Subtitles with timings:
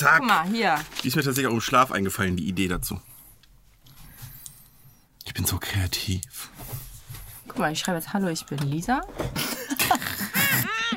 [0.00, 0.20] Zack.
[0.20, 0.76] Guck mal, hier.
[1.02, 2.98] Die ist mir tatsächlich auch im Schlaf eingefallen, die Idee dazu.
[5.26, 6.48] Ich bin so kreativ.
[7.46, 9.02] Guck mal, ich schreibe jetzt Hallo, ich bin Lisa.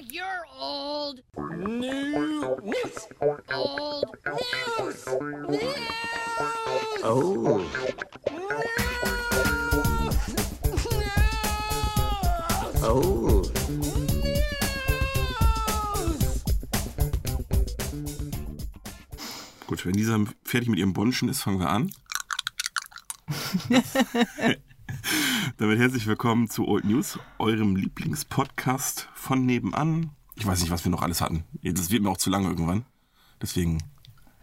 [0.10, 1.22] You're old.
[1.36, 3.10] News.
[3.20, 4.06] Old news.
[5.50, 5.60] News.
[7.04, 7.60] Oh.
[19.84, 21.92] Gut, wenn dieser fertig mit ihrem Bonschen ist, fangen wir an.
[25.58, 30.12] Damit herzlich willkommen zu Old News, eurem Lieblingspodcast von nebenan.
[30.36, 31.44] Ich weiß nicht, was wir noch alles hatten.
[31.64, 32.86] Das wird mir auch zu lange irgendwann.
[33.42, 33.84] Deswegen,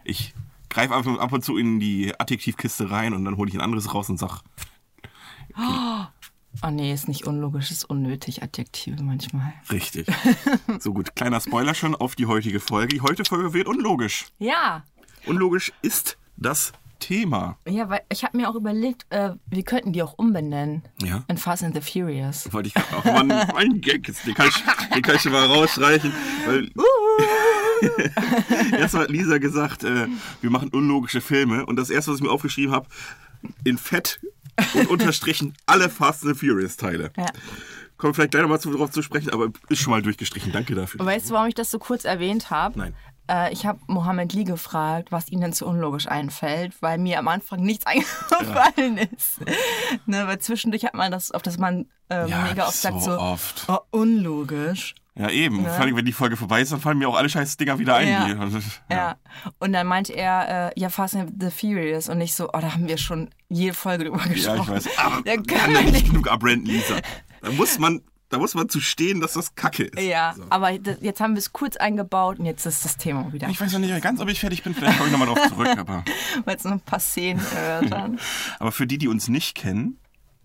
[0.05, 0.35] ich
[0.69, 3.95] greife einfach ab und zu in die Adjektivkiste rein und dann hole ich ein anderes
[3.95, 4.43] raus und sag,
[5.57, 9.55] Oh nee, ist nicht unlogisch, ist unnötig, Adjektive manchmal.
[9.71, 10.07] richtig.
[10.81, 12.89] so gut, kleiner Spoiler schon auf die heutige Folge.
[12.89, 14.27] Die heutige Folge wird unlogisch.
[14.39, 14.85] Ja.
[15.27, 17.59] Unlogisch ist das Thema.
[17.67, 20.83] Ja, weil ich habe mir auch überlegt, äh, wir könnten die auch umbenennen.
[21.03, 21.25] Ja.
[21.29, 22.53] In Fast and the Furious.
[22.53, 24.63] Wollte ich auch mal mein Gag ist, den kann ich,
[24.95, 26.13] den kann ich mal rausstreichen.
[26.47, 26.71] Weil
[28.79, 30.07] Erstmal hat Lisa gesagt, äh,
[30.41, 31.67] wir machen unlogische Filme.
[31.67, 32.87] Und das erste, was ich mir aufgeschrieben habe,
[33.65, 34.21] in Fett
[34.75, 37.11] und unterstrichen alle Fast and the Furious Teile.
[37.17, 37.27] Ja.
[37.97, 40.53] Kommen wir vielleicht gleich nochmal darauf zu sprechen, aber ist schon mal durchgestrichen.
[40.53, 41.01] Danke dafür.
[41.01, 42.79] Und weißt du, warum ich das so kurz erwähnt habe?
[42.79, 42.95] Nein.
[43.31, 47.29] Äh, ich habe Mohammed Lee gefragt, was ihm denn zu unlogisch einfällt, weil mir am
[47.29, 47.87] Anfang nichts
[48.35, 49.41] eingefallen ist.
[50.07, 53.13] Ne, weil zwischendurch hat man das, auf das man äh, Ja, mega oft sagt, so
[53.13, 53.65] so, oft.
[53.69, 54.95] Oh, unlogisch.
[55.17, 55.65] Ja, eben.
[55.65, 57.97] Vor allem, wenn die Folge vorbei ist, dann fallen mir auch alle scheiß Dinger wieder
[57.97, 58.09] ein.
[58.09, 58.39] Ja.
[58.39, 58.59] also,
[58.91, 59.17] Ja.
[59.59, 62.09] Und dann meinte er, äh, ja, Fast and the Furious.
[62.09, 64.61] Und ich so, oh, da haben wir schon jede Folge drüber Ja, gesprochen.
[64.63, 64.99] ich weiß.
[64.99, 66.97] Aber Da kann wir nicht genug abbranden, Lisa.
[67.43, 70.01] Da muss man, da muss man zu stehen, dass das Kacke ist.
[70.01, 70.45] Ja, So.
[70.51, 73.49] aber jetzt haben wir es kurz eingebaut und jetzt ist das Thema wieder.
[73.49, 74.75] Ich weiß noch nicht ganz, ob ich fertig bin.
[74.75, 75.69] Vielleicht komme ich nochmal drauf zurück.
[75.79, 76.05] Aber,
[76.45, 78.19] Weil es noch ein paar Szenen gehört haben.
[78.59, 79.99] aber für die, die uns nicht kennen,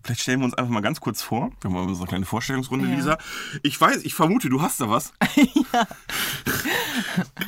[0.06, 1.50] vielleicht stellen wir uns einfach mal ganz kurz vor.
[1.60, 2.94] Wir haben mal so eine kleine Vorstellungsrunde, Ja.
[2.94, 3.18] Lisa.
[3.62, 5.12] Ich weiß, ich vermute, du hast da was.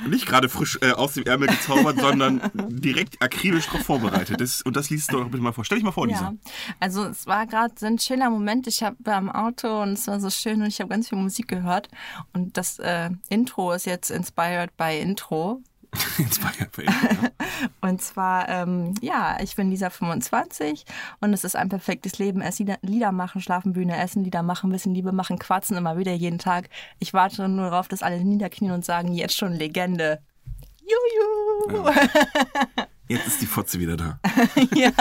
[0.09, 4.41] Nicht gerade frisch äh, aus dem Ärmel gezaubert, sondern direkt akribisch darauf vorbereitet.
[4.41, 5.65] Das, und das liest du doch bitte mal vor.
[5.65, 6.21] Stell dich mal vor, Lisa.
[6.21, 6.35] Ja,
[6.81, 8.67] also es war gerade so ein schöner Moment.
[8.67, 11.19] Ich hab, war im Auto und es war so schön und ich habe ganz viel
[11.19, 11.89] Musik gehört.
[12.33, 15.63] Und das äh, Intro ist jetzt inspired by Intro.
[16.19, 17.69] Jetzt war ja bei Ihnen, ja.
[17.81, 20.85] Und zwar, ähm, ja, ich bin Lisa 25
[21.21, 22.41] und es ist ein perfektes Leben.
[22.41, 26.39] Erst Lieder, machen, schlafen, Bühne, essen, Lieder machen, bisschen Liebe machen, quatschen immer wieder jeden
[26.39, 26.69] Tag.
[26.99, 30.21] Ich warte nur darauf, dass alle niederknien und sagen, jetzt schon Legende.
[30.83, 31.91] Juhu!
[33.09, 34.21] Jetzt ist die Fotze wieder da.
[34.75, 34.93] Ja.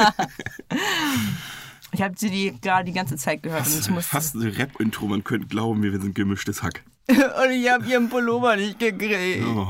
[1.91, 4.09] Ich habe sie die gerade die ganze Zeit gehört und ich musste.
[4.09, 5.07] Fast ein Rap-Intro.
[5.07, 6.83] Man könnte glauben, wir sind gemischtes Hack.
[7.07, 9.45] Und ich habe ihren Pullover nicht gekriegt.
[9.45, 9.67] Oh.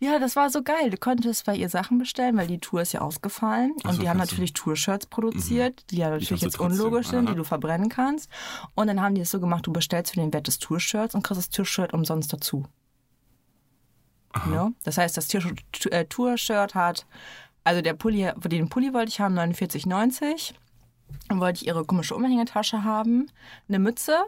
[0.00, 0.90] Ja, das war so geil.
[0.90, 3.74] Du konntest bei ihr Sachen bestellen, weil die Tour ist ja ausgefallen.
[3.82, 7.26] Ach und so, die haben natürlich Tour-Shirts produziert, die ja natürlich jetzt trotzdem, unlogisch sind,
[7.26, 7.32] aha.
[7.32, 8.30] die du verbrennen kannst.
[8.76, 11.22] Und dann haben die es so gemacht, du bestellst für den Wert des Tour-Shirts und
[11.22, 12.64] kriegst das Tour-Shirt umsonst dazu.
[14.46, 14.72] No?
[14.84, 17.06] Das heißt, das äh, Tour-Shirt hat,
[17.64, 20.54] also der Pulli, den Pulli wollte ich haben, 49,90.
[21.28, 23.30] Dann wollte ich ihre komische Umhängetasche haben,
[23.68, 24.24] eine Mütze.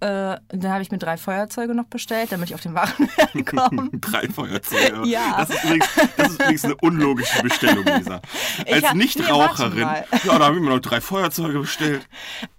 [0.00, 3.90] Äh, dann habe ich mir drei Feuerzeuge noch bestellt, damit ich auf den Warenwert komme.
[4.00, 5.06] Drei Feuerzeuge.
[5.06, 5.36] Ja.
[5.38, 8.22] Das ist, übrigens, das ist übrigens eine unlogische Bestellung, Lisa.
[8.66, 9.82] Als nee, Nichtraucherin.
[9.82, 12.08] warte ja, da habe ich mir noch drei Feuerzeuge bestellt.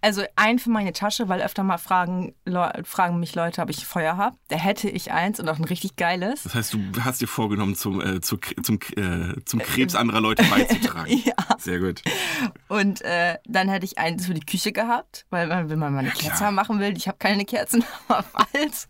[0.01, 2.35] Also ein für meine Tasche, weil öfter mal fragen,
[2.83, 4.35] fragen mich Leute, ob ich Feuer habe.
[4.49, 6.43] Da hätte ich eins und auch ein richtig geiles.
[6.43, 10.43] Das heißt, du hast dir vorgenommen, zum, äh, zu, zum, äh, zum Krebs anderer Leute
[10.43, 11.11] beizutragen.
[11.23, 11.33] Ja.
[11.59, 12.01] Sehr gut.
[12.67, 15.99] Und äh, dann hätte ich eins für die Küche gehabt, weil man, wenn man mal
[15.99, 18.87] eine Kerze machen will, ich habe keine Kerzen, aber falls.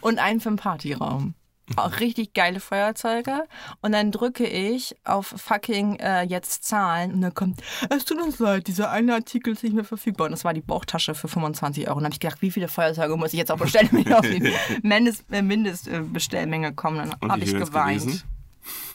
[0.00, 1.34] Und einen für den Partyraum.
[1.76, 3.44] Auch richtig geile Feuerzeuge.
[3.80, 8.38] Und dann drücke ich auf fucking äh, jetzt Zahlen und dann kommt, es tut uns
[8.38, 10.26] leid, dieser eine Artikel ist nicht mehr verfügbar.
[10.26, 11.98] Und das war die Bauchtasche für 25 Euro.
[11.98, 14.14] Und dann habe ich gedacht, wie viele Feuerzeuge muss ich jetzt auch bestellen, damit ich
[14.14, 14.52] auf die
[14.82, 17.16] Mindest, äh, Mindestbestellmenge komme.
[17.20, 18.24] Dann habe ich geweint.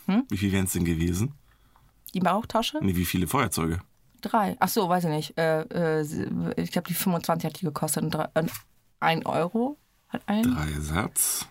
[0.08, 0.24] Hm?
[0.30, 1.34] Wie viel wären es denn gewesen?
[2.14, 2.80] Die Bauchtasche?
[2.82, 3.80] Nee, wie viele Feuerzeuge?
[4.22, 4.56] Drei.
[4.60, 5.38] Ach so, weiß ich nicht.
[5.38, 5.62] Äh,
[6.02, 8.14] äh, ich glaube, die 25 hat die gekostet.
[8.14, 8.44] Drei, äh,
[9.00, 9.78] ein Euro
[10.10, 10.44] hat ein.
[10.44, 11.48] Drei Satz.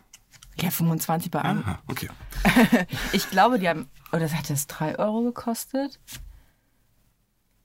[0.60, 1.60] Ja, 25 bei einem.
[1.60, 2.08] Aha, okay.
[3.12, 3.88] Ich glaube, die haben.
[4.12, 5.98] Oder hat das drei Euro gekostet?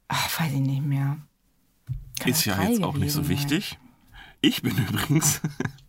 [0.07, 1.17] Ach, weiß ich nicht mehr.
[2.19, 3.29] Kann Ist ja jetzt auch nicht so sein.
[3.29, 3.77] wichtig.
[4.41, 5.41] Ich bin übrigens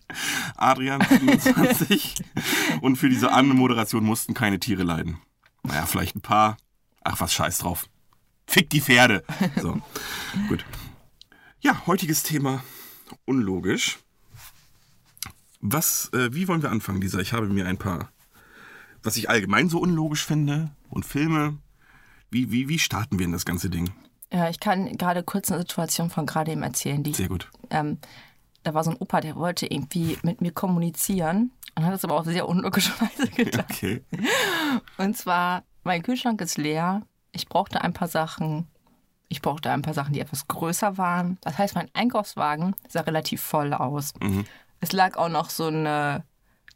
[0.56, 2.16] Adrian 27
[2.82, 5.18] und für diese Anmoderation mussten keine Tiere leiden.
[5.62, 6.56] Naja, vielleicht ein paar.
[7.02, 7.88] Ach, was scheiß drauf.
[8.50, 9.22] Fick die Pferde.
[9.60, 9.80] So,
[10.48, 10.64] gut.
[11.60, 12.62] Ja, heutiges Thema
[13.24, 13.98] unlogisch.
[15.60, 17.18] Was, äh, wie wollen wir anfangen, Lisa?
[17.18, 18.10] Ich habe mir ein paar
[19.02, 21.58] was ich allgemein so unlogisch finde und Filme.
[22.30, 23.90] Wie, wie, wie starten wir in das ganze Ding?
[24.32, 27.02] Ja, ich kann gerade kurz eine Situation von gerade eben erzählen.
[27.02, 27.50] Die, Sehr gut.
[27.70, 27.98] ähm,
[28.62, 32.18] da war so ein Opa, der wollte irgendwie mit mir kommunizieren und hat das aber
[32.18, 33.64] auf sehr unlogische Weise getan.
[33.68, 34.04] Okay.
[34.98, 37.02] Und zwar, mein Kühlschrank ist leer.
[37.40, 38.68] Ich brauchte ein paar Sachen.
[39.28, 41.38] Ich brauchte ein paar Sachen, die etwas größer waren.
[41.40, 44.12] Das heißt, mein Einkaufswagen sah relativ voll aus.
[44.80, 46.24] Es lag auch noch so eine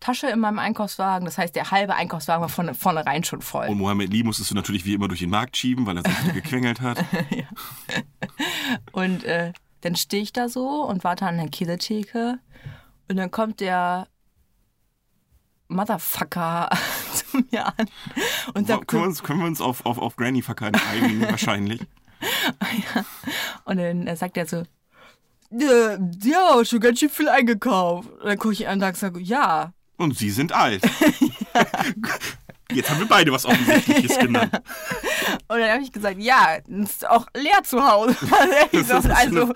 [0.00, 1.25] Tasche in meinem Einkaufswagen.
[1.25, 3.69] Das heißt, der halbe Einkaufswagen war von vornherein schon voll.
[3.69, 6.34] Und Mohammed Lee musstest du natürlich wie immer durch den Markt schieben, weil er sich
[6.34, 7.05] gequengelt hat.
[8.93, 12.38] Und äh, dann stehe ich da so und warte an der Käsetheke.
[13.08, 14.08] Und dann kommt der
[15.69, 16.70] Motherfucker
[17.14, 17.88] zu mir an
[18.55, 21.81] und sagt, können, wir uns, können wir uns auf, auf, auf Granny Fucker einigen, wahrscheinlich.
[23.64, 24.64] und dann äh, sagt er so,
[25.50, 28.11] ja, ja, schon ganz schön viel eingekauft.
[28.11, 29.72] Und dann gucke ich an und sage, ja.
[29.96, 30.82] Und sie sind alt.
[32.72, 34.52] Jetzt haben wir beide was Offensichtliches genannt.
[35.49, 38.16] Und dann habe ich gesagt, ja, ist auch leer zu Hause.
[38.72, 39.52] Das ist also,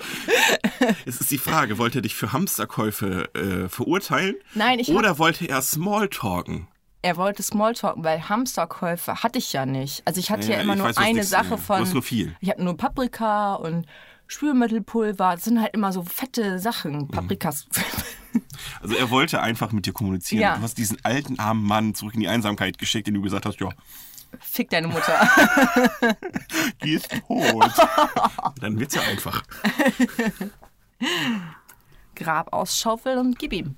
[1.06, 4.34] Es ist die Frage, wollte er dich für Hamsterkäufe äh, verurteilen?
[4.54, 6.68] Nein, ich hab- Oder wollte er Smalltalken?
[7.00, 10.02] er wollte Smalltalken, weil Hamsterkäufe hatte ich ja nicht.
[10.04, 11.78] Also ich hatte ja, Ja, immer nur weiß, eine Sache von.
[11.78, 12.34] du hast nur viel.
[12.40, 13.86] Ich hatte nur Paprika und
[14.26, 15.34] Spülmittelpulver.
[15.34, 17.08] Das sind halt immer so fette Sachen.
[17.10, 17.28] Mhm.
[18.80, 20.42] Also er wollte einfach mit dir kommunizieren.
[20.42, 20.56] Ja.
[20.56, 23.60] Du hast diesen alten armen Mann zurück in die Einsamkeit geschickt, den du gesagt hast,
[23.60, 23.70] ja,
[24.40, 25.28] Fick deine Mutter.
[26.84, 27.72] die ist tot.
[28.60, 29.42] Dann wird's ja einfach.
[32.14, 33.76] Grab ausschaufeln und gib ihm.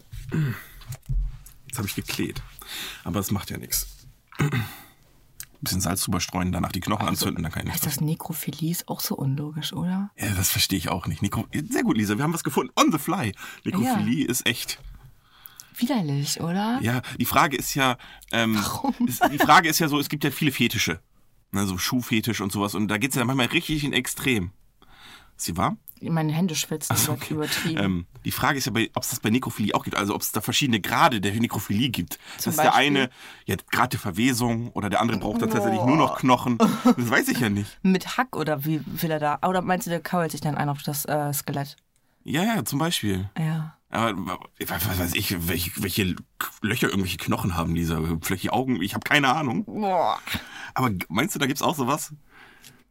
[1.67, 2.43] Jetzt habe ich gekleht.
[3.05, 3.87] Aber das macht ja nichts.
[5.61, 7.97] Ein bisschen Salz drüber streuen, danach die Knochen anzünden, dann kann ich Ist nicht.
[7.97, 10.11] das Nekrophilie ist auch so unlogisch, oder?
[10.19, 11.21] Ja, das verstehe ich auch nicht.
[11.21, 12.73] Nekro Sehr gut, Lisa, wir haben was gefunden.
[12.77, 13.35] On the fly.
[13.65, 14.81] Nekrophilie ist echt.
[15.77, 16.79] Widerlich, oder?
[16.83, 17.97] Ja, die Frage ist ja,
[18.33, 18.95] ähm, Warum?
[19.07, 21.01] Ist, die Frage ist ja so, es gibt ja viele Fetische.
[21.53, 22.75] Ne, so Schuhfetisch und sowas.
[22.75, 24.53] Und da geht's ja manchmal richtig in Extrem.
[25.37, 25.79] Ist sie warm?
[26.03, 27.35] Meine Hände schwitzen so, okay.
[27.35, 27.83] übertrieben.
[27.83, 29.97] Ähm, die Frage ist ja, ob es das bei Nekrophilie auch gibt.
[29.97, 32.19] Also ob es da verschiedene Grade der Nekrophilie gibt.
[32.39, 32.87] Zum Dass der Beispiel?
[32.87, 33.11] eine
[33.47, 36.59] ja Grad der Verwesung oder der andere braucht dann tatsächlich nur noch Knochen.
[36.59, 37.79] Das weiß ich ja nicht.
[37.83, 39.39] Mit Hack oder wie will er da?
[39.47, 41.77] Oder meinst du, der kault sich dann ein auf das äh, Skelett?
[42.25, 43.31] Ja, ja, zum Beispiel.
[43.39, 43.77] Ja.
[43.91, 46.15] Aber was was weiß ich, welche, welche
[46.63, 48.01] Löcher irgendwelche Knochen haben, Lisa?
[48.23, 49.65] Vielleicht die Augen, ich habe keine Ahnung.
[49.65, 50.19] Boah.
[50.75, 52.15] Aber meinst du, da gibt's auch sowas?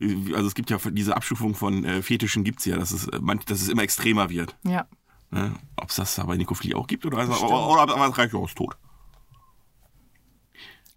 [0.01, 3.45] Also es gibt ja diese Abstufung von äh, Fetischen gibt's ja, dass es, äh, manch,
[3.45, 4.55] dass es immer extremer wird.
[4.63, 4.87] Ja.
[5.31, 5.53] Ne?
[5.75, 8.39] Ob es das da bei Nekrophilie auch gibt oder, also, oder, oder es reicht ja
[8.39, 8.77] aus tot.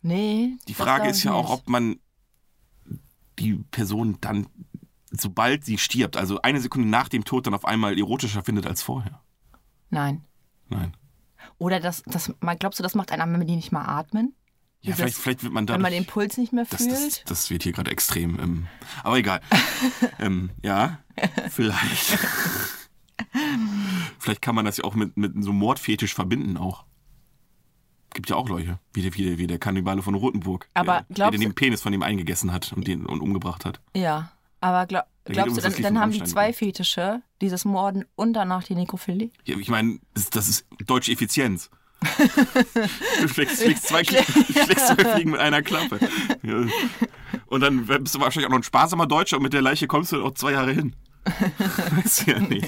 [0.02, 0.56] Nee.
[0.68, 1.60] Die Frage ist ja auch, nicht.
[1.60, 1.96] ob man
[3.38, 4.46] die Person dann,
[5.10, 8.82] sobald sie stirbt, also eine Sekunde nach dem Tod, dann auf einmal erotischer findet als
[8.82, 9.20] vorher.
[9.90, 10.24] Nein.
[10.68, 10.96] Nein.
[11.58, 14.34] Oder das, das, glaubst du, das macht einer, wenn die nicht mal atmen?
[14.84, 15.74] Ja, Wie vielleicht, das- vielleicht wird man da.
[15.74, 16.92] Wenn man den Puls nicht mehr das, fühlt?
[16.92, 18.38] das, das wird hier gerade extrem.
[18.40, 18.66] Ähm,
[19.04, 19.40] aber egal.
[20.18, 20.98] ähm, ja,
[21.50, 22.18] vielleicht.
[24.18, 26.84] vielleicht kann man das ja auch mit, mit so Mordfetisch verbinden auch.
[28.14, 30.68] Gibt ja auch Leute, wie der, wie der, wie der Kannibale von Rotenburg.
[30.74, 33.80] Aber der, glaubst der den Penis von ihm eingegessen hat und den und umgebracht hat.
[33.94, 34.32] ja.
[34.64, 36.52] Aber glaub, glaubst du, das dann, dann haben die zwei.
[36.52, 39.32] Fetische, dieses Morden und danach die Nekrophilie?
[39.44, 41.68] Ja, ich meine, das, das ist deutsche Effizienz.
[43.20, 45.98] Du schlägst, schlägst, zwei, schlägst zwei Fliegen mit einer Klappe.
[46.42, 46.64] Ja.
[47.46, 50.12] Und dann bist du wahrscheinlich auch noch ein sparsamer Deutscher und mit der Leiche kommst
[50.12, 50.94] du auch zwei Jahre hin.
[51.24, 52.66] Weißt du ja nicht.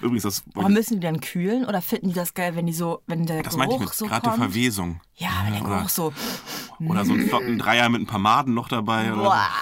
[0.00, 3.02] Übrigens, das, Oh, müssen die dann kühlen oder finden die das geil, wenn die so,
[3.06, 4.36] wenn der das meinte ich Geruch mit so gerade kommt?
[4.36, 5.00] Verwesung.
[5.14, 6.12] Ja, wenn der oder, Geruch so.
[6.80, 9.12] oder so ein flotten Dreier mit ein paar Maden noch dabei.
[9.12, 9.48] Oder.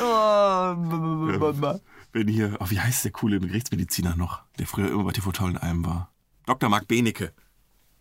[0.00, 0.74] Oh,
[2.12, 5.50] Wenn hier, oh, wie heißt der coole Gerichtsmediziner noch, der früher immer bei TV Toll
[5.50, 6.10] in allem war?
[6.46, 6.68] Dr.
[6.68, 7.32] Marc Benecke.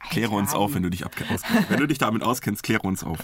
[0.10, 1.06] Kläre uns auf, wenn du dich.
[1.70, 3.20] Wenn du dich damit auskennst, kläre uns auf.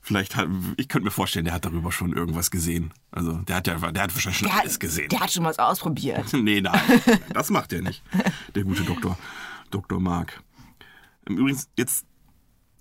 [0.00, 2.92] Vielleicht hat, ich könnte mir vorstellen, der hat darüber schon irgendwas gesehen.
[3.10, 5.08] Also, der hat ja, der hat wahrscheinlich schon Der, alles gesehen.
[5.10, 6.32] der hat schon was ausprobiert.
[6.32, 6.80] nee, nein,
[7.34, 8.02] das macht er nicht.
[8.54, 9.18] Der gute Doktor,
[9.70, 10.00] Dr.
[10.00, 10.42] Marc.
[11.26, 12.06] Im Übrigen, jetzt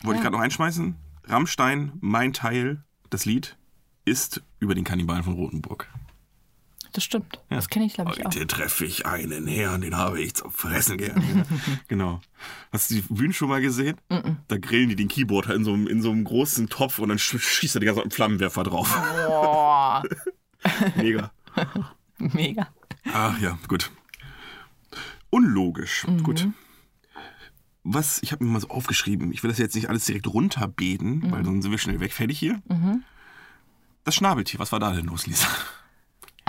[0.02, 0.96] wollte ich gerade noch einschmeißen.
[1.26, 3.58] Rammstein, mein Teil, das Lied,
[4.06, 5.88] ist über den Kannibalen von Rotenburg.
[6.94, 7.40] Das stimmt.
[7.50, 8.26] Das kenne ich, glaube ich, auch.
[8.26, 11.46] Heute treffe ich einen Herrn, den habe ich zum Fressen gern.
[11.88, 12.20] genau.
[12.72, 13.98] Hast du die Bühnen schon mal gesehen?
[14.48, 17.18] Da grillen die den Keyboarder in so, einem, in so einem großen Topf und dann
[17.20, 18.92] sch- schießt er die ganze Zeit einen Flammenwerfer drauf.
[19.28, 20.04] Boah.
[20.96, 21.32] Mega.
[22.18, 22.68] Mega.
[23.14, 23.92] Ach ja, gut.
[25.30, 26.06] Unlogisch.
[26.24, 26.48] Gut.
[27.84, 31.32] Was, ich habe mir mal so aufgeschrieben, ich will das jetzt nicht alles direkt runterbeten,
[31.32, 32.14] weil sonst sind wir schnell weg.
[32.14, 32.62] Fertig hier.
[34.04, 35.48] Das Schnabeltier, was war da denn los, Lisa?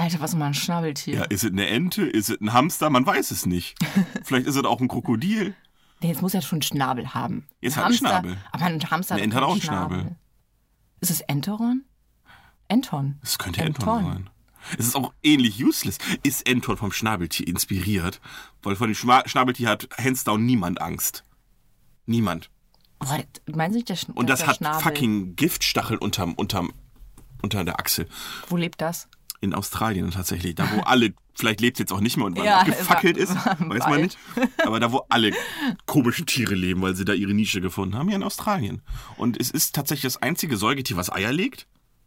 [0.00, 1.14] Alter, was ist mal ein Schnabeltier?
[1.14, 2.02] Ja, ist es eine Ente?
[2.04, 2.88] Ist es ein Hamster?
[2.90, 3.76] Man weiß es nicht.
[4.24, 5.54] Vielleicht ist es auch ein Krokodil.
[6.00, 7.46] Nee, jetzt muss er schon einen Schnabel haben.
[7.60, 8.36] Jetzt Ein hat einen Hamster- Schnabel.
[8.52, 10.16] Aber ein Hamster Eine hat Ente hat auch einen Schnabel.
[11.00, 11.84] Ist es Enteron?
[12.68, 13.18] Enton.
[13.20, 14.30] Das könnte Enton sein.
[14.78, 15.98] Es ist auch ähnlich useless.
[16.22, 18.20] Ist Enton vom Schnabeltier inspiriert?
[18.62, 21.24] Weil von dem Schma Schnabeltier hat hands down niemand Angst.
[22.06, 22.50] Niemand.
[22.98, 24.80] Boah, meinen Sie nicht, der, Schn Und der das hat Schnabel?
[24.82, 26.72] fucking Giftstachel unterm, unterm,
[27.42, 28.06] unter der Achsel.
[28.48, 29.08] Wo lebt das?
[29.42, 30.54] In Australien tatsächlich.
[30.54, 33.30] Da, wo alle, vielleicht lebt es jetzt auch nicht mehr und weil Ja, abgefackelt es
[33.30, 34.18] ist, weiß man nicht.
[34.64, 35.32] Aber da, wo alle
[35.86, 38.82] komischen Tiere leben, weil sie da ihre Nische gefunden haben, hier in Australien.
[39.16, 41.66] Und es ist tatsächlich das einzige Säugetier, was Eier legt.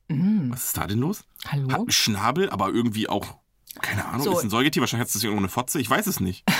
[0.09, 1.23] Was ist da denn los?
[1.47, 1.71] Hallo?
[1.71, 3.37] Hat einen Schnabel, aber irgendwie auch,
[3.81, 4.37] keine Ahnung, So.
[4.37, 6.43] ist ein Säugetier, wahrscheinlich hat es das irgendwo eine Fotze, ich weiß es nicht.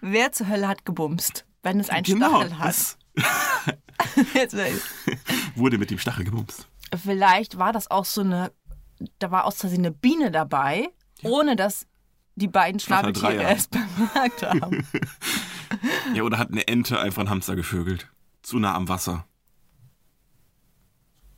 [0.00, 1.44] Wer zur Hölle hat gebumst?
[1.62, 2.96] Wenn es einen genau, Stachel hat.
[5.56, 6.66] wurde mit dem Stachel gebumst.
[6.94, 8.52] Vielleicht war das auch so eine,
[9.18, 10.90] da war aus Versehen eine Biene dabei,
[11.22, 11.86] ohne dass
[12.34, 14.86] die beiden Flatter Schnabeltiere es bemerkt haben.
[16.14, 18.06] Ja, oder hat eine Ente einfach einen Hamster gevögelt.
[18.42, 19.26] Zu nah am Wasser.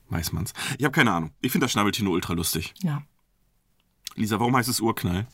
[0.08, 0.52] Weiß man's.
[0.76, 1.30] Ich habe keine Ahnung.
[1.40, 2.74] Ich finde das Schnabeltier nur ultra lustig.
[2.82, 3.02] ja.
[4.16, 5.26] Lisa, warum heißt es Urknall?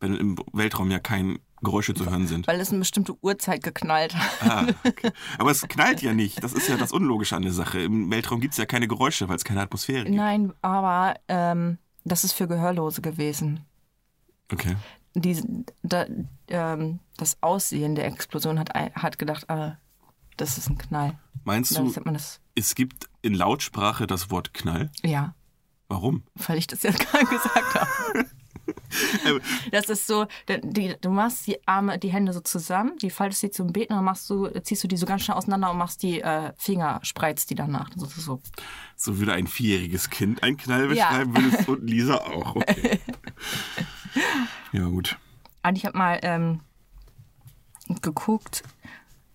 [0.00, 2.46] Wenn im Weltraum ja keine Geräusche zu hören sind.
[2.46, 4.42] Weil es eine bestimmte Uhrzeit geknallt hat.
[4.42, 5.10] Ah, okay.
[5.38, 6.42] Aber es knallt ja nicht.
[6.42, 7.80] Das ist ja das Unlogische an der Sache.
[7.80, 10.16] Im Weltraum gibt es ja keine Geräusche, weil es keine Atmosphäre gibt.
[10.16, 13.64] Nein, aber ähm, das ist für Gehörlose gewesen.
[14.52, 14.76] Okay.
[15.14, 15.42] Die,
[15.82, 16.04] da,
[16.48, 19.78] ähm, das Aussehen der Explosion hat, hat gedacht, ah,
[20.36, 21.18] das ist ein Knall.
[21.44, 22.40] Meinst du, sagt man das.
[22.54, 24.90] es gibt in Lautsprache das Wort Knall?
[25.02, 25.34] Ja,
[25.88, 26.24] Warum?
[26.34, 28.26] weil ich das jetzt gerade gesagt habe.
[29.70, 33.50] Das ist so, die, du machst die Arme, die Hände so zusammen, die faltest sie
[33.50, 36.02] zum Beten und dann machst du, ziehst du die so ganz schnell auseinander und machst
[36.02, 37.90] die äh, Finger, spreizt die danach.
[37.96, 38.40] So, so,
[38.96, 39.18] so.
[39.18, 41.08] Würde ein vierjähriges Kind einen Knall Ja.
[41.10, 42.56] beschreiben, würde es und Lisa auch.
[42.56, 43.00] Okay.
[44.72, 45.16] Ja, gut.
[45.62, 46.60] Und ich habe mal ähm,
[48.02, 48.62] geguckt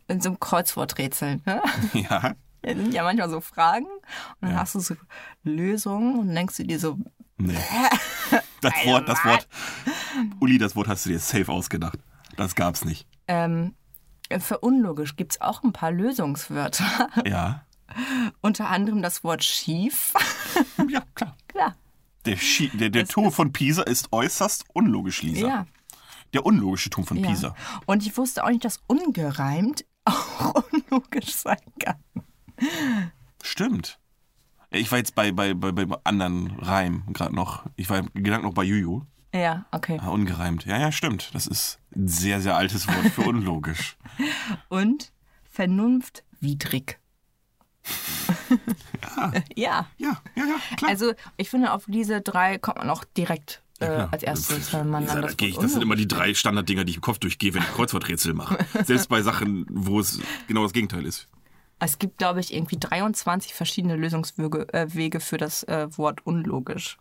[0.08, 1.40] in so einem Kreuzworträtsel.
[1.46, 1.62] Ne?
[1.94, 2.36] Ja.
[2.64, 4.02] Da sind ja manchmal so Fragen und
[4.42, 4.58] dann Ja.
[4.58, 4.96] hast du so
[5.44, 6.98] Lösungen und denkst du dir so,
[7.38, 7.58] Nee.
[8.62, 9.48] Das Wort, das Wort.
[10.40, 12.00] Uli, das Wort hast du dir safe ausgedacht.
[12.38, 13.08] Das gab's nicht.
[13.28, 13.76] ähm,
[14.40, 17.10] für unlogisch gibt es auch ein paar Lösungswörter.
[17.26, 17.66] Ja.
[18.42, 20.14] Unter anderem das Wort schief.
[20.88, 21.36] Ja, klar.
[21.48, 21.76] Klar.
[22.26, 25.48] Der, Schi der, der Turm von Pisa ist äußerst unlogisch, Lisa.
[25.48, 25.68] Ja.
[26.34, 27.28] Der unlogische Turm von ja.
[27.28, 27.56] Pisa.
[27.86, 31.98] Und ich wusste auch nicht, dass ungereimt auch unlogisch sein kann.
[33.44, 34.00] Stimmt.
[34.74, 37.66] Ich war jetzt bei, bei, bei, bei anderen Reim gerade noch.
[37.76, 39.02] Ich war im Gedanken noch bei Juju.
[39.34, 40.00] Ja, okay.
[40.02, 40.66] Ah, ungereimt.
[40.66, 41.30] Ja, ja, stimmt.
[41.34, 43.98] Das ist ein sehr, sehr altes Wort für unlogisch.
[44.70, 45.12] Und
[45.44, 47.00] vernunftwidrig.
[49.56, 49.86] ja.
[49.98, 50.90] Ja, ja, ja, klar.
[50.90, 54.10] Also ich finde, auf diese drei kommt man auch direkt äh, Ja, klar.
[54.14, 56.92] als erstes, wenn man dann da das ich, das sind immer die drei Standarddinger, die
[56.92, 58.58] ich im Kopf durchgehe, wenn ich Kreuzworträtsel mache.
[58.86, 61.28] Selbst bei Sachen, wo es genau das Gegenteil ist.
[61.84, 67.00] Es gibt, glaube ich, irgendwie 23 verschiedene Lösungswege äh, Wege für das äh, Wort unlogisch.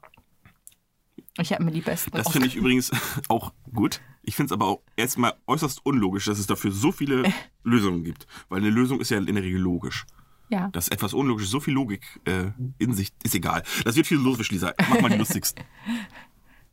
[1.39, 2.91] Ich habe mir die besten Das finde ich übrigens
[3.29, 4.01] auch gut.
[4.23, 7.31] Ich finde es aber auch erstmal äußerst unlogisch, dass es dafür so viele
[7.63, 8.27] Lösungen gibt.
[8.49, 10.07] Weil eine Lösung ist ja in der Regel logisch.
[10.49, 10.69] Ja.
[10.69, 13.63] Dass etwas unlogisch so viel Logik äh, in sich ist egal.
[13.85, 14.73] Das wird philosophisch, Lisa.
[14.89, 15.63] Mach mal die lustigsten.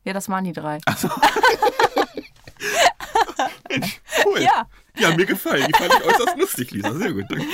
[0.04, 0.78] ja, das waren die drei.
[4.24, 4.42] Cool.
[4.42, 4.66] Ja.
[4.96, 5.66] Ja, mir gefallen.
[5.68, 6.92] Die fand ich äußerst lustig, Lisa.
[6.94, 7.46] Sehr gut, danke.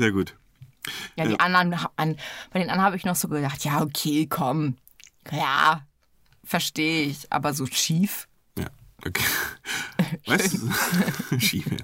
[0.00, 0.34] Sehr gut.
[1.14, 2.16] Ja, die anderen, ha- an,
[2.52, 4.76] bei den anderen habe ich noch so gedacht, ja, okay, komm.
[5.30, 5.86] Ja,
[6.42, 7.30] verstehe ich.
[7.30, 8.26] Aber so schief.
[8.58, 8.70] Ja,
[9.06, 9.22] okay.
[10.26, 11.76] Weißt du, Schief, ja.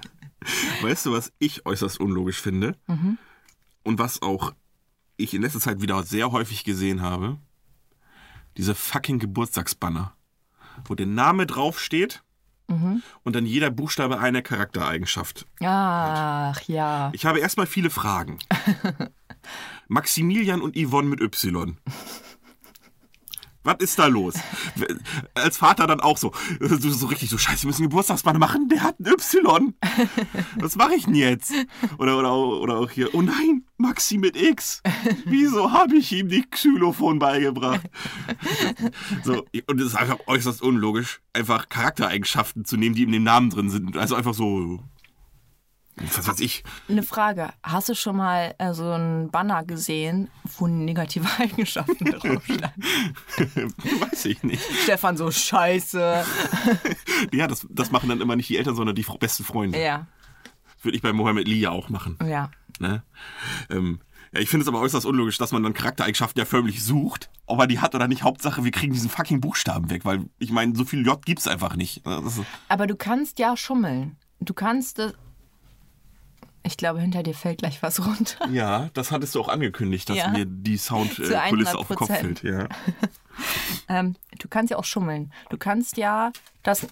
[0.81, 2.75] weißt du, was ich äußerst unlogisch finde?
[3.83, 4.53] Und was auch
[5.15, 7.37] ich in letzter Zeit wieder sehr häufig gesehen habe?
[8.57, 10.15] Diese fucking Geburtstagsbanner,
[10.85, 12.23] wo der Name draufsteht
[13.23, 15.45] und dann jeder Buchstabe eine Charaktereigenschaft.
[15.61, 17.11] Ach ja.
[17.13, 18.39] Ich habe erstmal viele Fragen.
[19.87, 21.77] Maximilian und Yvonne mit Y.
[23.67, 24.33] Was ist da los?
[25.33, 26.31] Als Vater dann auch so,
[26.61, 29.73] so, so richtig so, scheiße, wir müssen Geburtstagsbanner machen, der hat ein Y.
[30.55, 31.51] Was mache ich denn jetzt?
[31.97, 34.81] Oder, oder, auch- oder auch hier, oh nein, Maxi mit X.
[35.25, 37.81] Wieso habe ich ihm die Xylophon beigebracht?
[39.25, 43.49] So, und es ist einfach äußerst unlogisch, einfach Charaktereigenschaften zu nehmen, die in dem Namen
[43.49, 43.97] drin sind.
[43.97, 44.79] Also einfach so,
[46.15, 47.49] was weiß ich, Eine Frage.
[47.63, 52.61] Hast du schon mal äh, so einen Banner gesehen, wo negative Eigenschaften draufstehen?
[53.99, 54.63] Weiß ich nicht.
[54.83, 56.23] Stefan so scheiße.
[57.33, 59.81] Ja, das, das machen dann immer nicht die Eltern, sondern die besten Freunde.
[59.81, 60.07] Ja,
[60.81, 62.17] Würde ich bei Mohammed Lee ja auch machen.
[62.25, 62.51] ja.
[62.79, 63.01] Ne?
[63.71, 63.99] Ähm,
[64.33, 67.59] Ja, ich finde es aber äußerst unlogisch, dass man dann Charaktereigenschaften ja förmlich sucht, ob
[67.59, 68.21] er die hat oder nicht.
[68.23, 71.75] Hauptsache, wir kriegen diesen fucking Buchstaben weg, weil ich meine, so viel J gibt's einfach
[71.75, 72.03] nicht.
[72.67, 74.17] Aber du kannst ja schummeln.
[74.39, 75.01] Du kannst.
[76.63, 78.47] Ich glaube, hinter dir fällt gleich was runter.
[78.51, 80.29] ja, das hattest du auch angekündigt, dass Ja.
[80.29, 81.75] mir die Soundkulisse 100%.
[81.75, 82.43] auf den Kopf fällt.
[82.43, 82.67] Ja.
[83.87, 85.31] Ähm, du kannst ja auch schummeln.
[85.51, 86.31] Du kannst ja
[86.63, 86.87] das.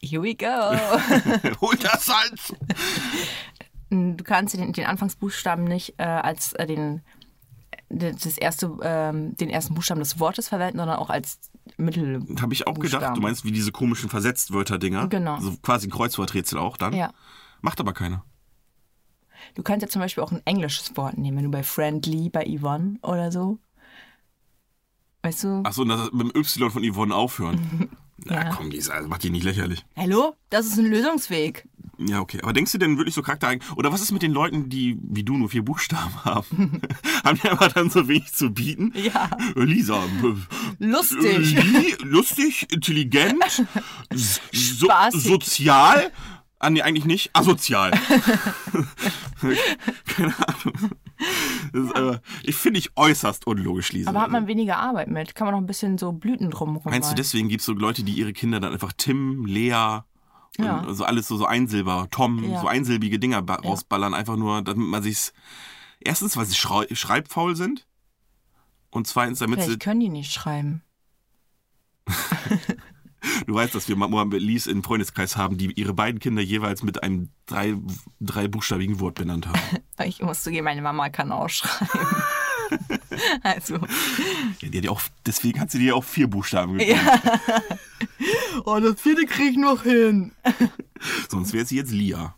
[0.00, 0.46] Here we go.
[1.60, 2.54] Hol das Salz!
[3.90, 7.02] Du kannst den, den Anfangsbuchstaben nicht äh, als äh, den,
[7.90, 11.40] das erste, ähm, den ersten Buchstaben des Wortes verwenden, sondern auch als
[11.76, 12.22] Mittel.
[12.40, 13.14] Habe ich auch gedacht, Buchstaben.
[13.14, 15.08] du meinst wie diese komischen Versetztwörter-Dinger.
[15.08, 15.38] Genau.
[15.40, 16.94] So quasi ein Kreuzworträtsel auch dann.
[16.94, 17.12] Ja.
[17.60, 18.24] Macht aber keiner.
[19.54, 22.44] Du kannst ja zum Beispiel auch ein englisches Wort nehmen, wenn du bei Friendly, bei
[22.44, 23.58] Yvonne oder so.
[25.22, 25.62] Weißt du?
[25.64, 27.90] Achso, und das mit dem Y von Yvonne aufhören.
[28.24, 28.50] Na Ja.
[28.50, 29.84] komm, Lisa, also mach die nicht lächerlich.
[29.96, 30.34] Hallo?
[30.50, 31.68] Das ist ein Lösungsweg.
[31.98, 32.40] Ja, okay.
[32.42, 33.64] Aber denkst du denn wirklich so Charaktereigen?
[33.76, 36.80] Oder was ist mit den Leuten, die wie du nur vier Buchstaben haben?
[37.24, 38.92] haben die einfach dann so wenig zu bieten?
[38.96, 39.30] Ja.
[39.54, 40.34] Lisa, äh,
[40.84, 41.38] Lustig.
[41.64, 43.64] li- lustig, intelligent,
[44.12, 46.10] so, sozial.
[46.60, 47.30] Ah, nee, eigentlich nicht.
[47.34, 47.92] Asozial.
[50.06, 50.90] Keine Ahnung.
[51.72, 54.10] Ist, äh, ich finde ich äußerst unlogisch, Lisa.
[54.10, 55.34] Aber hat man weniger Arbeit mit?
[55.36, 58.02] Kann man noch ein bisschen so Blüten drumherum Meinst du, deswegen gibt es so Leute,
[58.02, 60.00] die ihre Kinder dann einfach Tim, Lea
[60.58, 60.80] und Ja.
[60.82, 62.60] also alles so, so Einsilber, Tom, Ja.
[62.60, 65.32] so einsilbige Dinger ba- rausballern, einfach nur, damit man sich's.
[66.00, 67.86] Erstens, weil sie schrei schreibfaul sind.
[68.90, 69.66] Und zweitens, damit sie.
[69.66, 70.82] Vielleicht können die nicht schreiben.
[73.46, 77.02] Du weißt, dass wir Mohammed Lies im Freundeskreis haben, die ihre beiden Kinder jeweils mit
[77.02, 77.74] einem drei,
[78.20, 79.58] dreibuchstabigen Wort benannt haben.
[80.04, 81.88] Ich muss zugeben, meine Mama kann auch schreiben.
[83.42, 83.74] also.
[84.60, 87.00] ja, die hat ja auch, deswegen hat sie dir ja auch vier Buchstaben gegeben.
[88.64, 90.32] Oh, das vierte krieg ich noch hin.
[91.28, 92.34] Sonst wäre sie jetzt Lia.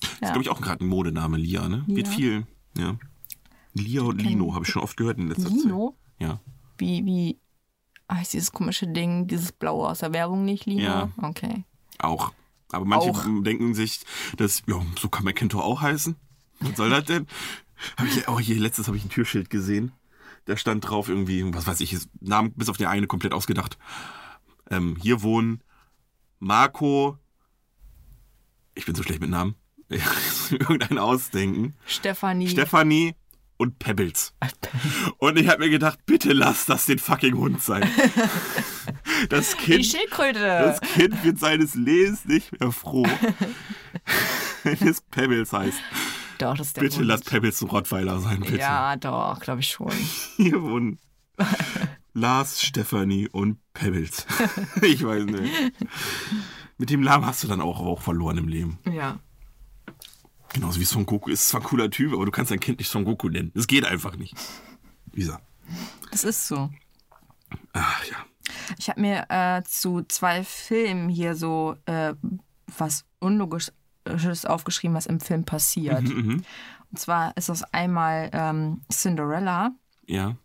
[0.00, 1.84] Das ist, glaube ich, auch gerade ein Modename, Lia, ne?
[1.86, 2.12] Wird Ja.
[2.12, 2.46] viel,
[2.76, 2.96] ja.
[3.74, 5.96] Lia und Lino habe ich schon oft gehört in letzter Lino?
[6.18, 6.28] Zeit.
[6.28, 6.40] Ja.
[6.78, 7.38] Wie, wie
[8.10, 10.82] heißt dieses komische Ding, dieses Blaue aus der Werbung nicht, Lino?
[10.82, 11.08] Ja.
[11.22, 11.64] Okay.
[11.98, 12.32] Auch.
[12.72, 13.24] Aber manche Auch.
[13.42, 14.00] denken sich,
[14.36, 16.16] dass, ja, so kann McIntyre auch heißen.
[16.60, 17.26] Was soll das denn?
[17.96, 19.92] Hab ich, oh, hier, letztes habe ich ein Türschild gesehen.
[20.46, 23.78] Da stand drauf irgendwie, was weiß ich, ist Namen bis auf den eine komplett ausgedacht.
[24.70, 25.62] Ähm, hier wohnen
[26.38, 27.18] Marco.
[28.74, 29.54] Ich bin so schlecht mit Namen.
[30.50, 31.74] Irgendein ausdenken.
[31.86, 32.48] Stefanie.
[32.48, 33.14] Stefanie
[33.58, 34.34] und Pebbles.
[35.18, 37.88] Und ich habe mir gedacht, bitte lass das den fucking Hund sein.
[39.30, 40.38] Das die Kind, Schildkröte.
[40.40, 43.06] das Kind wird seines Lebens nicht mehr froh,
[44.62, 45.78] wenn es Pebbles heißt.
[46.38, 47.06] doch, das ist der Bitte Hund.
[47.06, 48.58] lass Pebbles ein Rottweiler sein, bitte.
[48.58, 49.90] Ja, doch, glaube ich schon.
[50.36, 50.98] Hier wohnen
[52.12, 54.26] Lars, Stefanie und Pebbles.
[54.82, 55.52] ich weiß nicht.
[56.78, 58.78] Mit dem Namen hast du dann auch, auch verloren im Leben.
[58.90, 59.18] Ja.
[60.52, 62.90] Genauso wie Son Goku ist zwar ein cooler Typ, aber du kannst dein Kind nicht
[62.90, 63.52] Son Goku nennen.
[63.54, 64.34] Das geht einfach nicht.
[65.12, 65.40] Lisa.
[66.10, 66.70] Das ist so.
[67.72, 68.16] Ach ja.
[68.78, 72.14] Ich habe mir äh, zu zwei Filmen hier so äh,
[72.78, 76.02] was Unlogisches aufgeschrieben, was im Film passiert.
[76.02, 76.42] Mhm,
[76.90, 79.72] Und zwar ist das einmal ähm, Cinderella.
[80.06, 80.36] Ja.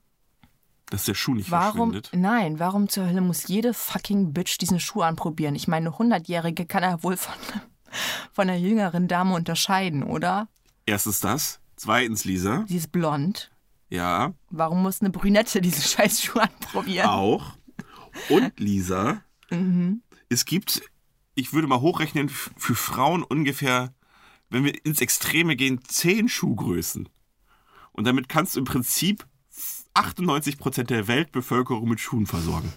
[0.90, 2.10] Dass der Schuh nicht Warum, verschwindet.
[2.14, 5.56] nein, warum zur Hölle muss jede fucking Bitch diesen Schuh anprobieren?
[5.56, 7.34] Ich meine, eine 100-Jährige kann er wohl von,
[8.32, 10.48] von einer jüngeren Dame unterscheiden, oder?
[10.86, 11.60] Erstens das.
[11.76, 12.66] Zweitens, Lisa.
[12.68, 13.52] Sie ist blond.
[13.90, 14.34] Ja.
[14.50, 17.10] Warum muss eine Brünette diesen scheiß Schuh anprobieren?
[17.10, 17.58] Auch.
[18.30, 19.24] Und Lisa.
[19.50, 20.02] Mhm.
[20.30, 20.82] Es gibt,
[21.36, 23.94] ich würde mal hochrechnen, für Frauen ungefähr,
[24.50, 27.10] wenn wir ins Extreme gehen, zehn Schuhgrößen.
[27.92, 29.26] Und damit kannst du im Prinzip
[29.94, 32.72] 98% der Weltbevölkerung mit Schuhen versorgen.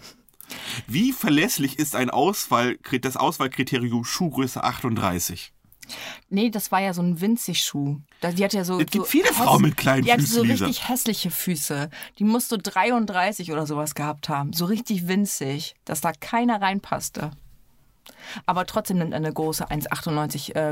[0.86, 5.52] Wie verlässlich ist ein Auswahl, das Auswahlkriterium Schuhgröße 38?
[6.30, 7.98] Nee, das war ja so ein winzig Schuh.
[8.22, 8.80] Die hat ja so.
[8.80, 10.64] Es gibt so viele Frauen mit kleinen Die hatte Füßen, so Lisa.
[10.66, 11.90] richtig hässliche Füße.
[12.18, 14.52] Die musst du 33 oder sowas gehabt haben.
[14.52, 17.32] So richtig winzig, dass da keiner reinpasste.
[18.46, 20.70] Aber trotzdem nimmt eine große 1,98 äh,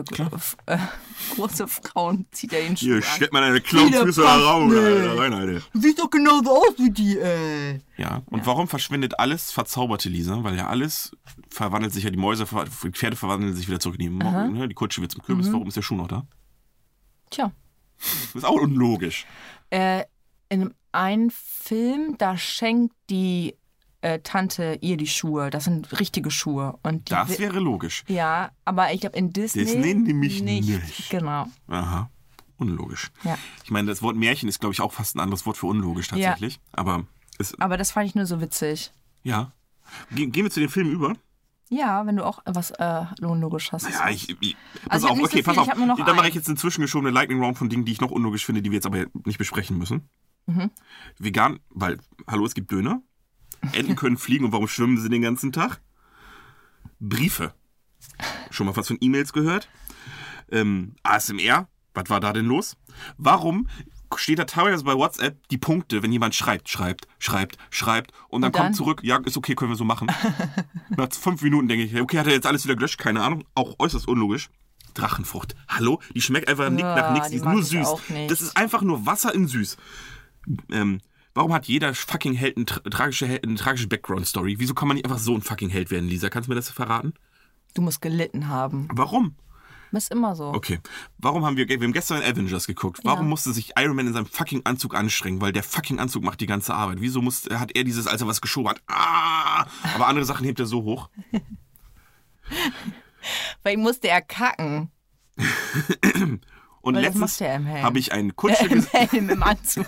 [0.66, 0.78] äh,
[1.34, 3.02] große Frau und zieht er den Schuh Hier, an.
[3.02, 5.60] stellt mal deine Clownfüße Viele da raus, Alter, rein, Alter.
[5.72, 7.80] Du siehst doch genauso aus wie die, ey.
[7.96, 10.42] Ja, und warum verschwindet alles verzauberte Lisa?
[10.42, 11.16] Weil ja alles
[11.48, 12.46] verwandelt sich ja, die Mäuse,
[12.84, 14.68] die Pferde verwandeln sich wieder zurück in die Morgen, ne?
[14.68, 16.26] die Kutsche wird zum Kürbis, warum ist der Schuh noch da?
[17.30, 17.52] Tja.
[17.98, 19.26] Das ist auch unlogisch.
[19.70, 20.04] Äh,
[20.48, 23.56] in einem Film, da schenkt die
[24.02, 25.50] äh, Tante ihr die Schuhe.
[25.50, 26.78] Das sind richtige Schuhe.
[26.82, 28.04] Und Das wäre logisch.
[28.08, 29.64] Ja, aber ich glaube in Disney.
[29.64, 31.10] Disney nämlich nicht.
[31.10, 31.46] Genau.
[31.68, 32.10] Aha,
[32.58, 33.10] unlogisch.
[33.24, 33.38] Ja.
[33.64, 36.08] Ich meine, das Wort Märchen ist, glaube ich, auch fast ein anderes Wort für unlogisch
[36.08, 36.60] tatsächlich.
[36.72, 37.06] Aber
[37.38, 38.92] es, Aber das fand ich nur so witzig.
[39.22, 39.52] ja.
[40.10, 41.14] Ge gehen wir zu den Filmen über.
[41.68, 43.88] Ja, wenn du auch was äh, unlogisch hast.
[43.90, 45.68] Ja, ich, ich pass Also ich auf, nicht so okay, viel, pass auf.
[46.06, 48.62] Dann mache ich jetzt einen zwischengeschobene Lightning Round von Dingen, die ich noch unlogisch finde,
[48.62, 50.08] die wir jetzt aber nicht besprechen müssen.
[50.46, 50.70] Mhm.
[51.18, 53.02] Vegan, weil, hallo, es gibt Döner.
[53.72, 55.80] Enten können fliegen und warum schwimmen sie den ganzen Tag?
[57.00, 57.54] Briefe.
[58.50, 59.68] Schon mal was von E-Mails gehört?
[60.50, 62.76] Ähm, ASMR, was war da denn los?
[63.16, 63.68] Warum
[64.16, 68.48] steht da teilweise bei WhatsApp die Punkte, wenn jemand schreibt, schreibt, schreibt, schreibt und dann,
[68.48, 68.62] Und dann?
[68.64, 70.08] kommt zurück, ja, ist okay, können wir so machen.
[70.90, 72.98] Nach fünf Minuten denke ich, okay, hat er jetzt alles wieder gelöscht?
[72.98, 73.44] Keine Ahnung.
[73.54, 74.50] Auch äußerst unlogisch.
[74.94, 75.54] Drachenfrucht.
[75.68, 76.00] Hallo?
[76.14, 77.88] Die schmeckt einfach Ja, nach nichts, die die ist nur süß.
[78.28, 79.78] Das ist einfach nur Wasser in süß.
[80.70, 81.00] Ähm,
[81.34, 84.56] warum hat jeder fucking Held eine, tra tragische, eine tragische Background-Story?
[84.58, 86.28] Wieso kann man nicht einfach so ein fucking Held werden, Lisa?
[86.28, 87.14] Kannst du mir das verraten?
[87.74, 88.88] Du musst gelitten haben.
[88.92, 89.36] Warum?
[89.92, 90.46] Ist immer so.
[90.54, 90.80] Okay.
[91.18, 93.00] Warum haben wir, wir haben gestern Avengers geguckt.
[93.04, 93.28] Warum Ja.
[93.28, 95.42] musste sich Iron Man in seinem fucking Anzug anstrengen?
[95.42, 97.02] Weil der fucking Anzug macht die ganze Arbeit.
[97.02, 100.60] Wieso muss, hat er dieses, als er was geschoben hat, ah, aber andere Sachen hebt
[100.60, 101.10] er so hoch?
[103.62, 104.90] Weil musste er kacken.
[106.82, 108.90] Und Weil letztens habe ich eine Kutsche Im gesehen.
[108.92, 109.86] Helm, im Anzug.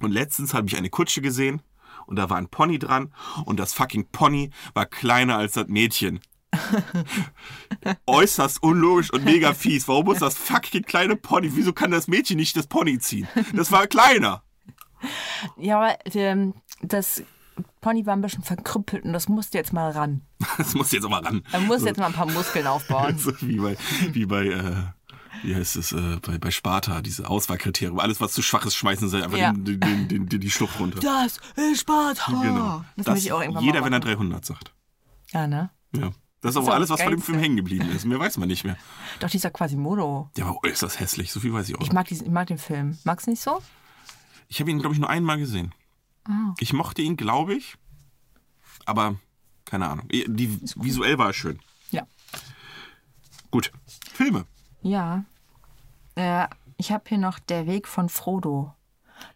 [0.00, 1.62] Und letztens habe ich eine Kutsche gesehen
[2.06, 3.12] und da war ein Pony dran
[3.44, 6.20] und das fucking Pony war kleiner als das Mädchen.
[8.06, 9.88] Äußerst unlogisch und mega fies.
[9.88, 13.28] Warum muss das fucking kleine Pony, wieso kann das Mädchen nicht das Pony ziehen?
[13.52, 14.42] Das war kleiner.
[15.58, 17.22] Ja, aber ähm, das
[17.80, 20.22] Pony war ein bisschen verkrüppelt und das musste jetzt mal ran.
[20.58, 21.42] Das muss jetzt aber ran.
[21.52, 23.18] Er muss jetzt mal ein paar Muskeln aufbauen.
[23.18, 23.76] So wie bei,
[24.12, 24.76] wie bei, äh,
[25.42, 27.98] wie heißt es, äh, bei, bei Sparta, diese Auswahlkriterien.
[28.00, 29.52] Alles, was zu schwach ist, schmeißen sie einfach Ja.
[29.52, 31.00] den, den, den, die Schlucht runter.
[31.00, 32.32] Das ist Sparta.
[32.42, 32.84] Genau.
[32.96, 34.30] Das, möchte ich auch irgendwann jeder, mal wenn er machen.
[34.30, 34.72] 300 sagt.
[35.32, 35.70] Ja, ne?
[35.94, 36.12] Ja.
[36.42, 37.22] Das ist aber auch alles, was das von dem.
[37.22, 38.04] Film hängen geblieben ist.
[38.04, 38.76] Mehr weiß man nicht mehr.
[39.20, 40.30] Doch, dieser Quasimodo.
[40.36, 41.32] Ja, aber ist das hässlich.
[41.32, 41.80] So viel weiß ich auch.
[41.80, 42.98] Ich mag, diesen, ich mag den Film.
[43.04, 43.60] Magst du nicht so?
[44.48, 45.72] Ich habe ihn, glaube ich, nur einmal gesehen.
[46.28, 46.54] Ah.
[46.58, 47.76] Ich mochte ihn, glaube ich.
[48.84, 49.16] Aber
[49.64, 50.08] keine Ahnung.
[50.08, 51.58] Die, visuell war er schön.
[51.90, 52.06] Ja.
[53.50, 53.72] Gut.
[54.12, 54.44] Filme.
[54.82, 55.24] Ja.
[56.14, 58.74] Äh, ich habe hier noch Der Weg von Frodo.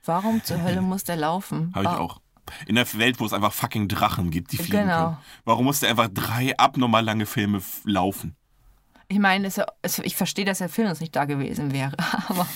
[0.04, 1.72] Warum zur Hölle muss der laufen?
[1.74, 2.20] Habe ich Wa- auch.
[2.66, 5.04] In der Welt, wo es einfach fucking Drachen gibt, die fliegen Genau.
[5.04, 5.16] können.
[5.44, 8.34] Warum musste einfach drei abnormal lange Filme laufen?
[9.06, 11.96] Ich meine, es, es, ich verstehe, dass der Film uns nicht da gewesen wäre,
[12.28, 12.46] aber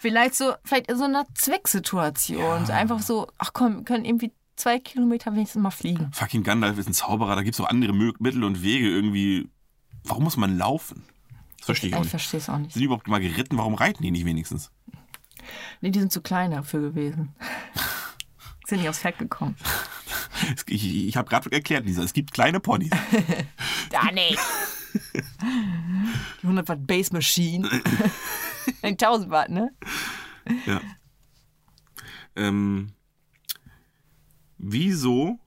[0.00, 2.66] vielleicht so, vielleicht in so einer Zwecksituation.
[2.66, 6.10] So Einfach so, ach komm, wir können irgendwie zwei Kilometer wenigstens mal fliegen.
[6.12, 9.48] Fucking Gandalf ist ein Zauberer, da gibt es auch andere Mittel und Wege irgendwie.
[10.04, 11.04] Warum muss man laufen?
[11.58, 12.10] Das verstehe ich auch Ich nicht.
[12.10, 12.72] verstehe es auch nicht.
[12.72, 13.58] Sind die überhaupt mal geritten?
[13.58, 14.70] Warum reiten die nicht wenigstens?
[15.80, 17.34] Nee, die sind zu klein dafür gewesen.
[18.66, 19.56] sind nicht aufs Fett gekommen.
[20.66, 22.90] Ich, ich habe gerade erklärt, Lisa, es gibt kleine Ponys.
[23.90, 24.38] Da nicht.
[26.42, 27.68] Die 100 Watt Base Machine.
[28.82, 29.70] 1000 Watt, ne?
[30.66, 30.80] Ja.
[32.36, 32.92] Ähm,
[34.56, 35.38] wieso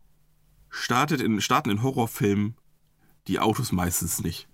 [0.69, 2.56] startet in, starten in Horrorfilmen
[3.27, 4.47] die Autos meistens nicht?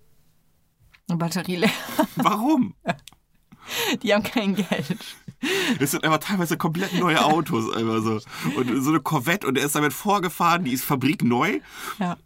[1.08, 1.70] Eine Batterie leer.
[2.16, 2.74] Warum?
[4.02, 4.96] Die haben kein Geld.
[5.78, 7.72] Es sind einfach teilweise komplett neue Autos.
[7.72, 8.20] Einfach so.
[8.56, 11.60] Und so eine Corvette und er ist damit vorgefahren, die ist fabrikneu.
[11.98, 12.16] Ja.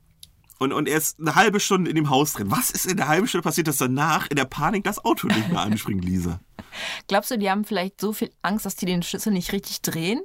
[0.63, 2.49] Und, und er ist eine halbe Stunde in dem Haus drin.
[2.53, 5.49] Was ist in der halben Stunde passiert, dass danach in der Panik das Auto nicht
[5.49, 6.41] mehr anspringt, Lisa?
[7.09, 10.21] Glaubst du, die haben vielleicht so viel Angst, dass die den Schlüssel nicht richtig drehen?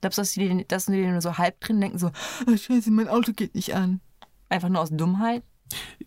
[0.00, 2.10] Glaubst du, dass die den, dass die den nur so halb drin denken, so,
[2.46, 4.00] oh, scheiße, mein Auto geht nicht an?
[4.48, 5.42] Einfach nur aus Dummheit?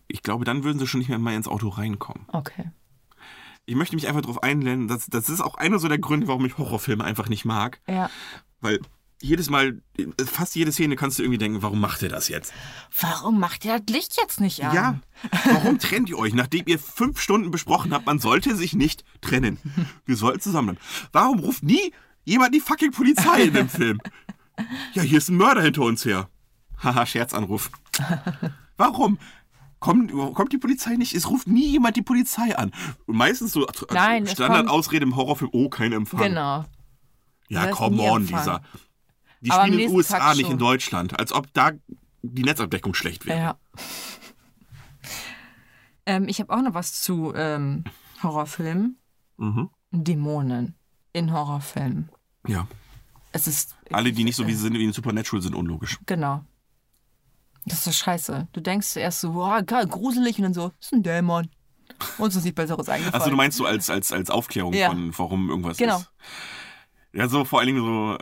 [0.07, 2.25] Ich glaube, dann würden sie schon nicht mehr mal ins Auto reinkommen.
[2.33, 2.71] Okay.
[3.67, 6.45] Ich möchte mich einfach darauf einblenden, das, das ist auch einer so der Gründe, warum
[6.45, 7.81] ich Horrorfilme einfach nicht mag.
[7.87, 8.09] Ja.
[8.61, 8.79] Weil
[9.25, 9.81] jedes Mal,
[10.25, 12.53] fast jede Szene kannst du irgendwie denken, warum macht ihr das jetzt?
[12.99, 14.73] Warum macht ihr das Licht jetzt nicht an?
[14.73, 14.99] Ja,
[15.45, 19.57] warum trennt ihr euch, nachdem ihr fünf Stunden besprochen habt, man sollte sich nicht trennen.
[20.05, 21.09] Wir sollten zusammen bleiben.
[21.11, 23.99] Warum ruft nie jemand die fucking Polizei in dem Film?
[24.93, 26.29] Ja, hier ist ein Mörder hinter uns her.
[26.81, 27.71] Haha, Scherzanruf.
[28.77, 29.17] Warum?
[29.79, 31.13] Kommt, kommt die Polizei nicht?
[31.13, 32.71] Es ruft nie jemand die Polizei an.
[33.05, 36.21] Und meistens so Nein, Standardausrede im Horrorfilm, oh, kein Empfang.
[36.21, 36.65] Genau.
[37.49, 38.39] Ja, come on, Empfang.
[38.39, 38.61] Lisa.
[39.45, 40.59] Die Aber spielen in den USA, Tag nicht in schon.
[40.59, 41.19] Deutschland.
[41.19, 41.71] Als ob da
[42.23, 43.39] die Netzabdeckung schlecht wäre.
[43.39, 43.57] Ja.
[46.05, 47.83] ähm, ich habe auch noch was zu ähm,
[48.23, 48.97] Horrorfilmen.
[49.37, 49.69] Mhm.
[49.91, 50.75] Dämonen
[51.13, 52.09] in Horrorfilmen.
[52.47, 52.67] Ja.
[53.31, 53.75] Es ist.
[53.91, 55.97] Alle, die nicht so wie sie sind, wie in Supernatural sind, unlogisch.
[56.05, 56.43] Genau.
[57.65, 58.47] Das ist so scheiße.
[58.53, 61.49] Du denkst zuerst so, boah, geil, gruselig und dann so, das ist ein Dämon.
[62.17, 63.13] Uns ist nicht Besseres eingefallen.
[63.15, 64.89] Also du meinst so als, als, als Aufklärung Ja.
[64.89, 65.97] von, warum irgendwas Genau.
[65.97, 66.11] ist.
[67.13, 68.17] Ja, so vor allen Dingen so,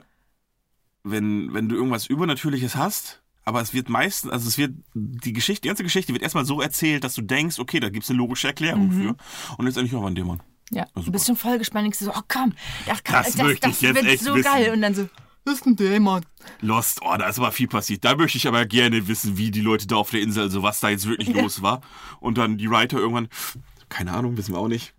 [1.04, 5.64] wenn, wenn du irgendwas Übernatürliches hast, aber es wird meistens, also es wird, die Geschichte,
[5.64, 8.18] die ganze Geschichte wird erstmal so erzählt, dass du denkst, okay, da gibt es eine
[8.20, 9.02] logische Erklärung Mhm.
[9.02, 9.16] für.
[9.58, 10.42] Und letztendlich, war ein Dämon.
[10.72, 11.06] Ja, super.
[11.06, 11.84] du bist schon voll gespannt.
[11.86, 12.54] Denkst du so, oh komm,
[12.88, 14.44] das, kann, Das das, möchte das ich jetzt wird echt so wissen.
[14.52, 14.72] geil.
[14.74, 15.10] Und dann so,
[15.46, 16.26] Das ist ein Dämon.
[16.62, 18.06] Lost, oh, da ist aber viel passiert.
[18.06, 20.80] Da möchte ich aber gerne wissen, wie die Leute da auf der Insel, also was
[20.80, 21.82] da jetzt wirklich los war.
[22.22, 23.28] Und dann die Writer irgendwann,
[23.94, 24.96] keine Ahnung, wissen wir auch nicht.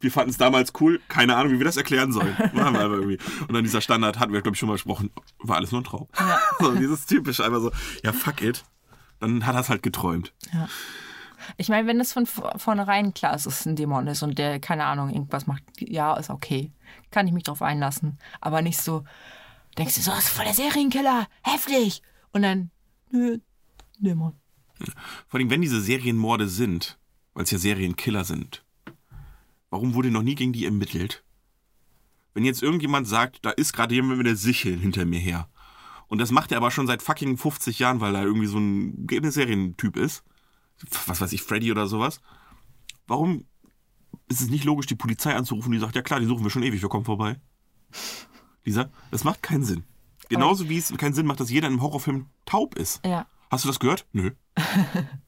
[0.00, 2.36] Wir fanden es damals cool, keine Ahnung, wie wir das erklären sollen.
[2.52, 3.18] Machen wir aber irgendwie.
[3.40, 5.84] Und dann dieser Standard, hatten wir, glaube ich, schon mal gesprochen, war alles nur ein
[5.84, 6.08] Traum.
[6.60, 7.72] So, dieses typische, einfach so,
[8.04, 8.64] ja, fuck it.
[9.20, 10.34] Dann hat er es halt geträumt.
[11.56, 14.38] Ich meine, wenn es von vor- vornherein klar ist, dass es ein Dämon ist und
[14.38, 16.70] der, keine Ahnung, irgendwas macht, ja, ist okay.
[17.10, 18.18] Kann ich mich drauf einlassen.
[18.42, 19.04] Aber nicht so,
[19.78, 22.02] denkst du so, das ist voll der Serienkiller, heftig.
[22.32, 22.70] Und dann,
[23.10, 23.38] nö,
[23.98, 24.34] Dämon.
[25.28, 26.98] Vor allem, wenn diese Serienmorde sind,
[27.38, 28.64] weil es ja Serienkiller sind,
[29.70, 31.22] warum wurde noch nie gegen die ermittelt?
[32.34, 35.48] Wenn jetzt irgendjemand sagt, da ist gerade jemand mit der Sichel hinter mir her,
[36.08, 39.06] und das macht er aber schon seit fucking 50 Jahren, weil er irgendwie so ein
[39.30, 40.24] Serientyp ist,
[41.06, 42.20] was weiß ich, Freddy oder sowas,
[43.06, 43.44] warum
[44.26, 46.64] ist es nicht logisch, die Polizei anzurufen, die sagt, ja klar, die suchen wir schon
[46.64, 47.40] ewig, wir kommen vorbei?
[48.64, 49.84] Lisa, das macht keinen Sinn.
[50.28, 53.00] Genauso wie es keinen Sinn macht, dass jeder in einem Horrorfilm taub ist.
[53.06, 53.28] Ja.
[53.48, 54.08] Hast du das gehört?
[54.12, 54.32] Nö.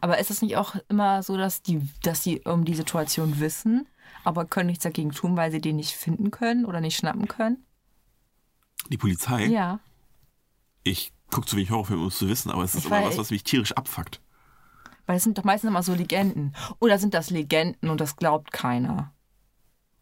[0.00, 3.86] Aber ist es nicht auch immer so, dass die, dass die um die Situation wissen,
[4.24, 7.64] aber können nichts dagegen tun, weil sie den nicht finden können oder nicht schnappen können?
[8.88, 9.46] Die Polizei?
[9.46, 9.80] Ja.
[10.82, 13.18] Ich gucke zu wenig Horrorfilme, um es zu wissen, aber es ist Ich immer was,
[13.18, 14.20] was mich tierisch abfuckt.
[15.06, 16.54] Weil es sind doch meistens immer so Legenden.
[16.80, 19.12] Oder sind das Legenden und das glaubt keiner?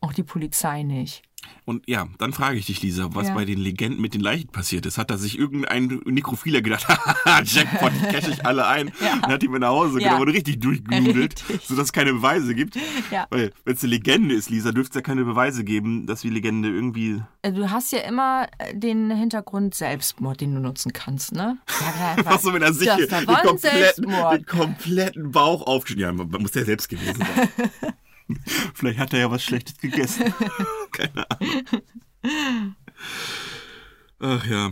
[0.01, 1.23] Auch die Polizei nicht.
[1.65, 3.35] Und ja, dann frage ich dich, Lisa, was Ja.
[3.35, 4.99] bei den Legenden mit den Leichen passiert ist.
[4.99, 8.91] Hat da sich irgendein Nekrophiler gedacht, haha, Jackpot, die cash ich alle ein.
[9.01, 9.15] Ja.
[9.15, 10.09] Und hat die mit nach Hause Ja.
[10.09, 11.67] genommen und richtig durchgenudelt, Richtig.
[11.69, 12.77] sodass es keine Beweise gibt.
[13.11, 13.27] Ja.
[13.31, 16.31] Weil, wenn es eine Legende ist, Lisa, dürfte es ja keine Beweise geben, dass die
[16.31, 17.23] Legende irgendwie...
[17.43, 21.59] Äh, Du hast ja immer äh, den Hintergrund Selbstmord, den du nutzen kannst, ne?
[21.69, 26.19] Ja, klar, Was so mit der Sichel, den kompletten, den kompletten Bauch aufgeschnitten.
[26.19, 27.93] Ja, man muss ja selbst gewesen sein.
[28.75, 30.33] Vielleicht hat er ja was Schlechtes gegessen.
[30.93, 31.63] Keine Ahnung.
[34.21, 34.71] Ach ja.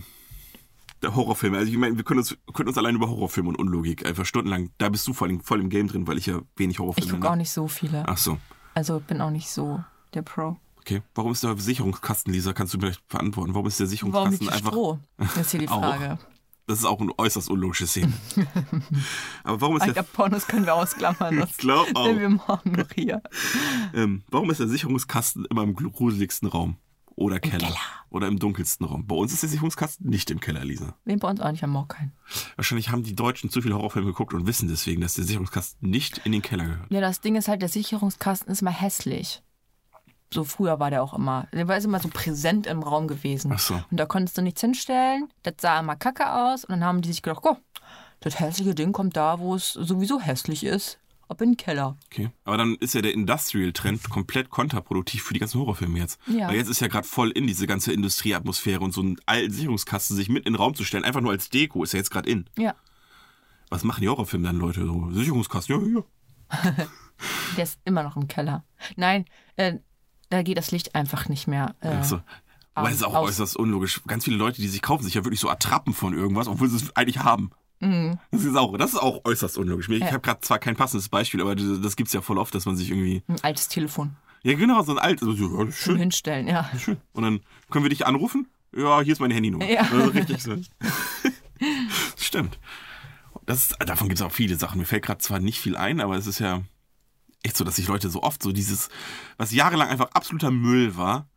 [1.03, 1.57] Der Horrorfilme.
[1.57, 4.71] Also ich meine, wir können uns, können uns allein über Horrorfilme und Unlogik einfach stundenlang.
[4.79, 7.13] Da bist du voll, im- voll im Game drin, weil ich ja wenig Ich Horrorfilme
[7.13, 8.05] gucke auch nicht so viele.
[8.07, 8.39] Ach so.
[8.75, 9.83] Also bin auch nicht so
[10.15, 10.57] der Pro.
[10.79, 11.03] Okay.
[11.15, 12.53] Warum ist der Sicherungskasten, Lisa?
[12.53, 13.55] Kannst du vielleicht beantworten?
[13.55, 14.71] Warum ist der Warum Sicherungskasten liegt einfach.
[14.73, 14.99] Stroh?
[15.19, 16.19] Das ist hier die Auch.
[16.71, 18.13] Das ist auch eine äußerst unlogische Szene.
[19.43, 19.95] Aber warum ist Ich der.
[20.05, 21.37] glaube, Pornos können wir ausklammern.
[21.41, 22.07] Das Ich glaube auch.
[22.07, 23.23] sind wir morgen noch hier.
[23.93, 26.77] Ähm, warum ist der Sicherungskasten immer im gruseligsten Raum?
[27.17, 27.75] Oder Keller.
[28.09, 29.07] Oder im dunkelsten Raum.
[29.07, 30.95] Bei uns ist der Sicherungskasten nicht im Keller, Lisa.
[31.05, 32.13] Nee, bei uns auch nicht am Morgen.
[32.57, 36.19] Wahrscheinlich haben die Deutschen zu viel Horrorfilme geguckt und wissen deswegen, dass der Sicherungskasten nicht
[36.25, 36.91] in den Keller gehört.
[36.91, 39.43] Ja, das Ding ist halt, der Sicherungskasten ist mal hässlich.
[40.33, 41.49] So früher war der auch immer.
[41.53, 43.53] Der war immer so präsent im Raum gewesen.
[43.55, 43.75] Ach so.
[43.91, 45.29] Und da konntest du nichts hinstellen.
[45.43, 46.65] Das sah immer kacke aus.
[46.65, 47.57] Und dann haben die sich gedacht, oh,
[48.21, 50.99] das hässliche Ding kommt da, wo es sowieso hässlich ist.
[51.29, 51.97] Ab in den Keller.
[52.07, 52.31] Okay.
[52.45, 56.19] Aber dann ist ja der Industrial-Trend komplett kontraproduktiv für die ganzen Horrorfilme jetzt.
[56.27, 56.49] Ja.
[56.49, 60.17] Weil jetzt ist ja gerade voll in diese ganze Industrieatmosphäre und so einen alten Sicherungskasten
[60.17, 62.29] sich mit in den Raum zu stellen, einfach nur als Deko, ist ja jetzt gerade
[62.29, 62.51] in.
[62.59, 62.75] Ja.
[63.69, 64.85] Was machen die Horrorfilme dann, Leute?
[64.85, 66.87] So, Sicherungskasten, ja, ja.
[67.57, 68.65] Der ist immer noch im Keller.
[68.97, 69.79] Nein, äh,
[70.31, 71.75] da geht das Licht einfach nicht mehr.
[71.81, 72.21] Äh, Achso.
[72.75, 74.01] Aber es ist auch aus- äußerst unlogisch.
[74.07, 76.77] Ganz viele Leute, die sich kaufen, sich ja wirklich so Attrappen von irgendwas, obwohl sie
[76.77, 77.51] es eigentlich haben.
[78.31, 79.89] Das, ist auch, das ist auch äußerst unlogisch.
[79.89, 80.07] Ich Mhm.
[80.07, 80.13] Ja.
[80.13, 82.77] habe gerade zwar kein passendes Beispiel, aber das, das gibt's ja voll oft, dass man
[82.77, 83.23] sich irgendwie.
[83.27, 84.17] Ein altes Telefon.
[84.43, 85.27] Ja, genau, so ein altes.
[85.27, 86.71] Also, ja, schön, Hinstellen, ja.
[86.79, 86.99] schön.
[87.13, 87.41] Und dann
[87.71, 88.47] können wir dich anrufen?
[88.77, 89.65] Ja, hier ist meine Handynummer.
[89.69, 89.81] Ja.
[89.83, 90.57] Also, richtig so.
[92.17, 92.59] Stimmt.
[93.47, 94.79] Das ist, davon gibt es auch viele Sachen.
[94.79, 96.63] Mir fällt gerade zwar nicht viel ein, aber es ist ja
[97.43, 98.89] echt so, dass sich Leute so oft so dieses,
[99.37, 101.29] was jahrelang einfach absoluter Müll war,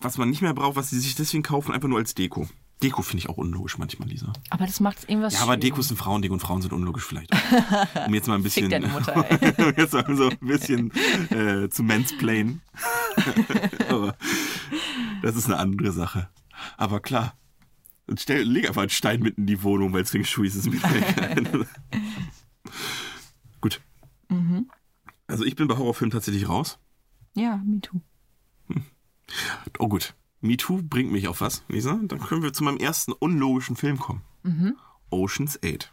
[0.00, 2.48] was man nicht mehr braucht, was sie sich deswegen kaufen, einfach nur als Deko.
[2.82, 4.32] Deko finde ich auch unlogisch manchmal, Lisa.
[4.50, 5.56] Aber das macht irgendwas Ja, aber.
[5.56, 7.32] Deko ist ein Frauending und Frauen sind unlogisch vielleicht.
[7.32, 7.36] auch.
[8.06, 9.64] Um jetzt mal ein bisschen, deine Mutter, ey.
[9.64, 10.92] um jetzt mal so ein bisschen
[11.30, 12.60] äh, zu mansplainen.
[13.88, 14.14] aber
[15.22, 16.28] das ist eine andere Sache.
[16.76, 17.34] Aber klar,
[18.18, 20.78] stell, leg einfach einen Stein mitten in die Wohnung, weil es Feng Shui ist, mir.
[23.62, 23.80] Gut.
[24.28, 24.70] Mhm.
[25.26, 26.78] Also ich bin bei Horrorfilmen tatsächlich raus.
[27.34, 28.00] Ja, me too.
[29.78, 30.14] Oh gut.
[30.40, 31.98] MeToo bringt mich auf was, Lisa.
[32.02, 34.22] Dann können wir zu meinem ersten unlogischen Film kommen.
[34.42, 34.76] Mhm.
[35.10, 35.92] Ocean's 8.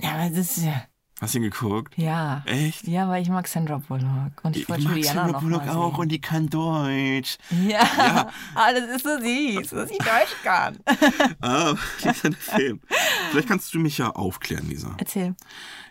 [0.00, 0.84] Ja, aber das ist ja.
[1.22, 1.96] Hast du ihn geguckt?
[1.96, 2.42] Ja.
[2.46, 2.88] Echt?
[2.88, 4.32] Ja, weil ich mag Sandra Bullock.
[4.42, 5.76] Und ich, wollte Juliana noch mal sehen.
[5.78, 7.38] und die kann Deutsch.
[7.64, 8.28] Ja.
[8.56, 10.78] ah, das ist so süß, dass ich Deutsch kann.
[11.40, 12.80] Ah, Lisa, der Film.
[13.30, 14.96] Vielleicht kannst du mich ja aufklären, Lisa.
[14.98, 15.36] Erzähl.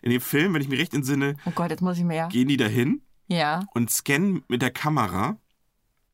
[0.01, 2.27] In dem Film, wenn ich mich recht entsinne, Oh Gott, jetzt muss ich mehr.
[2.27, 3.61] gehen die dahin Ja.
[3.73, 5.37] und scannen mit der Kamera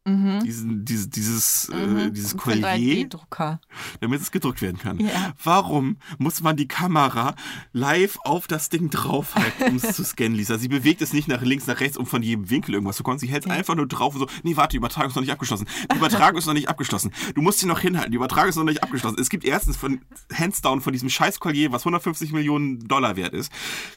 [0.08, 3.60] Diesen, diese, dieses, äh, dieses Für Collier, 3D-Drucker.
[4.00, 5.00] damit es gedrückt werden kann.
[5.00, 5.34] Ja.
[5.44, 7.36] Warum muss man die Kamera
[7.74, 10.58] live auf das Ding draufhalten, um es zu scannen, Lisa?
[10.58, 13.20] Sie bewegt es nicht nach links, nach rechts, um von jedem Winkel irgendwas zu kommen.
[13.20, 15.32] Sie hält es einfach nur drauf und so, nee, warte, die Übertragung ist noch nicht
[15.34, 15.68] abgeschlossen.
[15.92, 17.12] Die Übertragung ist noch nicht abgeschlossen.
[17.36, 19.18] Du musst sie noch hinhalten, die Übertragung ist noch nicht abgeschlossen.
[19.20, 20.00] Es gibt erstens von
[20.34, 23.52] Hands down von diesem scheiß Collier, was 150 Millionen Dollar wert ist,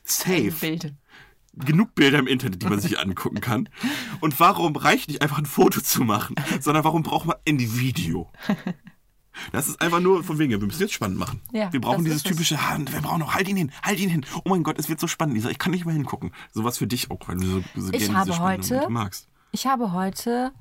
[0.04, 0.94] safe Bild.
[1.54, 3.68] Genug Bilder im Internet, die man sich angucken kann.
[4.20, 8.30] Und warum reicht nicht einfach ein Foto zu machen, sondern warum braucht man ein Video?
[9.52, 11.40] Das ist einfach nur von wegen, wir müssen jetzt spannend machen.
[11.52, 14.26] Ja, wir brauchen dieses typische, ah, wir brauchen noch, halt ihn hin, halt ihn hin.
[14.44, 16.32] Oh mein Gott, es wird so spannend, Lisa, ich kann nicht mehr hingucken.
[16.52, 19.28] Sowas für dich auch, weil du so, so Ich gerne habe diese heute- Momente magst.
[19.52, 20.52] Ich habe heute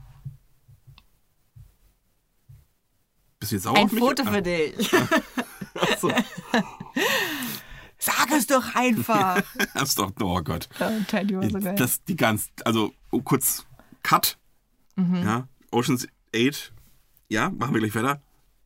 [3.39, 3.99] Bist du jetzt sauer ein auf mich?
[4.03, 4.91] Foto Ah, für dich.
[5.75, 6.11] ach so.
[7.99, 9.43] Sag es doch einfach.
[9.73, 10.69] Das ist doch, oh Gott.
[11.07, 11.75] Teddy war so geil.
[11.75, 13.65] Das, die ganz, also oh, kurz
[14.03, 14.37] Cut.
[14.95, 15.23] Mhm.
[15.23, 16.73] Ja, Oceans 8.
[17.27, 18.21] Ja, machen wir gleich weiter.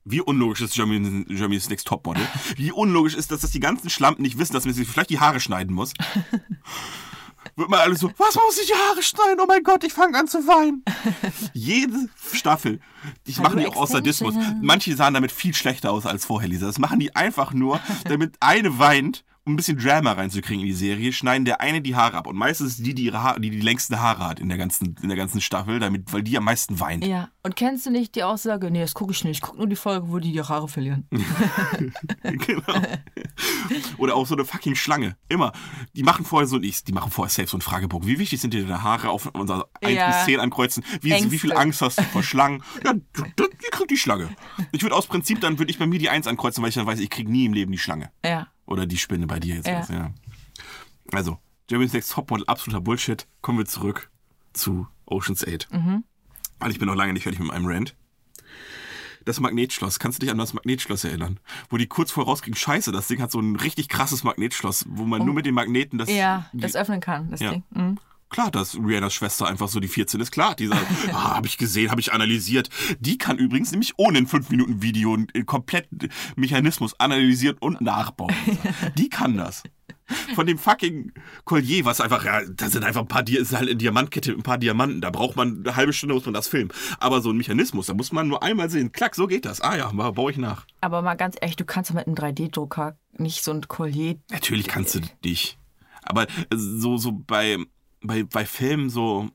[0.05, 2.27] Wie unlogisch ist Germany's, Germany's Next Topmodel?
[2.55, 5.19] Wie unlogisch ist das, dass die ganzen Schlampen nicht wissen, dass man sich vielleicht die
[5.19, 5.93] Haare schneiden muss?
[7.55, 9.39] Wird man alles so, was muss ich die Haare schneiden?
[9.39, 10.83] Oh mein Gott, ich fange an zu weinen.
[11.53, 12.79] Jede Staffel.
[13.27, 14.33] Die machen die auch aus Sadismus.
[14.61, 16.65] Manche sahen damit viel schlechter aus als vorher, Lisa.
[16.65, 20.73] Das machen die einfach nur, damit eine weint, um ein bisschen Drama reinzukriegen in die
[20.73, 22.27] Serie, schneiden der eine die Haare ab.
[22.27, 25.09] Und meistens die, die ihre Haare, die die längsten Haare hat in der ganzen, in
[25.09, 27.05] der ganzen Staffel, damit, weil die am meisten weint.
[27.05, 29.67] Ja, und kennst du nicht die Aussage, nee, das gucke ich nicht, ich gucke nur
[29.67, 31.07] die Folge, wo die die Haare verlieren.
[32.23, 32.81] genau.
[33.97, 35.17] Oder auch so eine fucking Schlange.
[35.27, 35.51] Immer.
[35.93, 38.07] Die machen vorher so, die machen vorher safe so einen Fragebogen.
[38.07, 40.07] Wie wichtig sind dir deine Haare auf unser 1 Ja.
[40.07, 40.85] bis 10 ankreuzen?
[41.01, 42.63] Wie, wie viel Angst hast du vor Schlangen?
[42.85, 44.29] Ja, die kriegt die Schlange.
[44.71, 46.85] Ich würde aus Prinzip, dann würde ich bei mir die 1 ankreuzen, weil ich dann
[46.85, 48.11] weiß, ich kriege nie im Leben die Schlange.
[48.25, 48.47] Ja.
[48.65, 49.67] Oder die Spinne bei dir jetzt.
[49.67, 49.79] Ja.
[49.79, 50.11] was, Ja.
[51.11, 51.37] Also,
[51.69, 53.27] Jeremy's Next Topmodel, absoluter Bullshit.
[53.41, 54.09] Kommen wir zurück
[54.53, 55.71] zu Ocean's 8.
[55.71, 56.03] Mhm.
[56.59, 57.95] Weil ich bin noch lange nicht fertig mit meinem Rant.
[59.25, 61.39] Das Magnetschloss, kannst du dich an das Magnetschloss erinnern?
[61.69, 65.05] Wo die kurz vor rauskriegen, scheiße, das Ding hat so ein richtig krasses Magnetschloss, wo
[65.05, 66.09] man nur mit den Magneten das...
[66.09, 66.13] Oh.
[66.13, 67.51] Ja, das öffnen kann, das Ja.
[67.51, 67.63] Ding.
[67.69, 67.99] Mhm.
[68.33, 70.31] Klar, dass Rihannas Schwester einfach so die 14 ist.
[70.31, 70.75] Klar, dieser,
[71.13, 72.67] ah, habe ich gesehen, habe ich analysiert.
[72.99, 78.33] Die kann übrigens nämlich ohne ein 5-Minuten-Video einen kompletten Mechanismus analysieren und nachbauen.
[78.97, 79.61] Die kann das.
[80.33, 81.13] Von dem fucking
[81.45, 84.43] Collier, was einfach, ja, da sind einfach ein paar, ist halt eine Diamantkette mit ein
[84.43, 84.99] paar Diamanten.
[84.99, 86.71] Da braucht man eine halbe Stunde, muss man das filmen.
[86.99, 88.91] Aber so ein Mechanismus, da muss man nur einmal sehen.
[88.91, 89.61] Klack, so geht das.
[89.61, 90.65] Ah ja, mal- baue ich nach.
[90.81, 94.15] Aber mal ganz ehrlich, du kannst doch mit einem 3D-Drucker nicht so ein Collier.
[94.31, 95.59] Natürlich kannst du dich.
[96.01, 97.57] Aber so, so bei,
[98.03, 99.29] bei, bei Filmen so,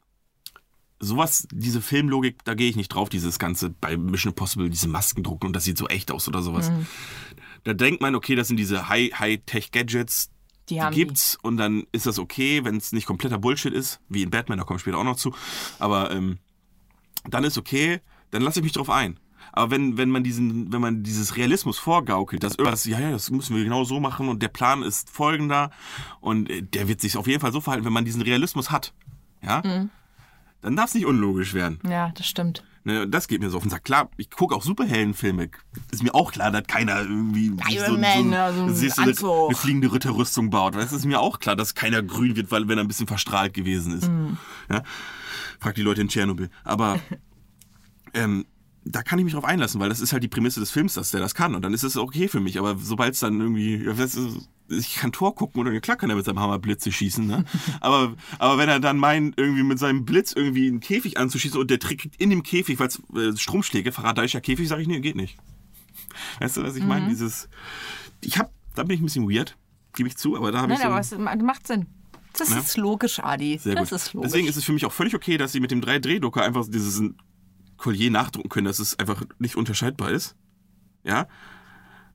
[1.01, 5.23] sowas, diese Filmlogik, da gehe ich nicht drauf, dieses ganze, bei Mission Impossible, diese Masken
[5.23, 6.71] drucken und das sieht so echt aus oder sowas.
[7.65, 10.31] Da denkt man, okay, das sind diese High- High-Tech-Gadgets,
[10.69, 14.23] Die die gibt's und dann ist das okay, wenn es nicht kompletter Bullshit ist, wie
[14.23, 15.35] in Batman, da komme ich später auch noch zu.
[15.79, 16.39] Aber ähm,
[17.29, 18.01] dann ist okay,
[18.31, 19.19] dann lasse ich mich drauf ein.
[19.53, 23.31] Aber wenn, wenn man diesen, wenn man dieses Realismus vorgaukelt, dass irgendwas, ja, ja, das
[23.31, 25.71] müssen wir genau so machen und der Plan ist folgender
[26.21, 28.93] und äh, der wird sich auf jeden Fall so verhalten, wenn man diesen Realismus hat,
[29.43, 29.91] ja, Mhm.
[30.63, 31.79] dann darf es nicht unlogisch werden.
[31.89, 32.65] Ja, das stimmt.
[32.85, 33.85] Ne, das geht mir so auf den Sack.
[33.85, 35.51] Klar, ich gucke auch Superheldenfilme.
[35.91, 39.11] Ist mir auch klar, dass keiner irgendwie Iron Man, ne, so ein siehst du, eine,
[39.11, 39.49] Anzug.
[39.51, 40.75] eine fliegende Ritterrüstung baut.
[40.75, 43.53] Das ist mir auch klar, dass keiner grün wird, weil wenn er ein bisschen verstrahlt
[43.53, 44.09] gewesen ist.
[44.09, 44.39] Mhm.
[44.71, 44.85] Ja?
[45.61, 46.49] Frag die Leute in Tschernobyl.
[46.65, 46.99] Aber
[48.15, 48.47] ähm,
[48.91, 51.11] da kann ich mich drauf einlassen, weil das ist halt die Prämisse des Films, dass
[51.11, 51.55] der das kann.
[51.55, 52.59] Und dann ist es okay für mich.
[52.59, 53.87] Aber sobald es dann irgendwie,
[54.69, 57.45] ich kann Tor gucken oder klar kann er mit seinem Hammer Blitze schießen, ne?
[57.81, 61.71] aber, aber wenn er dann meint, irgendwie mit seinem Blitz irgendwie einen Käfig anzuschießen und
[61.71, 65.17] der kriegt in dem Käfig, weil es äh, Stromschläge, Faradaischer Käfig, sage ich, nee, geht
[65.17, 65.37] nicht.
[66.41, 67.07] Weißt du, was ich meine?
[67.07, 67.11] Mhm.
[67.11, 67.49] Dieses,
[68.23, 69.57] ich hab, da bin ich ein bisschen weird,
[69.95, 70.93] gebe ich zu, aber da habe ich Nein, so...
[70.93, 71.87] aber es ma- macht Sinn.
[72.39, 72.59] Das Ja.
[72.59, 73.59] ist logisch, Adi.
[73.59, 73.99] Sehr das gut.
[73.99, 74.31] ist logisch.
[74.31, 77.03] Deswegen ist es für mich auch völlig okay, dass sie mit dem 3D-Drucker einfach dieses
[77.79, 80.37] Collier nachdrucken können, dass es einfach nicht unterscheidbar ist.
[81.05, 81.27] Ja.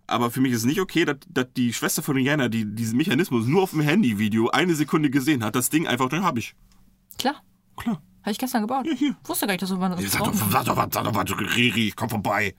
[0.06, 2.98] Aber für mich ist es nicht okay, dass, dass die Schwester von Rihanna, die diesen
[2.98, 6.56] Mechanismus nur auf dem Handyvideo eine Sekunde gesehen hat, das Ding einfach, dann habe ich.
[7.18, 7.36] Klar,
[7.78, 8.02] Klar.
[8.22, 8.86] habe ich gestern gebaut.
[8.86, 9.16] Ja, hier.
[9.24, 11.94] Wusste gar nicht, dass du was Sag doch, sag doch was, sag doch was, Riri,
[11.96, 12.54] komm vorbei.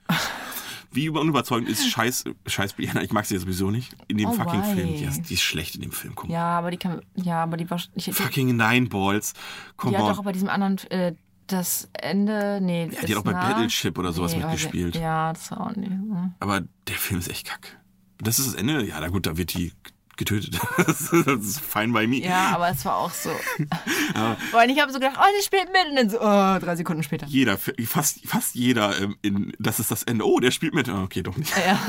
[0.91, 3.95] Wie über- unüberzeugend ist Scheiß, Scheiß Rihanna, ich mag sie ja sowieso nicht.
[4.07, 4.73] In dem Oh, fucking why?
[4.75, 4.87] Film.
[4.95, 6.29] Die ist, die ist schlecht in dem Film, komm.
[6.31, 7.01] Ja, aber die kann.
[7.15, 7.81] Ja, aber die war.
[7.95, 9.33] Ich, Fucking Nine Balls.
[9.75, 10.11] Komm die hat on.
[10.11, 10.77] auch bei diesem anderen.
[10.89, 11.13] Äh,
[11.47, 12.59] das Ende.
[12.61, 12.89] Nee.
[12.91, 14.95] Ja, die hat auch bei Battleship oder sowas mitgespielt.
[14.95, 15.91] Ja, das war auch nicht.
[15.91, 16.33] hm.
[16.39, 17.79] Aber der Film ist echt kack.
[18.17, 18.85] Das ist das Ende?
[18.85, 19.73] Ja, na gut, da wird die
[20.17, 20.59] getötet.
[20.77, 22.17] Das ist, fine by me.
[22.17, 23.29] Ja, aber es war auch so.
[24.51, 25.89] Weil ich habe so gedacht, oh, die spielt mit.
[25.89, 27.25] Und dann so, oh, drei Sekunden später.
[27.27, 30.25] Jeder, fast, fast jeder, ähm, in, das ist das Ende.
[30.25, 30.89] Oh, der spielt mit.
[30.89, 31.53] Ah, Okay, doch nicht.
[31.57, 31.79] Ja.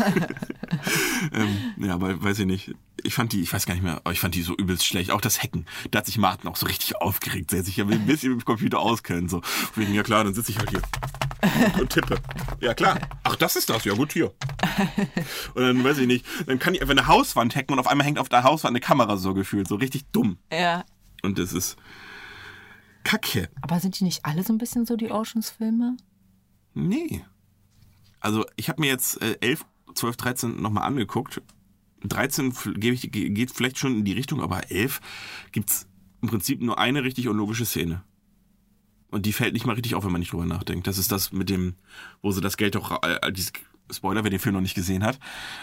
[1.32, 2.74] ähm, ja, aber weiß ich nicht.
[3.02, 5.10] ich fand die, ich weiß gar nicht mehr, aber ich fand die so übelst schlecht.
[5.10, 5.66] Auch das Hacken.
[5.90, 7.52] Da hat sich Martin auch so richtig aufgeregt.
[7.52, 9.28] Der sich ja ein bisschen mit dem Computer auskennen.
[9.28, 9.42] So.
[9.74, 10.82] Wegen, ja klar, dann sitze ich halt hier
[11.80, 12.18] und tippe.
[12.60, 12.98] Ja klar.
[13.22, 13.84] Ach, das ist das.
[13.84, 14.32] Ja gut, hier.
[15.54, 18.06] Und dann weiß ich nicht, dann kann ich einfach eine Hauswand hacken und auf einmal
[18.06, 19.68] hängt auf der Hauswand eine Kamera so gefühlt.
[19.68, 20.38] So richtig dumm.
[20.52, 20.84] Ja.
[21.22, 21.76] Und das ist
[23.04, 23.48] Kacke.
[23.62, 25.96] Aber sind die nicht alle so ein bisschen so die Oceans-Filme?
[26.74, 27.24] Nee.
[28.20, 29.64] Also ich habe mir jetzt äh, 11,
[29.94, 31.40] 12, 13 nochmal angeguckt.
[32.04, 35.00] 13 f- gebe ich, ge- geht vielleicht schon in die Richtung, aber 11
[35.52, 35.86] gibt's
[36.22, 38.02] im Prinzip nur eine richtig unlogische Szene.
[39.10, 40.86] Und die fällt nicht mal richtig auf, wenn man nicht drüber nachdenkt.
[40.86, 41.74] Das ist das mit dem,
[42.22, 43.32] wo sie das Geld doch, äh, äh,
[43.92, 45.20] Spoiler, wer den Film noch nicht gesehen hat,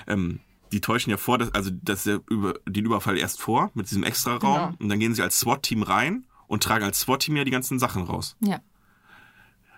[0.07, 0.39] ähm,
[0.73, 4.03] die täuschen ja vor, dass, also dass der über, den Überfall erst vor mit diesem
[4.03, 4.73] Extraraum Genau.
[4.79, 8.03] und dann gehen sie als SWAT-Team rein und tragen als SWAT-Team ja die ganzen Sachen
[8.03, 8.35] raus.
[8.41, 8.59] Ja.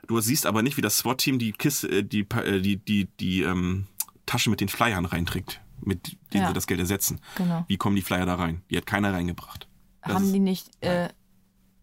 [0.07, 3.41] Du siehst aber nicht, wie das SWAT-Team die Kiste, äh, die, äh, die, die, die
[3.41, 3.87] ähm,
[4.25, 6.47] Taschen mit den Flyern reinträgt, mit denen Ja.
[6.49, 7.19] sie das Geld ersetzen.
[7.35, 7.65] Genau.
[7.67, 8.61] Wie kommen die Flyer da rein?
[8.69, 9.67] Die hat keiner reingebracht.
[10.03, 11.09] Das Haben die nicht äh,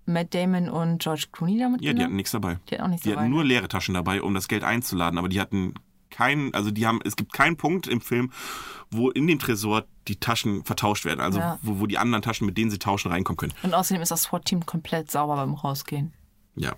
[0.07, 2.17] Matt Damon und George Clooney damit Ja, die hatten genommen?
[2.17, 2.59] nichts dabei.
[2.69, 3.23] Die hatten auch nichts Die dabei.
[3.23, 3.49] hatten nur ne?
[3.49, 5.75] leere Taschen dabei, um das Geld einzuladen, aber die hatten
[6.13, 8.31] keinen, also die haben, es gibt keinen Punkt im Film,
[8.91, 11.21] wo in dem Tresor die Taschen vertauscht werden.
[11.21, 11.59] Also Ja.
[11.63, 13.55] wo, wo die anderen Taschen, mit denen sie tauschen, reinkommen können.
[13.63, 16.13] Und außerdem ist das SWAT-Team komplett sauber beim Rausgehen.
[16.55, 16.77] Ja.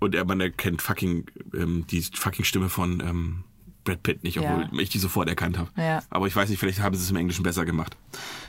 [0.00, 3.44] Und er, man erkennt fucking ähm, die fucking Stimme von ähm,
[3.90, 4.78] Brad Pitt nicht, obwohl Ja.
[4.80, 5.70] ich die sofort erkannt habe.
[5.76, 6.02] Ja.
[6.10, 7.96] Aber ich weiß nicht, vielleicht haben sie es im Englischen besser gemacht.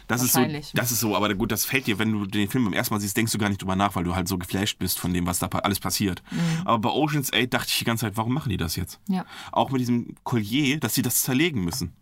[0.08, 2.66] Das ist so, das ist so, aber gut, das fällt dir, wenn du den Film
[2.66, 4.78] beim ersten Mal siehst, denkst du gar nicht drüber nach, weil du halt so geflasht
[4.78, 6.22] bist von dem, was da alles passiert.
[6.32, 6.40] Mhm.
[6.66, 9.00] Aber bei Ocean's 8 dachte ich die ganze Zeit, warum machen die das jetzt?
[9.08, 9.26] Ja.
[9.52, 11.94] Auch mit diesem Collier, dass sie das zerlegen müssen.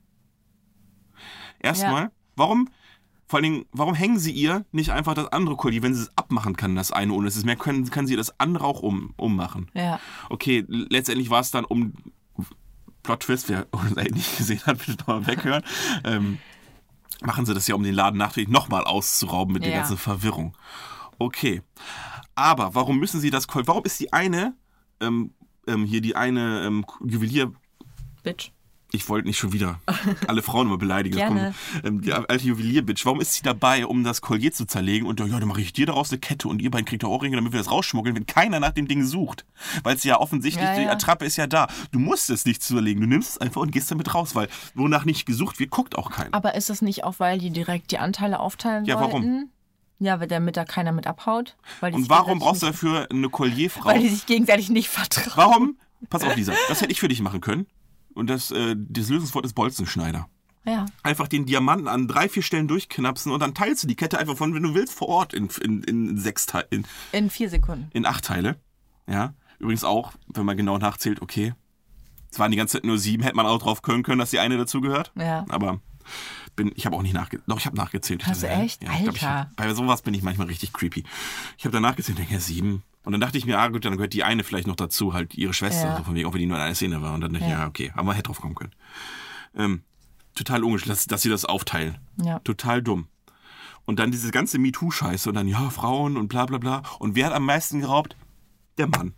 [1.60, 2.70] Erstmal, warum,
[3.28, 6.18] vor allen Dingen, warum hängen sie ihr nicht einfach das andere Collier, wenn sie es
[6.18, 9.14] abmachen kann, das eine ohne es ist mehr, können, können sie das andere auch um,
[9.18, 9.70] ummachen.
[9.76, 10.00] Ja.
[10.30, 11.94] Okay, letztendlich war es dann um
[13.04, 15.64] Plot Twist, wer uns eigentlich nicht gesehen hat, bitte nochmal weghören.
[16.04, 16.38] Ähm,
[17.22, 19.78] machen sie das ja, um den Laden nachträglich nochmal auszurauben mit der Ja.
[19.80, 20.56] ganzen Verwirrung.
[21.18, 21.62] Okay.
[22.36, 24.56] Aber warum müssen sie das Warum ist die eine,
[25.02, 25.34] ähm,
[25.68, 27.52] ähm, hier die eine ähm, Juwelier,
[28.24, 28.52] Bitch.
[28.92, 29.80] Ich wollte nicht schon wieder
[30.28, 31.16] alle Frauen immer beleidigen.
[31.16, 31.54] Gerne.
[31.84, 35.08] Ähm, die alte Juwelierbitch, warum ist sie dabei, um das Collier zu zerlegen?
[35.08, 37.52] Und ja, dann mache ich dir daraus eine Kette und ihr beiden kriegt Ohrringe, damit
[37.54, 39.46] wir das rausschmuggeln, wenn keiner nach dem Ding sucht.
[39.84, 40.92] Weil es ja offensichtlich, Ja, die ja.
[40.92, 41.68] Attrappe ist ja da.
[41.92, 45.06] Du musst es nicht zerlegen, du nimmst es einfach und gehst damit raus, weil wonach
[45.06, 46.34] nicht gesucht wird, guckt auch keiner.
[46.34, 49.12] Aber ist das nicht auch, weil die direkt die Anteile aufteilen Ja, warum?
[49.12, 49.50] wollten?
[50.00, 51.58] Ja, weil damit da keiner mit abhaut.
[51.82, 53.90] Weil die Und warum brauchst du dafür eine Collierfrau?
[53.90, 55.36] Weil die sich gegenseitig nicht vertrauen.
[55.36, 55.78] Warum?
[56.10, 57.68] Pass auf, Lisa, das hätte ich für dich machen können.
[58.20, 60.28] Und das, äh, das Lösungswort ist Bolzenschneider.
[60.66, 60.86] Ja.
[61.04, 64.36] einfach den Diamanten an drei, vier Stellen durchknapsen und dann teilst du die Kette einfach
[64.38, 67.90] von, wenn du willst, vor Ort in, in, in sechs Teile, in, In vier Sekunden.
[67.94, 68.58] in acht Teile.
[69.08, 69.34] Ja.
[69.58, 71.54] Übrigens auch, wenn man genau nachzählt, okay.
[72.32, 74.40] Es waren die ganze Zeit nur sieben, hätte man auch drauf können können, dass die
[74.40, 75.12] eine dazugehört.
[75.16, 75.46] Ja.
[75.50, 75.80] Aber
[76.56, 77.50] bin, ich habe auch nicht nachgezählt.
[77.50, 78.28] Doch, ich habe nachgezählt.
[78.28, 78.84] Hast du Ja, echt?
[78.84, 79.52] Ja, ich glaub, ich, Alter.
[79.56, 81.04] bei sowas bin ich manchmal richtig creepy.
[81.58, 82.84] Ich habe da nachgezählt, denke ja, sieben.
[83.04, 85.34] Und dann dachte ich mir, ah gut, dann gehört die eine vielleicht noch dazu, halt
[85.36, 85.98] ihre Schwester, Ja.
[85.98, 87.14] so von wegen, auch wenn die nur in einer Szene war.
[87.14, 87.60] Und dann dachte ich, Ja.
[87.62, 88.74] ja, okay, aber man hätte drauf kommen können.
[89.56, 89.82] Ähm,
[90.36, 91.98] total ungesch, dass, dass sie das aufteilen.
[92.22, 92.40] Ja.
[92.40, 93.08] Total dumm.
[93.86, 96.84] Und dann diese ganze MeToo-Scheiße und dann, ja, Frauen und bla bla bla.
[97.00, 98.16] Und wer hat am meisten geraubt?
[98.78, 99.14] Der Mann.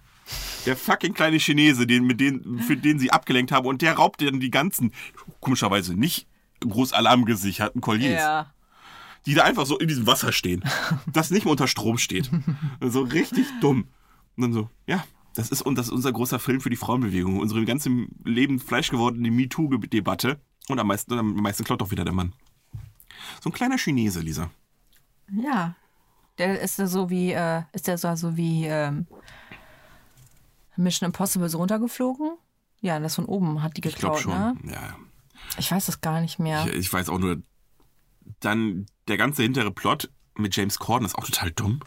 [0.66, 3.66] Der fucking kleine Chinese, den, mit den, für den sie abgelenkt haben.
[3.66, 4.94] Und der raubt dann die ganzen,
[5.42, 6.28] komischerweise nicht
[6.62, 8.54] groß alarmgesicherten Colliers, Ja.
[9.26, 10.64] Die da einfach so in diesem Wasser stehen.
[11.12, 12.30] Das nicht mehr unter Strom steht.
[12.80, 13.88] So richtig dumm.
[14.36, 15.04] Und dann so, ja,
[15.36, 17.40] das ist, und das ist unser großer Film für die Frauenbewegung.
[17.40, 17.90] Unsere ganze
[18.24, 20.40] Leben fleischgewordene MeToo-Debatte.
[20.68, 22.34] Und am meisten, am meisten klaut doch wieder der Mann.
[23.42, 24.50] So ein kleiner Chinese, Lisa.
[25.32, 25.76] Ja.
[26.38, 29.06] Der ist so wie, äh, ist der so, wie ähm,
[30.76, 32.38] Mission Impossible so runtergeflogen?
[32.82, 34.66] Ja, das von oben hat die Ich glaube geklaut, schon.
[34.66, 34.74] ne?
[34.74, 34.96] Ja.
[35.58, 36.66] Ich weiß das gar nicht mehr.
[36.68, 37.42] Ich, ich weiß auch nur,
[38.40, 41.82] dann der ganze hintere Plot mit James Corden ist auch total dumm.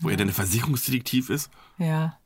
[0.00, 1.50] Wo er dann ein Versicherungsdetektiv ist.
[1.78, 2.18] Ja.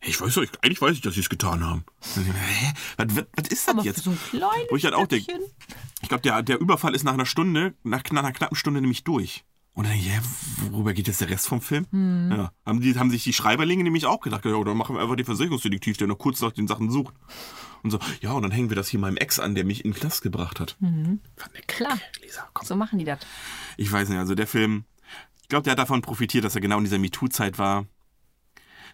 [0.00, 1.84] Hey, ich weiß doch, ich- eigentlich weiß ich, dass sie es getan haben.
[2.14, 2.72] Hä?
[2.96, 4.02] Was, was, was ist das Aber jetzt?
[4.04, 5.32] so ein kleines Wo ich dann auch denke,
[6.00, 9.04] ich glaube, der, der Überfall ist nach einer Stunde, nach, nach einer knappen Stunde nämlich
[9.04, 9.44] durch.
[9.78, 10.20] Und dann, ja,
[10.72, 11.86] worüber geht jetzt der Rest vom Film?
[11.92, 12.32] Hm.
[12.32, 12.52] Ja.
[12.66, 15.24] Haben, die, haben sich die Schreiberlinge nämlich auch gedacht, ja, dann machen wir einfach den
[15.24, 17.14] Versicherungsdetektiv, der noch kurz nach den Sachen sucht.
[17.84, 19.92] Und so, ja, und dann hängen wir das hier meinem Ex an, der mich in
[19.92, 20.76] den Knast gebracht hat.
[20.80, 21.20] Mhm.
[21.68, 21.96] Klar.
[22.20, 22.48] Lisa.
[22.64, 23.20] So machen die das.
[23.76, 24.82] Ich weiß nicht, also der Film,
[25.42, 27.86] ich glaube, der hat davon profitiert, dass er genau in dieser MeToo-Zeit war.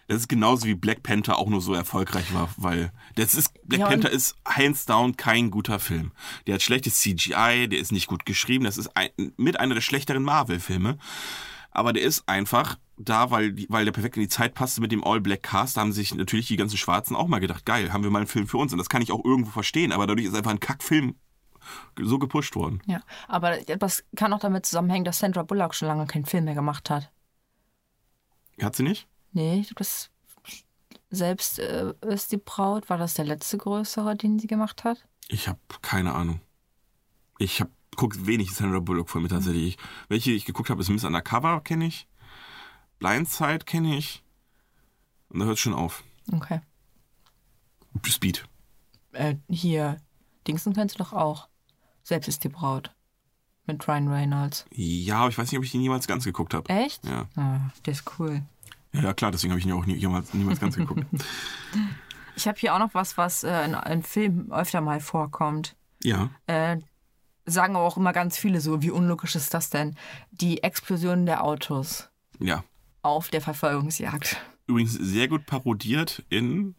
[0.07, 3.81] Das ist genauso wie Black Panther auch nur so erfolgreich war, weil das ist, Black
[3.81, 6.11] Ja, Panther ist hands down kein guter Film.
[6.45, 9.81] Der hat schlechtes CGI, der ist nicht gut geschrieben, das ist ein, mit einer der
[9.81, 10.97] schlechteren Marvel-Filme.
[11.71, 15.03] Aber der ist einfach da, weil, weil der perfekt in die Zeit passte mit dem
[15.03, 18.19] All-Black-Cast, da haben sich natürlich die ganzen Schwarzen auch mal gedacht, geil, haben wir mal
[18.19, 18.71] einen Film für uns.
[18.71, 21.15] Und das kann ich auch irgendwo verstehen, aber dadurch ist einfach ein Kackfilm
[21.99, 22.81] so gepusht worden.
[22.85, 26.53] Ja, aber das kann auch damit zusammenhängen, dass Sandra Bullock schon lange keinen Film mehr
[26.53, 27.11] gemacht hat.
[28.61, 29.07] Hat sie nicht?
[29.35, 30.09] Nee, ich glaub, das
[31.09, 32.89] selbst äh, ist die Braut.
[32.89, 35.05] War das der letzte größere, den sie gemacht hat?
[35.27, 36.39] Ich habe keine Ahnung.
[37.37, 39.77] Ich habe guckt wenig Sandra Bullock Filme tatsächlich.
[40.07, 42.07] Welche ich geguckt habe, ist Miss Undercover, kenne ich.
[42.99, 44.23] Blindside kenne ich.
[45.27, 46.05] Und da hört es schon auf.
[46.31, 46.61] Okay.
[48.05, 48.47] Speed.
[49.11, 49.97] Äh, hier,
[50.47, 51.49] Dingsen kennst du doch auch.
[52.03, 52.95] Selbst ist die Braut.
[53.65, 54.65] Mit Ryan Reynolds.
[54.71, 56.69] Ja, aber ich weiß nicht, ob ich die niemals ganz geguckt habe.
[56.69, 57.03] Echt?
[57.03, 57.27] Ja.
[57.35, 58.43] Ah, der ist cool.
[58.95, 61.05] Ja, ja, klar, deswegen habe ich ihn auch nie, jemals, niemals ganz geguckt.
[62.37, 65.77] Ich habe hier auch noch was, was äh, in, in Filmen öfter mal vorkommt.
[66.03, 66.79] ja, Äh,
[67.45, 69.95] sagen aber auch immer ganz viele so, wie unlogisch ist das denn?
[70.31, 72.63] Die Explosion der Autos ja.
[73.03, 74.37] auf der Verfolgungsjagd.
[74.67, 76.75] Übrigens sehr gut parodiert in,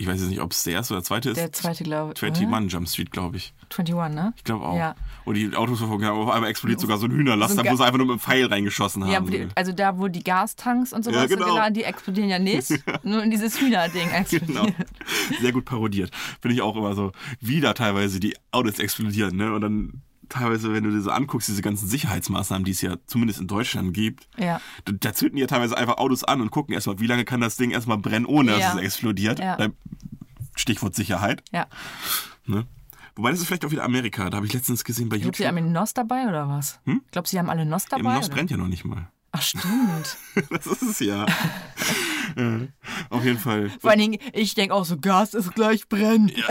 [0.00, 1.36] ich weiß jetzt nicht, ob es der erste oder zweite ist.
[1.36, 2.18] Der zweite, glaube ich.
[2.20, 3.52] 20 Mann Jump Street, glaube ich.
[3.68, 4.32] 21, ne?
[4.34, 4.74] Ich glaube auch.
[4.74, 4.94] Ja.
[5.26, 7.84] Und die Autos verfolgen, aber auf einmal explodiert sogar so ein Hühnerlaster, So wo sie
[7.84, 9.12] einfach nur mit einem Pfeil reingeschossen haben.
[9.12, 11.48] Ja, die, also da, wo die Gastanks und sowas Ja, genau.
[11.52, 12.70] geladen, die explodieren ja nicht.
[13.02, 14.64] Nur in dieses Hühnerding Genau.
[14.64, 14.74] explodiert.
[15.42, 16.10] Sehr gut parodiert.
[16.40, 19.52] Finde ich auch immer so, wie da teilweise die Autos explodieren, ne?
[19.52, 23.40] Und dann teilweise, wenn du dir so anguckst, diese ganzen Sicherheitsmaßnahmen, die es ja zumindest
[23.40, 24.60] in Deutschland gibt, Ja.
[24.86, 27.56] da, da zünden ja teilweise einfach Autos an und gucken erstmal, wie lange kann das
[27.56, 28.58] Ding erstmal brennen, ohne Ja.
[28.58, 29.38] dass es explodiert.
[29.38, 29.58] Ja.
[30.56, 31.42] Stichwort Sicherheit.
[31.52, 31.66] Ja.
[32.46, 32.66] Ne?
[33.16, 34.30] Wobei das ist vielleicht auch wieder Amerika.
[34.30, 35.56] Da habe ich letztens gesehen bei Ich glaube, sie YouTube.
[35.58, 36.80] haben einen NOS dabei oder was?
[36.84, 37.02] Hm?
[37.04, 38.00] Ich glaube, sie haben alle NOS dabei.
[38.00, 38.34] Im NOS oder?
[38.36, 39.08] brennt ja noch nicht mal.
[39.32, 40.16] Ach, stimmt.
[40.50, 41.24] Das ist es ja.
[42.36, 42.68] äh,
[43.10, 43.70] auf jeden Fall.
[43.80, 46.32] Vor allen Dingen, ich denke auch so, Gas ist gleich brennt.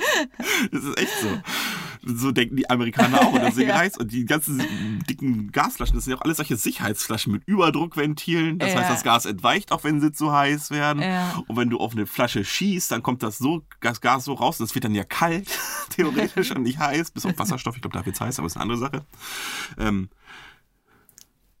[0.72, 1.28] Das ist echt so.
[2.02, 3.32] So denken die Amerikaner auch.
[3.32, 3.78] Und deswegen Ja.
[3.78, 4.62] heißt, und die ganzen
[5.08, 8.58] dicken Gasflaschen, das sind ja auch alles solche Sicherheitsflaschen mit Überdruckventilen.
[8.58, 8.80] Das Ja.
[8.80, 11.02] heißt, das Gas entweicht auch, wenn sie zu heiß werden.
[11.02, 11.42] Ja.
[11.46, 14.58] Und wenn du auf eine Flasche schießt, dann kommt das so, das Gas so raus
[14.60, 15.50] und es wird dann ja kalt,
[15.90, 17.76] theoretisch, und nicht heiß, bis auf Wasserstoff.
[17.76, 19.04] Ich glaube, da wird es heiß, aber ist eine andere Sache.
[19.78, 20.08] Ähm,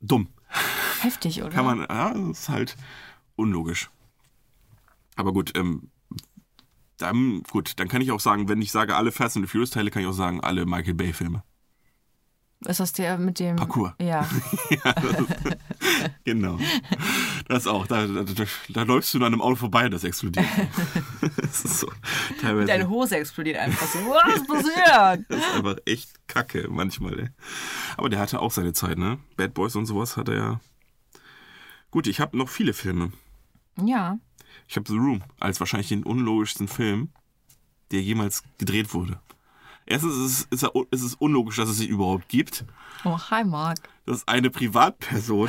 [0.00, 0.28] dumm.
[1.02, 1.50] Heftig, oder?
[1.50, 2.76] Kann man, ja, das ist halt
[3.36, 3.90] unlogisch.
[5.16, 5.90] Aber gut, ähm,
[7.02, 9.70] dann, gut, dann kann ich auch sagen, wenn ich sage alle Fast and the Furious
[9.70, 11.42] Teile, kann ich auch sagen alle Michael Bay Filme.
[12.66, 13.56] Ist das der mit dem.
[13.56, 13.94] Parkour.
[14.00, 14.28] Ja.
[14.70, 15.34] ja, das ist,
[16.24, 16.58] genau.
[17.48, 17.86] Das auch.
[17.86, 20.44] Da, da, da, da läufst du an einem Auto vorbei, das explodiert.
[21.36, 21.90] das ist so.
[22.40, 22.66] Teilweise.
[22.66, 23.98] Deine Hose explodiert einfach so.
[24.00, 25.24] Was passiert?
[25.28, 27.28] Das ist einfach echt kacke manchmal, ey.
[27.96, 29.18] Aber der hatte auch seine Zeit, ne?
[29.36, 30.60] Bad Boys und sowas hat er ja.
[31.90, 33.12] Gut, ich habe noch viele Filme.
[33.82, 34.18] Ja.
[34.68, 37.10] Ich habe The Room als wahrscheinlich den unlogischsten Film,
[37.90, 39.20] der jemals gedreht wurde.
[39.86, 42.64] Erstens ist es, ist, ist es unlogisch, dass es sich überhaupt gibt,
[43.04, 43.88] Oh, hi, Marc.
[44.04, 45.48] dass eine Privatperson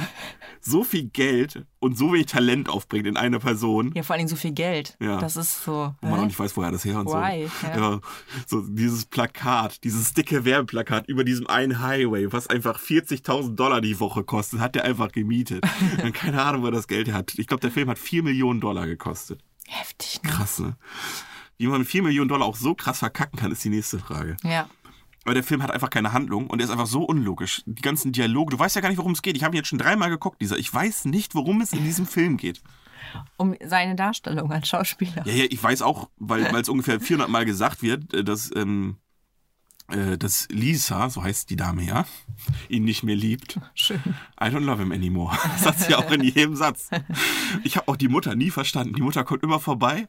[0.61, 4.29] so viel Geld und so wenig Talent aufbringt in eine Person, Ja, vor allen Dingen
[4.29, 4.95] so viel Geld.
[5.01, 5.17] Ja.
[5.19, 5.93] Das ist so.
[6.01, 6.25] wo man auch hä?
[6.27, 7.47] nicht weiß, woher das her und Why?
[7.61, 7.67] so.
[7.67, 7.77] Ja.
[7.77, 7.99] Ja,
[8.47, 13.99] so dieses Plakat, dieses dicke Werbeplakat über diesem einen Highway, was einfach 40.000 Dollar die
[13.99, 15.63] Woche kostet, hat der einfach gemietet.
[16.03, 17.33] Und keine Ahnung, wo er das Geld hat.
[17.37, 19.41] Ich glaube, der Film hat 4 Millionen Dollar gekostet.
[19.67, 20.29] Heftig, ne?
[20.29, 20.77] Krass, ne?
[21.61, 24.35] Wie man mit 4 Millionen Dollar auch so krass verkacken kann, ist die nächste Frage.
[24.43, 24.67] Ja.
[25.25, 27.61] Aber der Film hat einfach keine Handlung und er ist einfach so unlogisch.
[27.67, 29.37] Die ganzen Dialoge, du weißt ja gar nicht, worum es geht.
[29.37, 30.57] Ich habe ihn jetzt schon dreimal geguckt, dieser.
[30.57, 32.63] Ich weiß nicht, worum es in diesem Film geht.
[33.37, 35.23] Um seine Darstellung als Schauspieler.
[35.27, 38.97] Ja, ja, ich weiß auch, weil es ungefähr 400 Mal gesagt wird, äh, dass, ähm,
[39.89, 42.07] äh, dass Lisa, so heißt die Dame ja,
[42.69, 43.59] ihn nicht mehr liebt.
[43.75, 44.01] Schön.
[44.41, 45.37] I don't love him anymore.
[45.51, 46.89] Das sagt sie auch in jedem Satz.
[47.63, 48.95] Ich habe auch die Mutter nie verstanden.
[48.95, 50.07] Die Mutter kommt immer vorbei.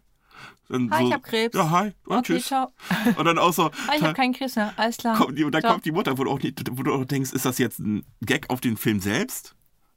[0.69, 1.57] Dann Hi, so, ich hab Krebs.
[1.57, 1.93] Ja, hi.
[2.07, 2.47] Und Okay, tschüss.
[2.47, 2.73] ciao.
[3.17, 3.65] Und dann auch so.
[3.87, 4.73] Ah, ich habe keinen Krebs mehr.
[4.77, 5.17] Alles klar.
[5.17, 5.73] kommt die, und dann Ciao.
[5.73, 8.05] kommt die Mutter, wo du, auch nicht, wo du auch denkst, ist das jetzt ein
[8.23, 9.55] Gag auf den Film selbst?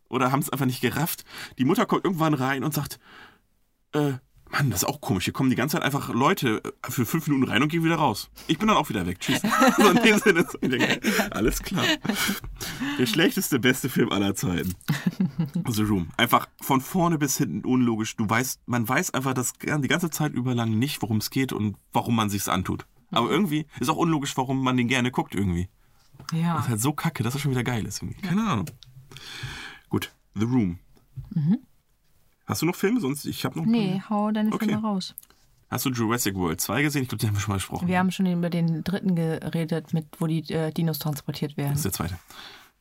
[0.09, 1.23] Oder haben es einfach nicht gerafft?
[1.57, 2.99] Die Mutter kommt irgendwann rein und sagt,
[3.93, 4.13] äh,
[4.57, 5.25] Mann, das ist auch komisch.
[5.25, 7.95] Hier kommen die ganze Zeit einfach Leute äh, für fünf Minuten rein und gehen wieder
[7.95, 8.29] raus.
[8.47, 9.19] Ich bin dann auch wieder weg.
[9.19, 9.41] Tschüss.
[9.77, 10.99] so in dem Sinne, so, denke,
[11.31, 11.85] alles klar.
[12.97, 14.73] Der schlechteste, beste Film aller Zeiten.
[15.67, 16.09] The Room.
[16.17, 18.15] Einfach von vorne bis hinten unlogisch.
[18.15, 21.51] Du weißt, man weiß einfach das die ganze Zeit über lang nicht, worum es geht
[21.51, 22.85] und warum man sich's antut.
[23.11, 25.67] Aber irgendwie ist auch unlogisch, warum man den gerne guckt irgendwie.
[26.29, 26.59] Das Ja.
[26.59, 28.01] ist halt so kacke, dass er schon wieder geil ist.
[28.01, 28.21] Irgendwie.
[28.21, 28.69] Keine Ahnung.
[29.89, 30.79] Gut, The Room.
[32.45, 32.99] Hast du noch Filme?
[32.99, 33.65] Sonst, ich habe noch.
[33.65, 34.65] Nee, hau deine Okay.
[34.65, 35.15] Filme raus.
[35.69, 37.01] Hast du Jurassic World 2 gesehen?
[37.03, 37.87] Ich glaube, den haben wir schon mal gesprochen.
[37.87, 41.69] Wir haben schon über den dritten geredet, mit, wo die äh, Dinos transportiert werden.
[41.71, 42.19] das ist der zweite.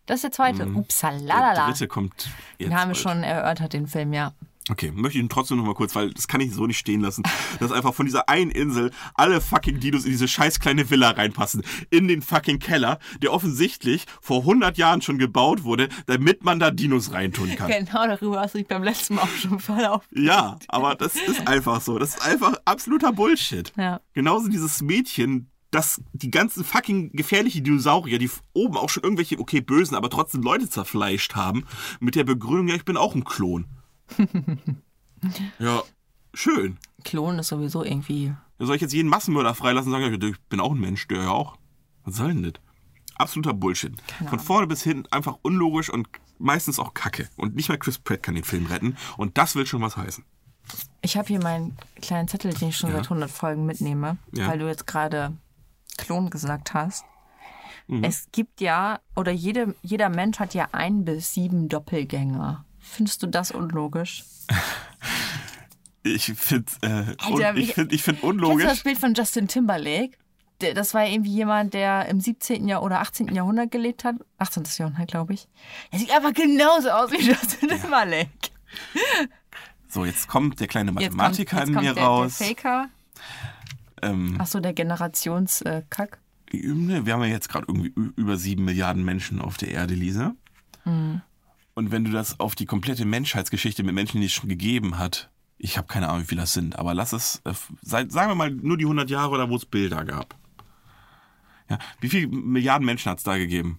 [0.06, 0.58] Das ist der zweite.
[0.66, 1.66] Der Upsalalala.
[1.66, 2.68] dritte kommt jetzt.
[2.70, 2.98] Den haben wir bald.
[2.98, 4.32] schon erörtert, den Film, ja.
[4.70, 7.02] Okay, möchte ich ihn trotzdem noch mal kurz, weil das kann ich so nicht stehen
[7.02, 7.22] lassen,
[7.60, 11.62] dass einfach von dieser einen Insel alle fucking Dinos in diese scheiß kleine Villa reinpassen.
[11.90, 16.70] In den fucking Keller, der offensichtlich vor 100 Jahren schon gebaut wurde, damit man da
[16.70, 17.70] Dinos reintun kann.
[17.70, 20.06] Genau darüber hast du dich beim letzten Mal auch schon verlaufen.
[20.14, 21.98] Ja, aber das ist einfach so.
[21.98, 23.70] Das ist einfach absoluter Bullshit.
[23.76, 24.00] Ja.
[24.14, 29.60] Genauso dieses Mädchen dass die ganzen fucking gefährlichen Dinosaurier, die oben auch schon irgendwelche, okay,
[29.60, 31.64] bösen, aber trotzdem Leute zerfleischt haben,
[31.98, 33.66] mit der Begründung, ja, ich bin auch ein Klon.
[35.58, 35.82] ja,
[36.32, 36.78] schön.
[37.04, 38.34] Klon ist sowieso irgendwie.
[38.58, 41.30] Soll ich jetzt jeden Massenmörder freilassen und sagen, ich bin auch ein Mensch, der ja
[41.30, 41.56] auch.
[42.04, 42.52] Was soll denn das?
[43.16, 43.92] Absoluter Bullshit.
[44.28, 47.28] Von vorne bis hinten einfach unlogisch und meistens auch Kacke.
[47.36, 48.96] Und nicht mal Chris Pratt kann den Film retten.
[49.16, 50.24] Und das will schon was heißen.
[51.02, 52.96] Ich habe hier meinen kleinen Zettel, den ich schon Ja.
[52.96, 54.48] seit 100 Folgen mitnehme, Ja.
[54.48, 55.36] weil du jetzt gerade
[55.96, 57.04] Klon gesagt hast.
[57.86, 58.02] Mhm.
[58.02, 62.64] Es gibt ja, oder jede, jeder Mensch hat ja ein bis sieben Doppelgänger.
[62.94, 64.24] Findest du das unlogisch?
[66.06, 68.66] Ich finde äh, Alter, ich find, ich find Kennst du unlogisch.
[68.66, 70.18] das Bild von Justin Timberlake?
[70.74, 72.68] Das war irgendwie jemand, der im 17.
[72.68, 73.34] Jahr oder 18.
[73.34, 74.16] Jahrhundert gelebt hat.
[74.36, 74.64] 18.
[74.76, 75.48] Jahrhundert, glaube ich.
[75.90, 78.28] Er sieht einfach genauso aus wie Justin Timberlake.
[79.88, 82.36] So, jetzt kommt der kleine Jetzt kommt, Mathematiker jetzt in mir der, raus.
[82.36, 82.88] der Faker.
[84.02, 86.18] ähm, Achso, der Generationskack.
[86.52, 90.34] ne, wir haben ja jetzt gerade irgendwie über sieben Milliarden Menschen auf der Erde, Lisa.
[90.84, 91.22] Mhm.
[91.74, 95.30] Und wenn du das auf die komplette Menschheitsgeschichte mit Menschen, die es schon gegeben hat,
[95.58, 98.50] ich habe keine Ahnung, wie viele das sind, aber lass es, äh, sagen wir mal,
[98.50, 100.38] nur die 100 Jahre oder wo es Bilder gab.
[101.70, 103.78] Ja, wie viele Milliarden Menschen hat es da gegeben?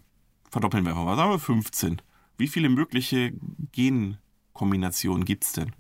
[0.49, 2.01] Verdoppeln wir einfach mal, sagen wir 15.
[2.37, 3.33] Wie viele mögliche
[3.71, 5.73] Genkombinationen gibt's denn?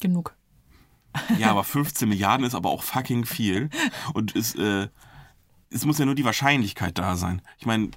[0.00, 0.34] Genug.
[1.38, 3.70] Ja, aber 15 Milliarden ist aber auch fucking viel.
[4.14, 4.88] Und es, äh,
[5.70, 7.42] es muss ja nur die Wahrscheinlichkeit da sein.
[7.58, 7.90] Ich meine,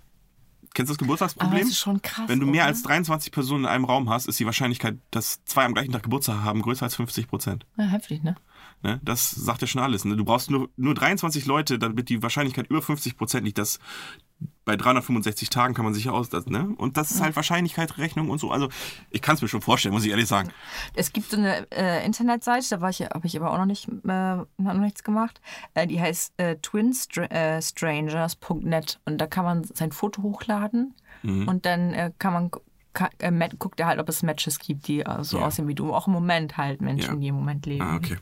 [0.76, 1.62] kennst du das Aber Geburtstagsproblem?
[1.62, 2.28] das ist schon krass.
[2.28, 2.68] Wenn du mehr oder?
[2.68, 6.04] als 23 Personen in einem Raum hast, ist die Wahrscheinlichkeit, dass zwei am gleichen Tag
[6.04, 7.66] Geburtstag haben, größer als 50 Prozent.
[7.78, 8.36] Ja, heftig, ne?
[8.84, 9.00] Ne?
[9.04, 10.06] Das sagt ja schon alles.
[10.06, 10.16] Ne?
[10.16, 13.58] Du brauchst nur, nur 23 Leute, damit die Wahrscheinlichkeit über 50 Prozent liegt.
[13.58, 13.80] Das
[14.66, 16.30] bei 365 Tagen kann man sich ja aus.
[16.30, 16.70] Das, ne?
[16.78, 18.50] Und das ist halt Wahrscheinlichkeitsrechnung und so.
[18.52, 18.68] Also
[19.12, 20.50] ich kann es mir schon vorstellen, muss ich ehrlich sagen.
[20.96, 23.88] Es gibt so eine äh, Internetseite, da war ich, habe ich aber auch noch nicht,
[23.88, 25.40] äh, noch nichts gemacht.
[25.76, 26.56] Äh, die heißt äh,
[27.76, 31.48] twinstrangers.net und da kann man sein Foto hochladen Mhm.
[31.48, 32.52] und dann äh, kann man
[32.94, 35.46] ka, äh, guckt er halt, ob es Matches gibt, die äh, so Ja.
[35.48, 35.94] aussehen wie du.
[35.94, 37.20] Auch im Moment halt Menschen, Ja.
[37.20, 37.82] die im Moment leben.
[37.84, 38.18] Ah, okay.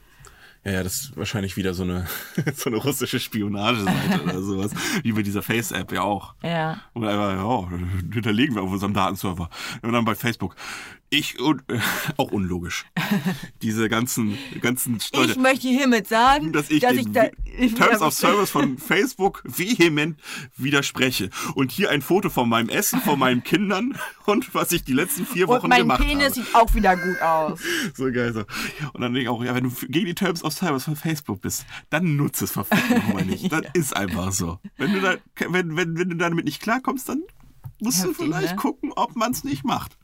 [0.66, 2.08] Ja, das ist wahrscheinlich wieder so eine,
[2.56, 4.72] so eine russische Spionageseite oder sowas.
[5.02, 6.36] Wie bei dieser Face-App ja auch.
[6.42, 6.80] Ja.
[6.94, 7.70] Und einfach, ja,
[8.14, 9.50] hinterlegen wir auf unserem Datenserver.
[9.82, 10.56] Und dann bei Facebook.
[11.14, 11.80] Ich, und, äh,
[12.18, 12.86] auch unlogisch.
[13.62, 18.02] Diese ganzen, ganzen Ich möchte hiermit sagen, dass ich dass den ich da, Vi- Terms
[18.02, 20.20] of Service von Facebook vehement
[20.58, 21.30] widerspreche.
[21.54, 23.96] Und hier ein Foto von meinem Essen, von meinen Kindern
[24.26, 26.34] und was ich die letzten vier Wochen und mein gemacht Penis habe.
[26.34, 27.60] sieht auch wieder gut aus.
[27.94, 28.40] So geil so.
[28.94, 31.42] Und dann denke ich auch, ja, wenn du gegen die Terms of Service von Facebook
[31.42, 33.52] bist, dann nutze es verfickt nochmal nicht.
[33.52, 34.58] Das ist einfach so.
[34.78, 37.22] Wenn du, da, wenn, wenn, wenn du damit nicht klarkommst, dann
[37.80, 38.56] musst Heftig, du vielleicht ne?
[38.56, 39.96] gucken, ob man es nicht macht.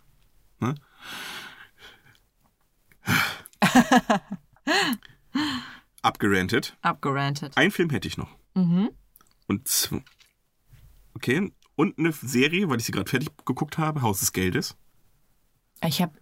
[0.60, 0.76] Ne?
[6.02, 6.78] Abgerantet.
[6.82, 7.58] Abgerantet.
[7.58, 8.30] Ein Film hätte ich noch.
[8.56, 8.90] Mhm.
[9.48, 9.92] Und
[11.14, 11.52] okay.
[11.76, 14.76] Und eine Serie, weil ich sie gerade fertig geguckt habe, Haus des Geldes.
[15.82, 16.14] Ich habe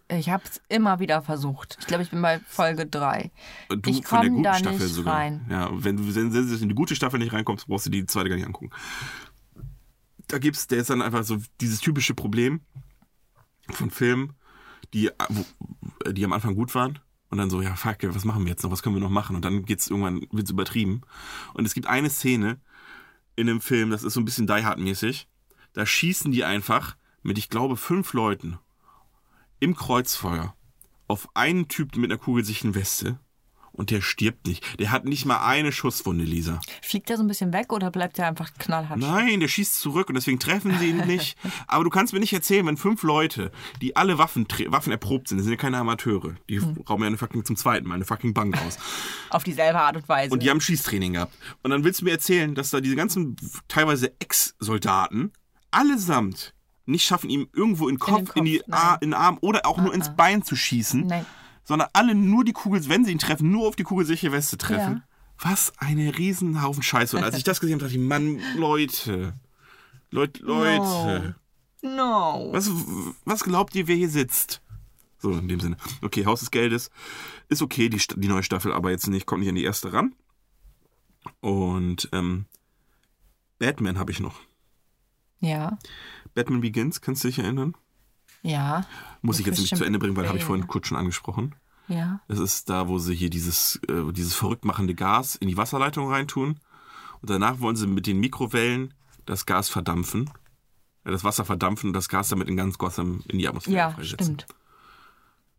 [0.43, 1.77] es immer wieder versucht.
[1.79, 3.31] Ich glaube, ich bin bei Folge 3.
[3.69, 5.15] Du Ich von der komm guten da Staffel nicht sogar.
[5.15, 5.47] rein.
[5.49, 8.05] Ja, wenn du wenn, wenn du in die gute Staffel nicht reinkommst, brauchst du die
[8.05, 8.69] zweite gar nicht angucken.
[10.27, 12.61] Da gibt's, der ist dann einfach so dieses typische Problem
[13.71, 14.35] von Filmen,
[14.93, 15.43] die, wo,
[16.11, 16.99] die am Anfang gut waren.
[17.29, 18.71] Und dann so, ja, fuck, was machen wir jetzt noch?
[18.71, 19.35] Was können wir noch machen?
[19.35, 21.01] Und dann geht's irgendwann, wird's übertrieben.
[21.53, 22.59] Und es gibt eine Szene
[23.35, 25.27] in dem Film, das ist so ein bisschen Die Hard mäßig.
[25.73, 28.57] Da schießen die einfach mit, ich glaube, fünf Leuten
[29.59, 30.55] im Kreuzfeuer
[31.07, 33.19] auf einen Typ mit einer kugelsicheren Weste
[33.77, 34.79] und der stirbt nicht.
[34.79, 36.59] Der hat nicht mal eine Schusswunde, Lisa.
[36.81, 38.99] Fliegt er so ein bisschen weg oder bleibt er einfach knallhart?
[38.99, 41.37] Nein, der schießt zurück und deswegen treffen sie ihn nicht.
[41.67, 43.51] Aber du kannst mir nicht erzählen, wenn fünf Leute,
[43.81, 47.17] die alle Waffen, Waffen erprobt sind, das sind ja keine Amateure, die rauben ja eine
[47.17, 48.77] fucking zum zweiten Mal eine fucking Bank aus.
[49.29, 50.33] Auf dieselbe Art und Weise.
[50.33, 51.37] Und die haben Schießtraining gehabt.
[51.63, 53.35] Und dann willst du mir erzählen, dass da diese ganzen
[53.67, 55.31] teilweise Ex-Soldaten
[55.71, 56.53] allesamt
[56.87, 58.79] nicht schaffen, ihm irgendwo in den Kopf, in, Kopf, die nein.
[58.79, 61.25] A, in den Arm oder auch nur ins Bein zu schießen, Nein.
[61.67, 65.03] Sondern alle nur die Kugel, wenn sie ihn treffen, nur auf die kugelsichere Weste treffen.
[65.03, 65.03] Ja.
[65.39, 67.17] Was eine Riesenhaufen Scheiße.
[67.17, 69.33] Und als ich das gesehen habe, dachte ich, Mann, Leute,
[70.09, 71.35] Leute, Leute,
[71.83, 72.49] No.
[72.53, 72.71] was,
[73.25, 74.61] was glaubt ihr, wer hier sitzt?
[75.19, 75.77] So, in dem Sinne.
[76.01, 76.89] Okay, Haus des Geldes
[77.49, 80.15] ist okay, die, die neue Staffel, aber jetzt nicht, kommt nicht an die erste ran.
[81.41, 82.45] Und ähm,
[83.59, 84.39] Batman habe ich noch.
[85.39, 85.77] Ja.
[86.33, 87.75] Batman Begins, kannst du dich erinnern?
[88.43, 88.85] Ja.
[89.21, 91.55] Muss ich jetzt nicht zu Ende bringen, weil habe ich vorhin kurz schon angesprochen.
[91.87, 92.19] Ja.
[92.27, 96.09] Das ist da, wo sie hier dieses, äh, dieses verrückt machende Gas in die Wasserleitung
[96.09, 96.59] reintun.
[97.21, 98.93] Und danach wollen sie mit den Mikrowellen
[99.25, 100.29] das Gas verdampfen.
[101.05, 103.89] Ja, das Wasser verdampfen und das Gas damit in ganz Gotham in die Atmosphäre Ja,
[103.91, 104.17] freisetzen.
[104.39, 104.45] stimmt.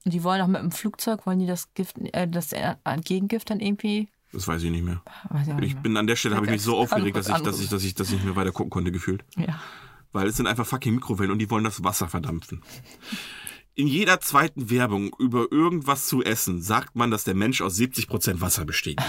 [0.05, 3.51] Und die wollen auch mit dem Flugzeug, wollen die das Gift, äh, das äh, Gegengift
[3.51, 5.03] dann irgendwie Das weiß ich nicht mehr.
[5.59, 7.69] Ich Ich bin an der Stelle, habe ich mich so aufgeregt, dass ich, dass, ich,
[7.69, 9.25] dass, ich, dass ich nicht mehr weiter gucken konnte, gefühlt.
[9.37, 9.59] Ja.
[10.13, 12.63] Weil es sind einfach fucking Mikrowellen und die wollen das Wasser verdampfen.
[13.75, 18.41] In jeder zweiten Werbung über irgendwas zu essen sagt man, dass der Mensch aus 70%
[18.41, 19.01] Wasser besteht.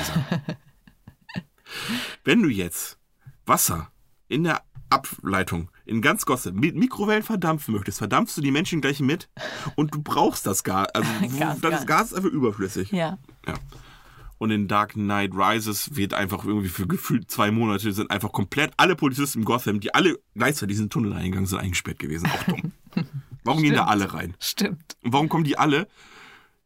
[2.24, 3.00] Wenn du jetzt
[3.46, 3.92] Wasser
[4.28, 9.00] in der Ableitung in ganz Gosse mit Mikrowellen verdampfen möchtest, verdampfst du die Menschen gleich
[9.00, 9.30] mit
[9.76, 10.88] und du brauchst das Gas.
[10.94, 11.86] Also Gas, das Gas.
[11.86, 12.92] Gas ist einfach überflüssig.
[12.92, 13.18] Ja.
[13.48, 13.56] Ja.
[14.40, 18.72] Und in Dark Knight Rises wird einfach irgendwie für gefühlt zwei Monate sind einfach komplett
[18.78, 22.28] alle Polizisten in Gotham, die alle gleichzeitig diesen Tunnel eingegangen sind, eingesperrt gewesen.
[22.28, 22.72] Auch dumm.
[23.44, 24.36] Warum gehen da alle rein?
[24.40, 24.98] Stimmt.
[25.04, 25.88] Und warum kommen die alle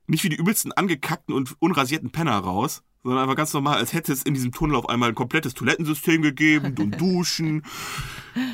[0.08, 4.12] nicht wie die übelsten angekackten und unrasierten Penner raus, sondern einfach ganz normal, als hätte
[4.12, 7.64] es in diesem Tunnel auf einmal ein komplettes Toilettensystem gegeben und Duschen.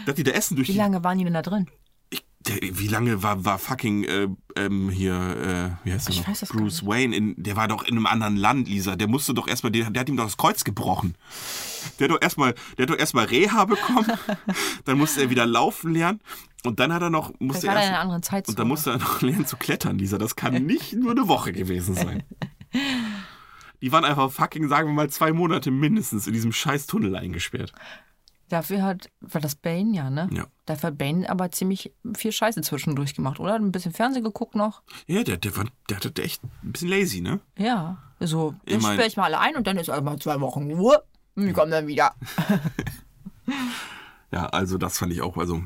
[0.05, 1.67] Dass die da essen durch Wie lange waren die denn da drin?
[2.62, 6.50] Wie lange war, war fucking äh, ähm, hier, äh, wie heißt der Ich noch?
[6.50, 6.86] Bruce.
[6.86, 8.95] Wayne, in, der war doch in einem anderen Land, Lisa.
[8.95, 11.16] Der musste doch erstmal, der, der hat ihm doch das Kreuz gebrochen.
[12.00, 14.12] Der hat doch erstmal, der hat doch erstmal Reha bekommen,
[14.86, 16.20] dann musste er wieder laufen lernen
[16.64, 18.54] und dann hat er noch, musste er er erst, anderen Zeitzone.
[18.54, 20.18] und dann musste er noch lernen zu klettern, Lisa.
[20.18, 22.24] Das kann nicht nur eine Woche gewesen sein.
[23.82, 27.72] Die waren einfach fucking, sagen wir mal, zwei Monate mindestens in diesem scheiß Tunnel eingesperrt.
[28.50, 30.28] Dafür hat, war das Bane ja, ne?
[30.34, 30.45] Ja.
[30.66, 33.54] Dafür hat Bane aber ziemlich viel Scheiße zwischendurch gemacht, oder?
[33.54, 34.82] Hat ein bisschen Fernsehen geguckt noch.
[35.08, 37.39] Ja, der, der, war, der hatte echt ein bisschen lazy, ne?
[37.58, 37.97] Ja.
[38.20, 40.39] So, Ich dann mein- sperre ich mal alle ein und dann ist also mal zwei
[40.41, 41.02] Wochen Ruhe.
[41.36, 42.14] Und die kommen dann wieder.
[44.32, 45.64] Ja, also das fand ich auch, also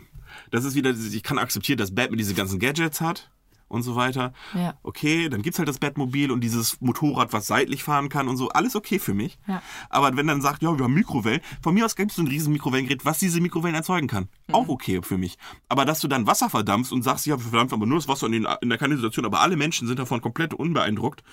[0.52, 3.30] das ist wieder, ich kann akzeptieren, dass Batman diese ganzen Gadgets hat
[3.74, 4.34] und so weiter.
[4.54, 4.76] Ja.
[4.84, 8.50] Okay, dann gibt's halt das Batmobil und dieses Motorrad, was seitlich fahren kann und so,
[8.50, 9.38] alles okay für mich.
[9.48, 9.62] Ja.
[9.90, 12.54] Aber wenn dann sagt, ja, wir haben Mikrowellen, von mir aus gibt es ein riesen
[12.54, 14.30] Mikrowellengerät, was diese Mikrowellen erzeugen kann.
[14.48, 14.56] Mhm.
[14.56, 15.38] Auch okay für mich.
[15.68, 18.28] Aber dass du dann Wasser verdampfst und sagst, ja, wir verdampfen aber nur das Wasser
[18.28, 21.24] in, den, in der Kanalisation, aber alle Menschen sind davon komplett unbeeindruckt,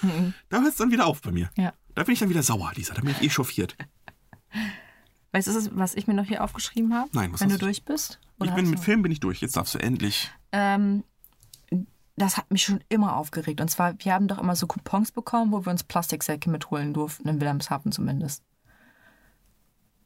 [0.49, 1.51] da hört es dann wieder auf bei mir.
[1.57, 1.65] Mhm.
[1.65, 1.73] Ja.
[1.95, 3.77] Da bin ich dann wieder sauer, Lisa, da bin ich eh chauffiert.
[5.33, 7.09] Weißt du, was ich mir noch hier aufgeschrieben habe?
[7.13, 7.67] Nein, was Wenn du du?
[7.67, 8.19] durch bist?
[8.43, 10.31] Ich bin mit Film bin ich durch, jetzt darfst du endlich.
[10.51, 11.05] Ähm,
[12.21, 13.61] das hat mich schon immer aufgeregt.
[13.61, 17.29] Und zwar, wir haben doch immer so Coupons bekommen, wo wir uns Plastiksäcke mitholen durften,
[17.29, 18.43] in Wilhelmshaven zumindest.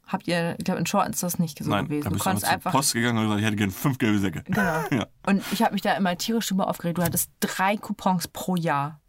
[0.06, 2.12] Habt ihr, ich glaube, in Short ist das nicht so Nein, gewesen.
[2.12, 2.72] Du konntest einfach.
[2.72, 4.42] Post gegangen und gesagt, ich hätte gerne fünf gelbe Säcke.
[4.44, 4.84] Genau.
[4.90, 5.06] Ja.
[5.26, 6.98] Und ich habe mich da immer tierisch drüber aufgeregt.
[6.98, 9.00] Du hattest drei Coupons pro Jahr.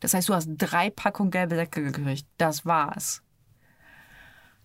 [0.00, 2.26] Das heißt, du hast drei Packungen gelbe Säcke gekriegt.
[2.36, 3.22] Das war's.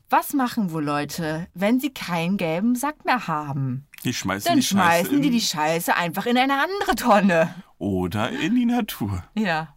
[0.10, 3.88] Was machen wohl Leute, wenn sie keinen gelben Sack mehr haben?
[4.04, 7.54] Die schmeißen Dann die Scheiße schmeißen die in, die Scheiße einfach in eine andere Tonne.
[7.80, 9.24] Oder in die Natur.
[9.36, 9.76] Ja.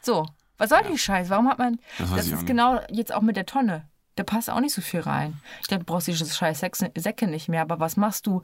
[0.00, 0.26] So,
[0.58, 1.30] was soll die Scheiße?
[1.30, 1.78] Warum hat man.
[1.98, 3.88] Das Das, ist genau jetzt auch mit der Tonne.
[4.14, 5.40] Da passt auch nicht so viel rein.
[5.62, 8.42] Ich du brauchst diese scheiß Säcke- nicht mehr, aber was machst du?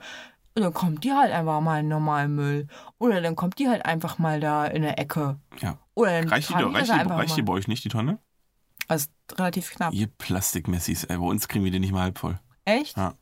[0.55, 2.67] Dann kommt die halt einfach mal in normalen Müll.
[2.99, 5.39] Oder dann kommt die halt einfach mal da in der Ecke.
[5.61, 5.79] Ja.
[5.95, 8.19] Oder dann Reicht die, die reicht, die, reicht die bei euch nicht, die Tonne?
[8.89, 9.93] Also relativ knapp.
[9.93, 12.41] Ihr Plastikmessis, ey, bei uns kriegen wir die nicht mal halb voll.
[12.65, 12.97] Echt?
[12.97, 13.15] Ja.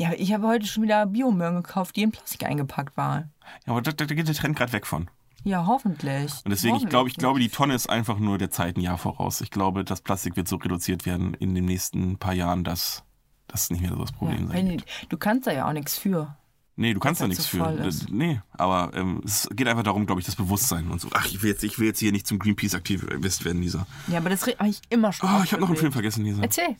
[0.00, 3.32] Ja, ich habe heute schon wieder Biomöhren gekauft, die in Plastik eingepackt waren.
[3.66, 5.10] Ja, aber da, da geht der Trend gerade weg von.
[5.44, 6.32] Ja, hoffentlich.
[6.44, 7.16] Und deswegen, ich glaube, ich Hoffentlich.
[7.18, 9.42] glaube, die Tonne ist einfach nur der Zeit ein Jahr voraus.
[9.42, 13.02] Ich glaube, das Plastik wird so reduziert werden in den nächsten paar Jahren, dass
[13.46, 14.84] das nicht mehr so das Problem Ja, sein wird.
[15.10, 16.34] du kannst da ja auch nichts für.
[16.76, 17.70] Nee, du kannst da nichts zu für.
[17.86, 18.08] ist.
[18.10, 21.08] Nee, aber ähm, es geht einfach darum, glaube ich, das Bewusstsein und so.
[21.12, 23.86] Ach, ich will jetzt, ich will jetzt hier nicht zum Greenpeace-Aktivist werden, Lisa.
[24.08, 26.40] Ja, aber das regt mich immer schon Oh, ich habe noch einen Film vergessen, Lisa.
[26.40, 26.74] Erzähl.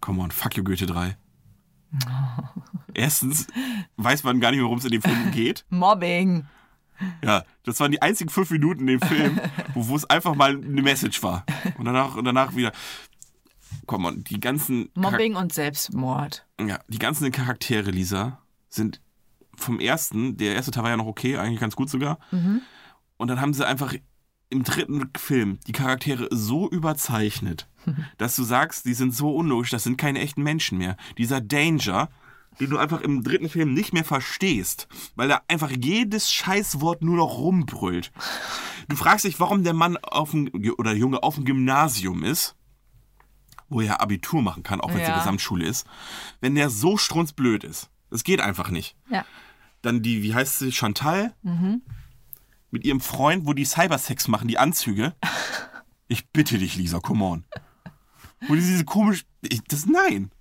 [0.00, 1.16] Come on, fuck you, Goethe 3.
[2.94, 3.46] Erstens
[3.96, 5.64] weiß man gar nicht, worum es in dem Film geht.
[5.70, 6.46] Mobbing.
[7.24, 9.40] Ja, das waren die einzigen fünf Minuten in dem Film,
[9.74, 11.44] wo, wo es einfach mal eine Message war.
[11.76, 12.72] Und danach, und danach wieder.
[13.86, 16.46] Komm on, die ganzen, Charak- Mobbing und Selbstmord.
[16.64, 18.38] ja, die ganzen Charaktere, Lisa,
[18.68, 19.00] sind
[19.56, 22.18] vom ersten, der erste Teil war ja noch okay, eigentlich ganz gut sogar.
[23.16, 23.94] Und dann haben sie einfach
[24.54, 27.68] im dritten Film die Charaktere so überzeichnet,
[28.18, 30.96] dass du sagst, die sind so unlogisch, das sind keine echten Menschen mehr.
[31.18, 32.08] Dieser Danger,
[32.60, 34.86] den du einfach im dritten Film nicht mehr verstehst,
[35.16, 38.12] weil er einfach jedes Scheißwort nur noch rumbrüllt.
[38.88, 40.48] Du fragst dich, warum der Mann auf dem,
[40.78, 42.54] oder der Junge auf dem Gymnasium ist,
[43.68, 45.14] wo er Abitur machen kann, auch wenn es Ja.
[45.14, 45.86] die Gesamtschule ist,
[46.40, 47.90] wenn der so strunzblöd ist.
[48.10, 48.94] Das geht einfach nicht.
[49.10, 49.24] Ja.
[49.82, 51.34] Dann die, wie heißt sie, Chantal?
[52.74, 55.14] Mit ihrem Freund, wo die Cybersex machen, die Anzüge.
[56.08, 57.44] Ich bitte dich, Lisa, come on.
[58.48, 59.24] Wo die diese komisch.
[59.68, 60.32] Das nein.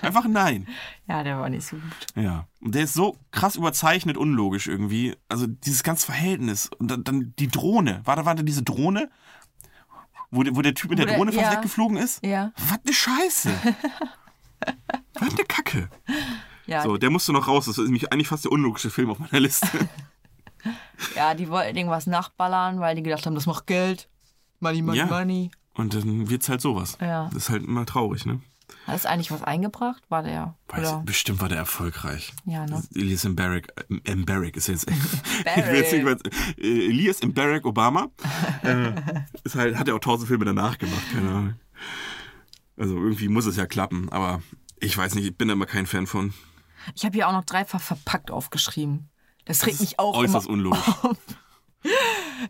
[0.00, 0.68] Einfach nein.
[1.08, 2.06] Ja, der war nicht so gut.
[2.14, 2.46] Ja.
[2.60, 5.16] Und der ist so krass überzeichnet unlogisch irgendwie.
[5.28, 6.70] Also dieses ganze Verhältnis.
[6.78, 8.02] Und dann, dann die Drohne.
[8.04, 9.10] War da, war da diese Drohne?
[10.30, 11.58] Wo, der- wo der Typ mit der- Drohne fast ja.
[11.58, 12.24] weggeflogen ist?
[12.24, 12.52] Ja.
[12.56, 13.50] Was eine Scheiße.
[15.14, 15.88] Was eine Kacke.
[16.66, 17.66] Ja, So, der musste noch raus.
[17.66, 19.66] Das ist nämlich eigentlich fast der unlogische Film auf meiner Liste.
[21.16, 24.08] ja, die wollten irgendwas nachballern, weil die gedacht haben, das macht Geld.
[24.60, 25.06] Money, money, Ja.
[25.06, 25.50] money.
[25.74, 26.98] Und dann wird's halt sowas.
[27.00, 27.26] Ja.
[27.26, 28.40] Das ist halt immer traurig, ne?
[28.86, 30.02] Hast du eigentlich was eingebracht?
[30.08, 30.54] War der?
[30.68, 31.02] Weiß, oder?
[31.04, 32.32] bestimmt war der erfolgreich.
[32.44, 32.82] Ja, ne?
[32.94, 33.72] Elias Mbarek,
[34.04, 34.88] äh, Mbarek ist jetzt.
[34.90, 38.08] ich jetzt nicht Elias Mbarek Obama.
[38.62, 38.92] äh,
[39.44, 41.54] ist halt, hat er auch tausend Filme danach gemacht, keine Ahnung.
[42.76, 44.40] Also irgendwie muss es ja klappen, aber
[44.78, 46.32] ich weiß nicht, ich bin da immer kein Fan von.
[46.94, 49.10] Ich habe hier auch noch dreifach verpackt aufgeschrieben.
[49.44, 50.88] Das regt mich auch Äußerst immer unlogisch.
[51.02, 51.16] auf.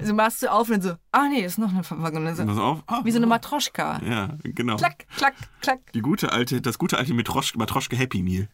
[0.00, 2.24] Also machst du auf und dann so, ah nee, ist noch eine Verpackung.
[2.24, 2.82] Dann so, Pass auf.
[2.86, 4.00] Ah, Wie so eine Matroschka.
[4.04, 4.76] Ja, genau.
[4.76, 5.92] Klack, klack, klack.
[5.92, 8.48] Die gute alte, das gute alte Matroschke, Matroschke Happy Meal.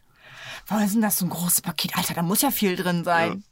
[0.67, 1.97] Warum ist denn das so ein großes Paket?
[1.97, 3.43] Alter, da muss ja viel drin sein.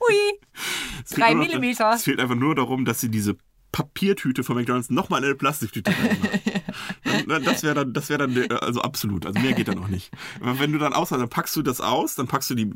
[0.00, 0.14] Hui.
[1.04, 1.92] Es Drei nur noch- Millimeter.
[1.94, 3.36] Es fehlt einfach nur darum, dass sie diese
[3.72, 6.40] Papiertüte von McDonalds nochmal in eine Plastiktüte reinmachen.
[7.28, 9.26] Dann- Das wäre dann, das wäre dann, der- also absolut.
[9.26, 10.10] Also mehr geht da noch nicht.
[10.40, 12.72] Wenn du dann aus, dann packst du das aus, dann packst du die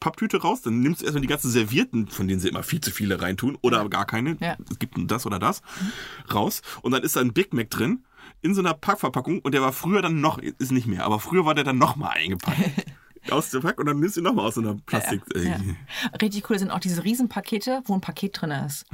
[0.00, 2.90] Papptüte raus, dann nimmst du erstmal die ganzen Servierten, von denen sie immer viel zu
[2.90, 4.36] viele reintun, oder gar keine.
[4.40, 4.56] Ja.
[4.70, 5.62] Es gibt das oder das,
[6.32, 6.62] raus.
[6.82, 8.04] Und dann ist da ein Big Mac drin,
[8.42, 11.44] in so einer Packverpackung, und der war früher dann noch, ist nicht mehr, aber früher
[11.44, 12.58] war der dann nochmal eingepackt.
[13.30, 15.22] aus der Pack und dann nimmst du nochmal aus so einer Plastik.
[15.34, 15.56] äh, Ja.
[16.20, 18.86] Richtig cool sind auch diese Riesenpakete, wo ein Paket drin ist.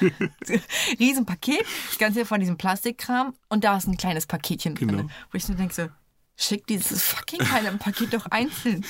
[0.98, 4.88] Riesenpaket, das Ganze von diesem Plastikkram und da ist ein kleines Paketchen drin.
[4.88, 5.02] Genau.
[5.30, 5.88] Wo ich so denke, so,
[6.36, 8.84] schick dieses fucking kleine Paket doch einzeln.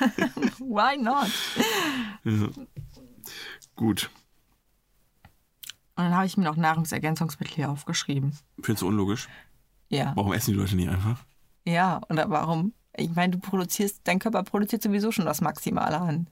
[0.58, 1.30] Why not?
[3.76, 4.10] Gut.
[5.96, 8.32] Und dann habe ich mir noch Nahrungsergänzungsmittel hier aufgeschrieben.
[8.62, 9.28] Findest du unlogisch?
[9.88, 10.12] Ja.
[10.16, 11.24] Warum essen die Leute nicht einfach?
[11.66, 12.72] Ja, und warum?
[12.96, 16.26] Ich meine, du produzierst, dein Körper produziert sowieso schon das Maximale an,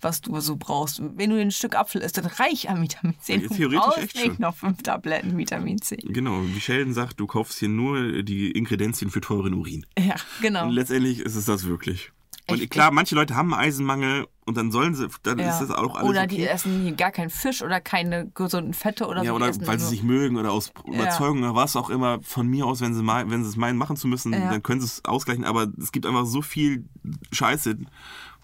[0.00, 1.00] was du so brauchst.
[1.16, 3.34] Wenn du ein Stück Apfel isst, dann reich an Vitamin C.
[3.34, 4.36] Ja, Du theoretisch brauchst echt nicht schon.
[4.40, 5.96] noch fünf Tabletten Vitamin C.
[5.96, 9.86] Genau, wie Sheldon sagt, du kaufst hier nur die Ingredienzien für teuren Urin.
[9.98, 10.64] Ja, genau.
[10.64, 12.12] Und letztendlich ist es das wirklich.
[12.48, 15.50] Und Ich- klar, manche Leute haben Eisenmangel und dann sollen sie, dann Ja.
[15.50, 16.36] ist das auch alles oder okay.
[16.36, 19.38] die essen gar keinen Fisch oder keine gesunden Fette oder ja, so.
[19.38, 22.48] Die oder weil sie es nicht mögen oder aus Überzeugung oder was auch immer von
[22.48, 24.50] mir aus, wenn sie mal, wenn sie es meinen, machen zu müssen, Ja.
[24.50, 25.44] dann können sie es ausgleichen.
[25.44, 26.84] Aber es gibt einfach so viel
[27.30, 27.78] Scheiße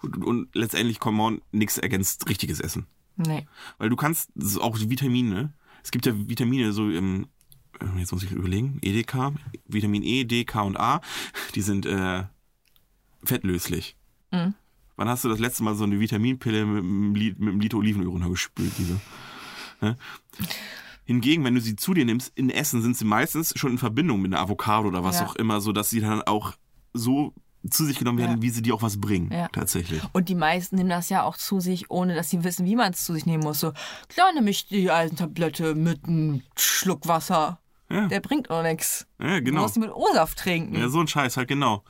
[0.01, 2.85] und, und letztendlich, come on, nichts ergänzt richtiges Essen.
[3.17, 3.45] Nee.
[3.79, 4.29] Weil du kannst,
[4.61, 7.27] auch die Vitamine, es gibt ja Vitamine so im,
[7.81, 9.33] äh, jetzt muss ich überlegen, EDK,
[9.67, 11.01] Vitamin E, D, K und A,
[11.55, 12.23] die sind äh,
[13.23, 13.95] fettlöslich.
[14.31, 14.53] Mhm.
[14.95, 18.07] Wann hast du das letzte Mal so eine Vitaminpille mit einem, mit einem Liter Olivenöl
[18.09, 18.71] runtergespült?
[18.77, 18.99] Diese?
[19.81, 19.97] Ne?
[21.05, 24.21] Hingegen, wenn du sie zu dir nimmst, in Essen sind sie meistens schon in Verbindung
[24.21, 25.25] mit einer Avocado oder was Ja.
[25.25, 26.53] auch immer, so dass sie dann auch
[26.93, 27.33] so
[27.69, 28.41] zu sich genommen werden, Ja.
[28.41, 29.31] wie sie dir auch was bringen.
[29.33, 29.47] Ja.
[29.49, 30.01] Tatsächlich.
[30.13, 32.93] Und die meisten nehmen das ja auch zu sich, ohne dass sie wissen, wie man
[32.93, 33.59] es zu sich nehmen muss.
[33.59, 33.73] So,
[34.07, 37.59] klar nehme ich die Eisentablette mit einem Schluck Wasser.
[37.89, 38.07] Ja.
[38.07, 39.07] Der bringt auch nichts.
[39.19, 39.63] Ja, Du genau.
[39.63, 40.75] musst die mit O-Saft trinken.
[40.75, 41.83] Ja, so ein Scheiß halt, genau.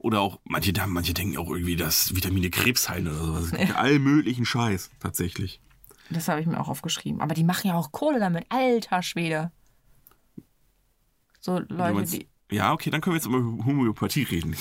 [0.00, 3.50] Oder auch, manche, manche denken auch irgendwie, dass Vitamine Krebs heilen oder sowas.
[3.50, 5.60] Gibt All möglichen Scheiß, tatsächlich.
[6.08, 7.20] Das habe ich mir auch aufgeschrieben.
[7.20, 8.46] Aber die machen ja auch Kohle damit.
[8.48, 9.52] Alter Schwede.
[11.38, 12.28] So Leute, die.
[12.50, 14.56] ja, okay, dann können wir jetzt über Homöopathie reden.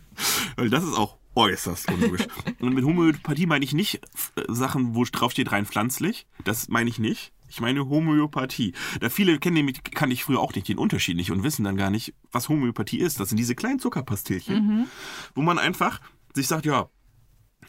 [0.56, 2.26] Weil das ist auch äußerst unlogisch.
[2.58, 4.00] Und mit Homöopathie meine ich nicht
[4.34, 6.26] äh, Sachen, wo drauf steht rein pflanzlich.
[6.42, 7.32] Das meine ich nicht.
[7.50, 8.72] Ich meine Homöopathie.
[9.00, 11.76] Da viele kennen nämlich, kann ich früher auch nicht den Unterschied nicht und wissen dann
[11.76, 13.18] gar nicht, was Homöopathie ist.
[13.18, 14.86] Das sind diese kleinen Zuckerpastillchen,
[15.34, 16.00] wo man einfach
[16.32, 16.88] sich sagt, ja,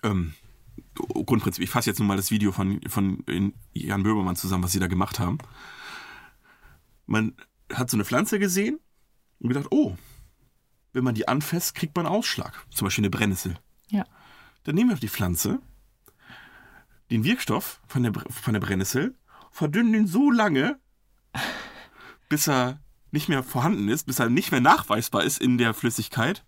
[0.04, 0.34] ähm,
[0.94, 3.24] Grundprinzip, ich fasse jetzt nur mal das Video von, von
[3.74, 5.40] Jan Böhmermann zusammen, was sie da gemacht haben.
[7.08, 7.36] Man
[7.74, 8.80] hat so eine Pflanze gesehen
[9.40, 9.98] und gedacht, oh,
[10.94, 12.66] wenn man die anfasst, kriegt man Ausschlag.
[12.70, 13.58] Zum Beispiel eine Brennnessel.
[13.88, 14.06] Ja.
[14.64, 15.60] Dann nehmen wir die Pflanze,
[17.10, 19.16] den Wirkstoff von der, von der Brennnessel,
[19.52, 20.80] verdünnen ihn so lange,
[22.30, 22.80] bis er
[23.12, 26.46] nicht mehr vorhanden ist, bis er nicht mehr nachweisbar ist in der Flüssigkeit.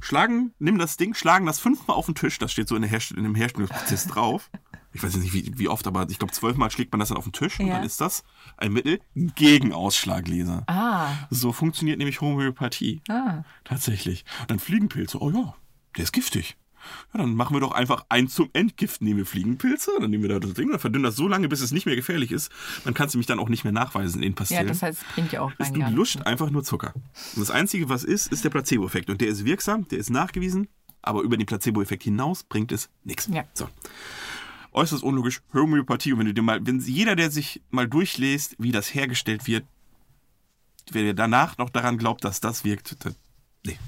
[0.00, 2.90] Schlagen, nimm das Ding, schlagen das fünfmal auf den Tisch, das steht so in, der
[2.90, 4.50] Herst in dem Herstellungsprozess drauf.
[4.92, 7.18] Ich weiß jetzt nicht, wie, wie oft, aber ich glaube, zwölfmal schlägt man das dann
[7.18, 7.76] auf den Tisch und Ja.
[7.76, 8.22] dann ist das
[8.56, 10.64] ein Mittel gegen Ausschlagleser.
[10.66, 13.02] Ah, So funktioniert nämlich Homöopathie.
[13.08, 13.42] ah.
[13.64, 14.24] Tatsächlich.
[14.42, 15.20] Und dann Fliegenpilze.
[15.20, 15.54] Oh ja,
[15.96, 16.56] der ist giftig.
[17.12, 19.06] Ja, dann machen wir doch einfach ein zum Entgiften.
[19.06, 21.60] Nehmen wir Fliegenpilze, dann nehmen wir da das Ding, dann verdünnen das so lange, bis
[21.60, 22.50] es nicht mehr gefährlich ist.
[22.84, 24.68] Man kann es nämlich dann auch nicht mehr nachweisen in den Ja, Pastillen.
[24.68, 26.92] das heißt, es bringt ja auch ist rein du luscht einfach nur Zucker.
[26.94, 29.10] Und das Einzige, was ist, ist der Placebo-Effekt.
[29.10, 30.68] Und der ist wirksam, der ist nachgewiesen,
[31.02, 33.28] aber über den Placebo-Effekt hinaus bringt es nichts.
[33.32, 33.44] Ja.
[33.54, 33.68] So.
[34.72, 36.12] Äußerst unlogisch, Homöopathie.
[36.12, 39.64] Und wenn du dir mal, wenn jeder, der sich mal durchlässt, wie das hergestellt wird,
[40.90, 43.14] wer danach noch daran glaubt, dass das wirkt, das,
[43.64, 43.78] nee.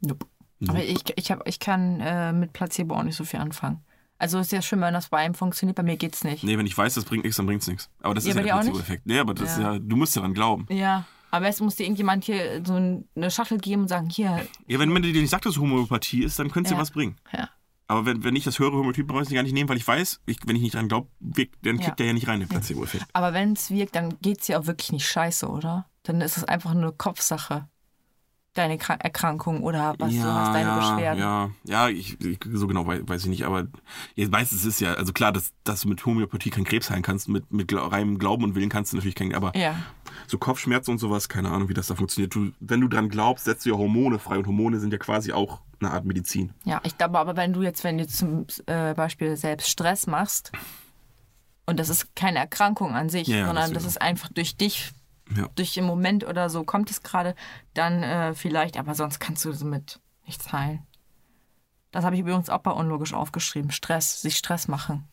[0.00, 0.26] Nope.
[0.66, 3.80] Aber ich, ich, hab, ich kann äh, mit Placebo auch nicht so viel anfangen.
[4.18, 6.42] Also ist ja schön, wenn das bei einem funktioniert, bei mir geht's nicht.
[6.42, 7.88] Nee, wenn ich weiß, das bringt nichts, dann bringt's nichts.
[8.02, 8.60] Aber das Ja, ist ja der dir?
[8.60, 9.06] Placebo-Effekt.
[9.06, 9.54] Nee, aber das Ja.
[9.56, 10.66] ist ja, du musst daran glauben.
[10.70, 14.44] Ja, aber es muss dir irgendjemand hier so ein- eine Schachtel geben und sagen, hier,
[14.66, 16.76] Ja, wenn man dir nicht sagt, dass es Homöopathie ist, dann könnte es Ja.
[16.76, 17.16] dir was bringen.
[17.32, 17.48] ja.
[17.90, 19.86] Aber wenn, wenn ich das höre, Homöopathie brauche ich es gar nicht nehmen, weil ich
[19.88, 21.08] weiß, ich, wenn ich nicht dran glaube,
[21.62, 23.04] dann kriegt der ja nicht rein, den Placebo-Effekt.
[23.14, 25.86] Aber wenn es wirkt, dann geht es ja auch wirklich nicht scheiße, oder?
[26.02, 27.66] Dann ist es einfach nur Kopfsache.
[28.58, 31.20] Deine Kra- Erkrankung oder was du hast, deine ja, Beschwerden.
[31.20, 33.68] Ja, ja, ich, ich, so genau weiß, weiß ich nicht, aber
[34.16, 37.28] jetzt meistens ist ja, also klar, dass, dass du mit Homöopathie keinen Krebs heilen kannst,
[37.28, 39.76] mit, mit reinem Glauben und Willen kannst du natürlich keinen, aber Ja.
[40.26, 42.34] so Kopfschmerzen und sowas, keine Ahnung, wie das da funktioniert.
[42.34, 45.32] Du, wenn du dran glaubst, setzt du ja Hormone frei und Hormone sind ja quasi
[45.32, 46.52] auch eine Art Medizin.
[46.64, 50.50] Ja, ich glaube aber, wenn du jetzt, wenn du zum äh, Beispiel selbst Stress machst,
[51.66, 53.74] und das ist keine Erkrankung an sich, Ja, ja, sondern deswegen.
[53.74, 54.90] das ist einfach durch dich,
[55.36, 55.48] Ja.
[55.54, 57.34] durch den Moment oder so kommt es gerade,
[57.74, 60.86] dann äh, vielleicht, aber sonst kannst du damit nichts heilen.
[61.90, 63.70] Das habe ich übrigens auch bei unlogisch aufgeschrieben.
[63.70, 65.08] Stress, sich Stress machen.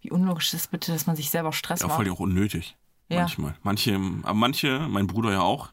[0.00, 1.96] Wie unlogisch ist bitte, dass man sich selber Stress Ja, macht?
[1.96, 2.76] voll ja auch unnötig.
[3.08, 3.20] Ja.
[3.20, 3.56] Manchmal.
[3.62, 5.72] Manche, aber manche, mein Bruder ja auch,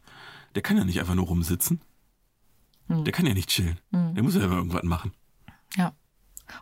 [0.56, 1.82] der kann ja nicht einfach nur rumsitzen.
[2.88, 3.04] Hm.
[3.04, 3.80] Der kann ja nicht chillen.
[3.92, 5.14] Der muss ja irgendwas machen.
[5.76, 5.94] Ja.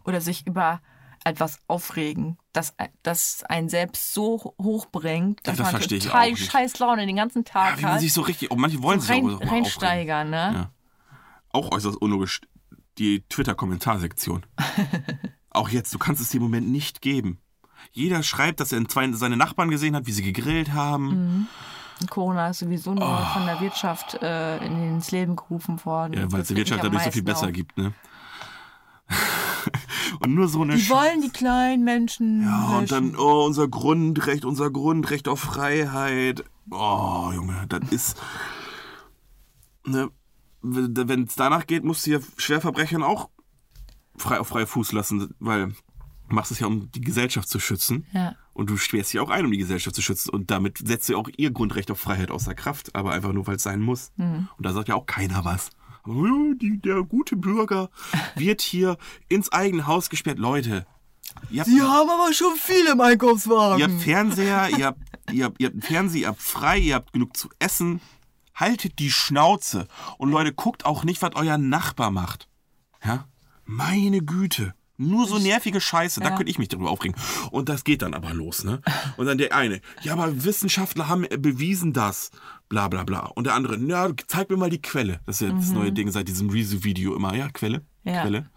[0.03, 0.82] Oder sich über
[1.24, 6.80] etwas aufregen, das, das einen selbst so hochbringt, dass das man verstehe ich total scheiß
[6.80, 7.99] Laune den ganzen Tag Ja, wie man hat.
[8.01, 10.51] sich so richtig, oh, manche wollen sich rein, auch, reinsteigern, ne?
[10.53, 10.72] Ja.
[11.51, 12.41] Auch äußerst unlogisch.
[12.97, 14.45] Die Twitter-Kommentarsektion.
[15.51, 17.39] auch jetzt, du kannst es dir im Moment nicht geben.
[17.91, 21.47] Jeder schreibt, dass er zwei, seine Nachbarn gesehen hat, wie sie gegrillt haben.
[22.09, 23.34] Corona ist sowieso nur Oh.
[23.34, 26.13] von der Wirtschaft äh, ins Leben gerufen worden.
[26.13, 27.53] Ja, weil es mich Wirtschaft dadurch so viel besser auf.
[27.53, 27.93] gibt, ne?
[30.20, 32.43] und nur so eine Die Sch- wollen die kleinen Menschen.
[32.43, 36.43] Ja, und dann, oh, unser Grundrecht, unser Grundrecht auf Freiheit.
[36.72, 38.22] Oh, Junge, das ist.
[39.86, 40.10] Ne,
[40.62, 43.30] wenn es danach geht, musst du ja Schwerverbrechern auch
[44.18, 48.05] frei auf freie Fuß lassen, weil du machst es ja, um die Gesellschaft zu schützen.
[48.12, 48.36] Ja.
[48.53, 50.30] Und du sperrst sie auch ein, um die Gesellschaft zu schützen.
[50.32, 53.55] Und damit setzt du auch ihr Grundrecht auf Freiheit außer Kraft, aber einfach nur, weil
[53.55, 54.12] es sein muss.
[54.18, 55.70] Und da sagt ja auch keiner was.
[56.10, 57.89] Die, der gute Bürger
[58.36, 58.97] wird hier
[59.28, 60.39] ins eigene Haus gesperrt.
[60.39, 60.88] Leute,
[61.51, 63.80] ihr habt, haben aber schon viele im Einkaufswagen.
[63.80, 64.99] ihr habt Fernseher, ihr habt,
[65.32, 68.01] ihr, habt, ihr habt Fernseher, ihr habt frei, ihr habt genug zu essen.
[68.55, 69.88] Haltet die Schnauze.
[70.18, 72.49] Und Leute, guckt auch nicht, was euer Nachbar macht.
[73.03, 73.28] Ja?
[73.66, 74.74] Meine Güte.
[75.02, 76.36] Nur so nervige Scheiße, da Ja.
[76.36, 77.16] könnte ich mich darüber aufregen.
[77.52, 78.82] Und das geht dann aber los, ne?
[79.18, 82.32] Und dann der eine, ja, aber Wissenschaftler haben bewiesen das.
[82.68, 83.22] Bla bla bla.
[83.28, 85.22] Und der andere, ja, zeig mir mal die Quelle.
[85.26, 87.34] Das ist ja das neue Ding seit diesem Rezo-Video immer.
[87.34, 87.80] Ja, Quelle?
[88.04, 88.12] Mhm.
[88.14, 88.22] Ja.
[88.22, 88.50] Quelle.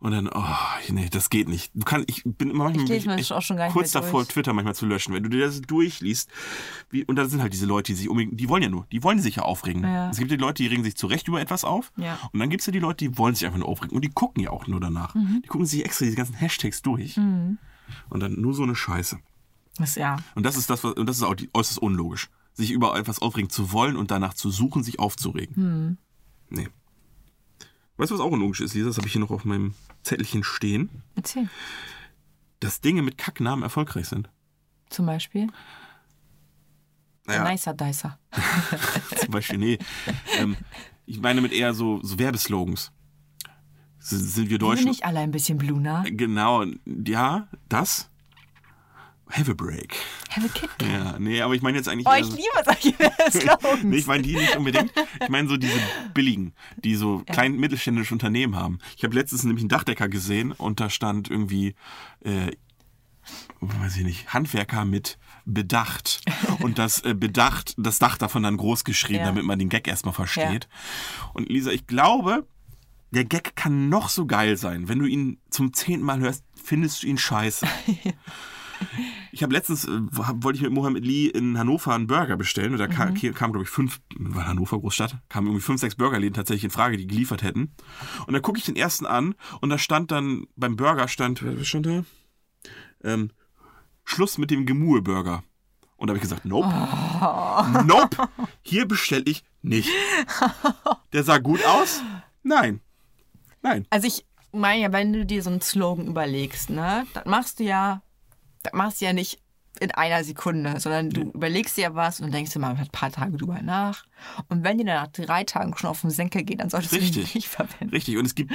[0.00, 1.72] Und dann, oh, nee, das geht nicht.
[1.74, 4.26] Du kannst, ich bin immer manchmal Ich das auch schon gar nicht kurz davor.
[4.26, 5.12] Twitter manchmal zu löschen.
[5.12, 6.30] Wenn du dir das durchliest,
[6.88, 9.02] wie, und da sind halt diese Leute, die sich unbedingt, die wollen ja nur, die
[9.02, 9.84] wollen sich ja aufregen.
[9.84, 10.08] Ja.
[10.08, 11.92] Es gibt die Leute, die regen sich zu Recht über etwas auf.
[11.98, 12.18] Ja.
[12.32, 13.94] Und dann gibt es ja die Leute, die wollen sich einfach nur aufregen.
[13.94, 15.14] Und die gucken ja auch nur danach.
[15.14, 15.42] Mhm.
[15.44, 17.18] Die gucken sich extra diese ganzen Hashtags durch.
[18.08, 19.18] Und dann nur so eine Scheiße.
[19.76, 20.16] Das, ja.
[20.34, 22.30] Und das ist das, was, und das ist auch die, äußerst unlogisch.
[22.54, 25.56] Sich über etwas aufregen zu wollen und danach zu suchen, sich aufzuregen.
[25.56, 25.98] Hm.
[26.48, 26.68] Nee.
[28.00, 28.86] Weißt du, was auch unlogisch ist, Lisa?
[28.88, 30.88] Das habe ich hier noch auf meinem Zettelchen stehen.
[31.16, 31.48] Erzähl.
[32.60, 34.30] Dass Dinge mit Kacknamen erfolgreich sind.
[34.88, 35.48] Zum Beispiel.
[37.26, 38.18] Naja, Nicer Dicer.
[39.16, 39.78] zum Beispiel, nee.
[40.38, 40.56] ähm,
[41.04, 42.90] ich meine mit eher so, so Werbeslogans.
[44.00, 44.86] S- Sind wir Sind Deutschen?
[44.88, 46.02] nicht alle ein bisschen Bluna?
[46.06, 46.64] Genau,
[47.06, 48.10] ja, das.
[49.30, 49.96] Have a break.
[50.30, 50.88] Have a Kit Kat.
[50.88, 52.06] Ja, nee, aber ich meine jetzt eigentlich.
[52.06, 52.94] Oh, ich so- liebe solche
[53.30, 53.82] Slogans.
[53.84, 54.92] Nee, ich meine die nicht unbedingt.
[55.22, 55.78] Ich meine so diese
[56.14, 56.52] billigen,
[56.84, 58.78] die so klein mittelständische Unternehmen haben.
[58.96, 61.74] Ich habe letztens nämlich einen Dachdecker gesehen und da stand irgendwie,
[62.24, 62.50] äh,
[63.60, 66.20] weiß ich nicht, Handwerker mit Bedacht.
[66.60, 69.26] Und das äh, Bedacht, das Dach davon dann groß geschrieben, Ja.
[69.26, 70.68] damit man den Gag erstmal versteht.
[71.34, 72.46] Und Lisa, ich glaube,
[73.12, 74.88] der Gag kann noch so geil sein.
[74.88, 77.66] Wenn du ihn zum zehnten Mal hörst, findest du ihn scheiße.
[79.32, 82.78] Ich habe letztens, äh, wollte ich mit Mohammed Lee in Hannover einen Burger bestellen und
[82.78, 86.64] da kam, kam glaube ich, fünf, weil Hannover Großstadt, kamen irgendwie fünf, sechs Burgerläden tatsächlich
[86.64, 87.72] in Frage, die geliefert hätten.
[88.26, 91.66] Und dann gucke ich den ersten an und da stand dann, beim Burger stand, was
[91.66, 92.04] stand da?
[93.02, 93.30] Ähm,
[94.04, 95.42] Schluss mit dem Gemue-Burger.
[95.96, 96.68] Und da habe ich gesagt, nope.
[97.86, 98.28] Nope.
[98.62, 99.90] Hier bestelle ich nicht.
[101.12, 102.02] Der sah gut aus?
[102.42, 102.80] Nein.
[103.62, 103.86] Nein.
[103.90, 107.64] Also ich meine ja, wenn du dir so einen Slogan überlegst, ne, das machst du
[107.64, 108.02] ja,
[108.62, 109.40] das machst du ja nicht
[109.78, 113.12] in einer Sekunde, sondern du überlegst dir ja was und denkst dir mal ein paar
[113.12, 114.04] Tage drüber nach.
[114.48, 116.96] Und wenn dir dann nach drei Tagen schon auf den Senkel geht, dann solltest du
[116.96, 117.32] Richtig.
[117.32, 117.90] den nicht verwenden.
[117.90, 118.52] Richtig, und es gibt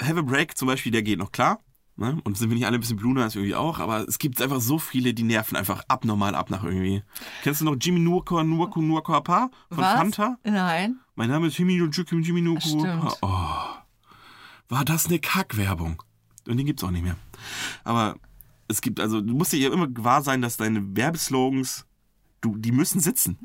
[0.00, 1.60] Have a Break zum Beispiel, der geht noch klar.
[1.96, 2.18] Ne?
[2.24, 4.60] Und sind wir nicht alle ein bisschen Blue Nights irgendwie auch, aber es gibt einfach
[4.60, 7.04] so viele, die nerven einfach abnormal ab nach irgendwie.
[7.42, 9.94] Kennst du noch Jimmy Nuko Nuko Nuko Apa von was?
[9.94, 10.36] Fanta?
[10.42, 10.98] Nein.
[11.14, 12.60] Mein Name ist Jimmy und Jimmy.
[12.60, 13.16] Stimmt.
[13.22, 13.28] Oh,
[14.68, 16.02] war das eine Kackwerbung?
[16.48, 17.16] Und den gibt's auch nicht mehr.
[17.84, 18.16] Aber
[18.68, 21.86] es gibt, also du musst dir ja immer gewahr sein, dass deine Werbeslogans,
[22.40, 23.38] du, die müssen sitzen.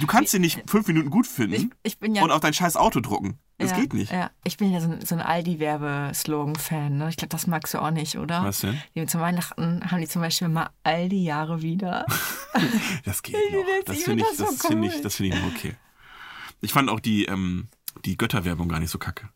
[0.00, 1.72] Du kannst sie nicht fünf Minuten gut finden Hm.
[1.82, 3.38] Ich, ich bin ja und auf dein scheiß Auto drucken.
[3.58, 4.12] Das ja, geht nicht.
[4.12, 6.96] Ja, ich bin ja so, ein- so ein Aldi-Werbeslogan-Fan.
[6.96, 7.08] Ne?
[7.08, 8.44] Ich glaube, das magst du auch nicht, oder?
[8.44, 8.80] Was denn?
[8.94, 12.06] Die, zum Weihnachten haben die zum Beispiel mal Aldi Jahre wieder.
[13.04, 13.64] Das geht noch.
[13.84, 15.02] Das finde ich, das das so finde ich, cool.
[15.02, 15.74] das finde ich noch okay.
[16.60, 17.68] Ich fand auch die, ähm,
[18.04, 19.28] die Götterwerbung gar nicht so kacke.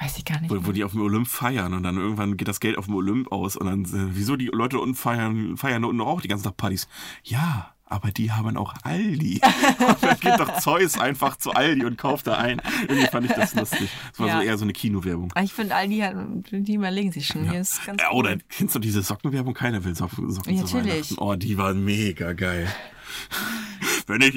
[0.00, 0.50] Weiß ich gar nicht.
[0.50, 2.94] Wo, wo die auf dem Olymp feiern und dann irgendwann geht das Geld auf dem
[2.94, 6.44] Olymp aus und dann, äh, wieso die Leute unten feiern, feiern unten auch die ganzen
[6.44, 6.88] Tag Partys?
[7.22, 9.40] Ja, aber die haben auch Aldi.
[9.86, 12.62] und dann geht doch Zeus einfach zu Aldi und kauft da ein.
[12.88, 13.90] Irgendwie fand ich das lustig.
[14.12, 14.36] Das war Ja.
[14.38, 15.32] so eher so eine Kinowerbung.
[15.42, 16.14] Ich finde, Aldi, hat,
[16.50, 17.50] die überlegen sich schon.
[17.50, 18.44] Hier ist ganz Ja, oder gut.
[18.48, 19.52] kennst du diese Sockenwerbung?
[19.54, 21.18] Keiner will Socken, Ja, natürlich.
[21.18, 22.68] Oh, die waren mega geil.
[24.10, 24.34] Wenn ich,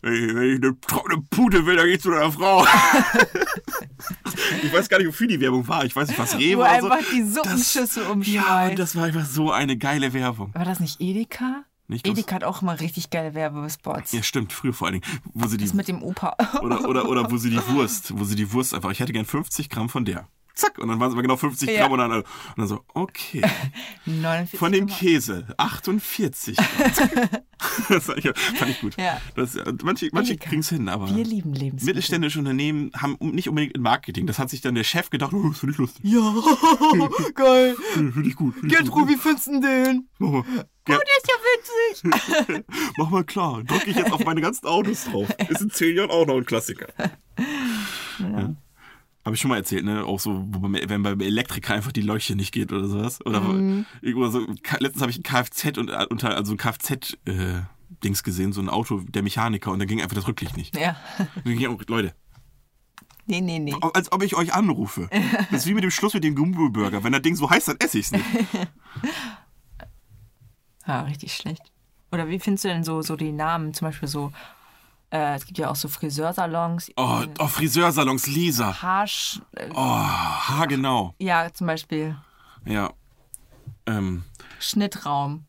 [0.00, 2.66] wenn ich, wenn ich eine trockene Pute will, dann geh ich zu deiner Frau.
[4.62, 5.84] ich weiß gar nicht, wofür die Werbung war.
[5.84, 6.90] Ich weiß nicht, was Rewe Wo oder so.
[6.90, 8.78] einfach die Suppenschüssel Ja, umschmeißt.
[8.78, 10.54] das war einfach so eine geile Werbung.
[10.54, 11.64] War das nicht Edeka?
[11.88, 14.12] Nicht Edeka hat auch immer richtig geile Werbespots.
[14.12, 15.20] Ja, stimmt, früher vor allen Dingen.
[15.34, 16.36] Wo sie die, Das mit dem Opa.
[16.62, 19.26] oder, oder, oder wo sie die Wurst, wo sie die Wurst einfach, ich hätte gern
[19.26, 20.26] 50 Gramm von der.
[20.54, 21.80] Zack, und dann waren es aber genau 50 Ja.
[21.80, 22.24] Gramm und dann, und
[22.56, 23.40] dann so, okay.
[24.06, 26.56] 49 Von dem Käse 48.
[27.88, 28.96] das fand ich, fand ich gut.
[28.98, 29.20] Ja.
[29.34, 30.48] Das, manche manche Edeka.
[30.50, 31.86] kriegen es hin, aber Wir lieben Lebensmittel.
[31.86, 34.26] mittelständische Unternehmen haben nicht unbedingt ein Marketing.
[34.26, 36.04] Das hat sich dann der Chef gedacht, oh, das finde ich lustig.
[36.04, 36.20] Ja,
[37.34, 37.76] geil.
[37.94, 38.54] Finde ich gut.
[38.54, 40.08] Find ich Gertrud, wie findest du den?
[40.20, 40.44] Ger-
[40.86, 42.02] Der ist ja
[42.50, 42.64] witzig.
[42.98, 43.62] mach mal klar.
[43.64, 45.28] Drücke ich jetzt auf meine ganzen Autos drauf.
[45.48, 46.88] Ist in zehn Jahren auch noch ein Klassiker.
[48.18, 48.54] Ja.
[49.24, 50.04] Habe ich schon mal erzählt, ne?
[50.04, 53.24] Auch so, wenn beim Elektriker einfach die Leuchte nicht geht oder sowas.
[53.24, 53.40] Oder
[54.00, 54.40] irgendwo so,
[54.78, 57.60] letztens habe ich ein Kfz und äh, unter, also ein Kfz äh,
[58.02, 60.76] Dings gesehen, so ein Auto der Mechaniker und da ging einfach das Rücklicht nicht.
[60.76, 60.96] Ja.
[61.44, 62.14] Dann auch, Leute,
[63.26, 63.74] Nee, nee, nee.
[63.94, 65.08] als ob ich euch anrufe.
[65.50, 67.04] Das ist wie mit dem Schluss mit dem Gumbo-Burger.
[67.04, 68.24] Wenn das Ding so heiß, dann esse ich's nicht.
[70.86, 71.62] Ja, richtig schlecht.
[72.10, 73.74] Oder wie findest du denn so, so die Namen?
[73.74, 74.32] Zum Beispiel so,
[75.12, 76.90] äh, es gibt ja auch so Friseursalons.
[76.96, 78.82] Oh, oh Friseursalons, Lisa.
[78.82, 81.14] Haarsch, äh, Oh, ha, genau.
[81.18, 82.16] ja, zum Beispiel
[82.64, 82.90] Ja.
[83.86, 84.24] Ähm,
[84.58, 85.44] Schnitttraum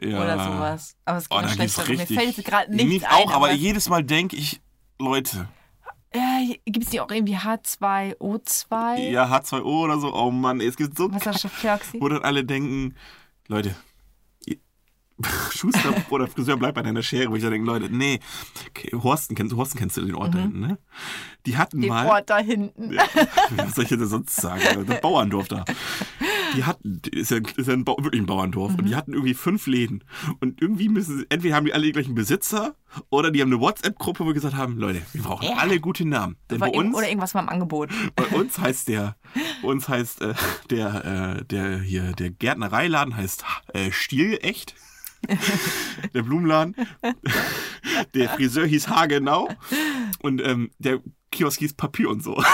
[0.00, 0.22] ja.
[0.22, 0.96] oder sowas.
[1.04, 1.96] Aber es Oh, gibt da gibt's schlechtere.
[1.96, 3.14] Mir fällt gerade Mir nichts ein.
[3.14, 4.60] auch, aber jedes Mal denke ich,
[4.98, 5.48] Leute,
[6.10, 9.10] äh, gibt es die auch irgendwie H2O2?
[9.10, 12.00] ja, H2O oder so, oh Mann, es gibt so Wasserstoffperoxid?
[12.00, 12.94] wo dann alle denken,
[13.46, 13.74] Leute,
[15.50, 18.20] Schuster oder Friseur bleibt bei deiner Schere, wo ich dann denke, Leute, nee,
[18.68, 20.78] okay, Horsten kennst, Horsten kennst du den Ort da hinten, ne?
[21.46, 22.92] Die hatten Den mal, Ort da hinten.
[22.92, 23.02] Ja,
[23.56, 24.60] was soll ich denn sonst sagen?
[24.86, 25.64] Das Bauerndorf da.
[26.56, 28.74] Die hatten, ist ja, ist ja ein wirklich ein Bauerndorf.
[28.76, 30.04] Und die hatten irgendwie fünf Läden.
[30.40, 32.74] Und irgendwie müssen sie, entweder haben die alle die gleichen Besitzer
[33.10, 35.56] oder die haben eine WhatsApp-Gruppe, wo wir gesagt haben, Leute, wir brauchen Ja.
[35.56, 36.36] alle gute Namen.
[36.50, 37.90] Denn bei Oder, uns, oder irgendwas war im Angebot.
[38.16, 39.16] bei uns heißt der,
[39.62, 40.34] bei uns heißt äh,
[40.70, 43.44] der, äh, der hier, der Gärtnereiladen heißt
[43.74, 44.74] äh, Stielecht.
[46.14, 46.74] der Blumenladen.
[48.14, 49.48] Der Friseur hieß Hagenau.
[50.20, 51.00] Und ähm, der
[51.30, 52.42] Kiosk hieß Papier und so.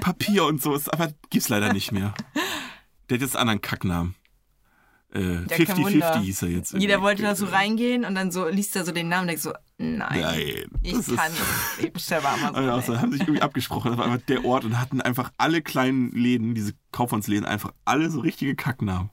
[0.00, 2.14] Papier und so, ist, aber gibt's leider nicht mehr.
[3.08, 4.14] Der hat jetzt einen anderen Kacknamen.
[5.12, 6.14] Äh, Ja, kein Wunder.
[6.14, 6.72] 50-50 hieß er jetzt.
[6.72, 7.02] Jeder irgendwie.
[7.02, 9.52] wollte da so reingehen und dann so liest er so den Namen und denkt so,
[9.78, 10.64] nein, Nein.
[10.82, 11.42] ich kann nicht.
[11.82, 12.54] Ich bestelle Amazon.
[12.54, 13.90] Also, also, haben sich irgendwie abgesprochen.
[13.90, 18.10] Das war einfach der Ort und hatten einfach alle kleinen Läden, diese Kaufmannsläden, einfach alle
[18.10, 19.10] so richtige Kacknamen.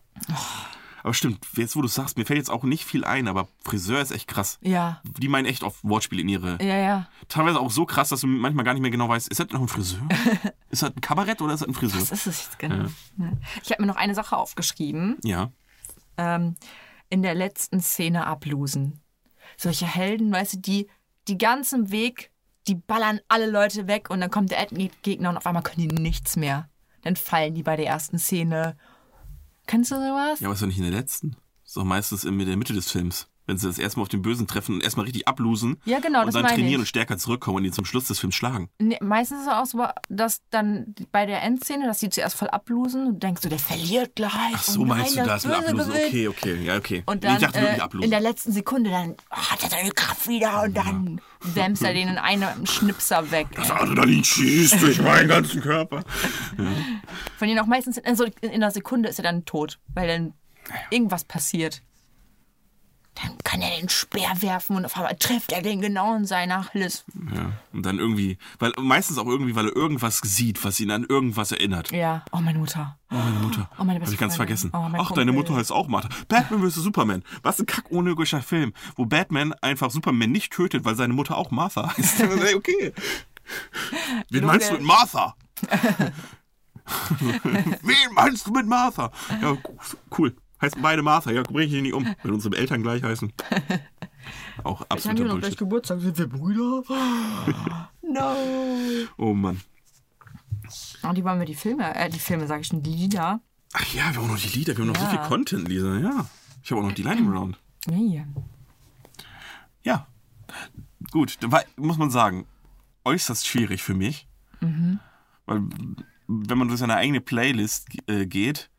[1.07, 4.01] Aber stimmt, jetzt wo du sagst, mir fällt jetzt auch nicht viel ein, aber Friseur
[4.01, 4.59] ist echt krass.
[4.61, 6.61] Ja, Die meinen echt oft Wortspiele in ihre.
[6.61, 7.07] ja, ja.
[7.29, 9.61] Teilweise auch so krass, dass du manchmal gar nicht mehr genau weißt, ist das noch
[9.61, 10.01] ein Friseur?
[10.69, 12.01] ist das ein Kabarett oder ist das ein Friseur?
[12.01, 12.89] Was ist es jetzt genau?
[13.17, 13.31] Ja.
[13.63, 15.15] Ich habe mir noch eine Sache aufgeschrieben.
[15.23, 15.49] Ja.
[16.17, 16.57] Ähm,
[17.09, 18.99] in der letzten Szene ablosen.
[19.55, 20.87] Solche Helden, weißt du, die
[21.29, 22.31] die ganzen Weg,
[22.67, 26.01] die ballern alle Leute weg und dann kommt der Endgegner und auf einmal können die
[26.01, 26.67] nichts mehr.
[27.03, 28.75] Dann fallen die bei der ersten Szene.
[29.67, 30.39] Kennst du sowas?
[30.39, 31.35] Ja, aber ist doch nicht in der letzten.
[31.65, 33.27] Ist doch meistens in der Mitte des Films.
[33.47, 35.77] Wenn sie das erstmal auf den Bösen treffen und erstmal richtig ablosen.
[35.85, 36.77] Ja, genau, Und das dann trainieren ich.
[36.79, 38.69] und stärker zurückkommen und die zum Schluss des Films schlagen.
[38.77, 42.49] Nee, meistens ist es auch so, dass dann bei der Endszene, dass die zuerst voll
[42.49, 44.31] ablosen und du denkst so, der verliert gleich.
[44.53, 45.91] Ach so, nein, meinst du das mit Böse Ablosen?
[45.93, 46.07] gewinnt.
[46.07, 47.03] Okay, okay, ja, okay.
[47.05, 48.03] Und Nee, dann ich dachte wirklich äh, Ablosen.
[48.03, 51.93] in der letzten Sekunde, dann oh, hat er seine Kraft wieder und dann wämst er
[51.93, 53.47] den in einem Schnipser weg.
[53.55, 56.03] Das Adrenalin schießt durch meinen ganzen Körper.
[57.37, 60.33] Von denen auch meistens, also in einer Sekunde ist er dann tot, weil dann
[60.89, 61.81] irgendwas passiert.
[63.21, 66.71] Dann kann er den Speer werfen und auf einmal trifft er den genau in seiner
[66.73, 67.03] Hals.
[67.33, 67.51] Ja.
[67.73, 71.51] Und dann irgendwie, weil meistens auch irgendwie, weil er irgendwas sieht, was ihn an irgendwas
[71.51, 71.91] erinnert.
[71.91, 72.97] Ja, oh meine Mutter.
[73.09, 73.69] Oh, meine Mutter.
[73.79, 74.69] Oh, meine Hab ich ganz vergessen.
[74.73, 75.33] Oh, Ach, deine Kumpel.
[75.33, 76.09] Mutter heißt auch Martha.
[76.27, 76.75] Batman vs.
[76.75, 77.23] Superman.
[77.41, 81.95] Was ein kackunlogischer Film, wo Batman einfach Superman nicht tötet, weil seine Mutter auch Martha
[81.97, 82.23] heißt.
[82.55, 82.93] Okay.
[84.29, 85.35] Wen meinst du mit Martha?
[87.81, 89.11] Wen meinst du mit Martha?
[89.41, 89.57] Ja,
[90.17, 90.35] cool.
[90.61, 91.31] Heißen beide Martha.
[91.31, 93.31] Ja, bring ich die nicht um, wenn unsere Eltern gleich heißen.
[94.63, 95.57] Auch absoluter Bullshit.
[95.57, 96.01] Geburtstag.
[96.01, 96.83] Sind wir Brüder?
[98.09, 98.35] No.
[99.17, 99.59] Oh Mann.
[101.01, 103.41] Und die wollen wir die Filme, äh, die Filme, sag ich schon, die Lieder.
[103.73, 106.25] Ach ja, wir haben noch die Lieder, wir haben noch so viel Content, Lisa, ja.
[106.63, 107.59] Ich habe auch noch die Lightning Round.
[107.85, 108.25] Nee.
[109.83, 110.07] Ja.
[111.11, 112.45] Gut, da war, muss man sagen,
[113.03, 114.27] äußerst schwierig für mich.
[115.45, 115.61] Weil,
[116.27, 118.69] wenn man durch seine eigene Playlist äh, geht,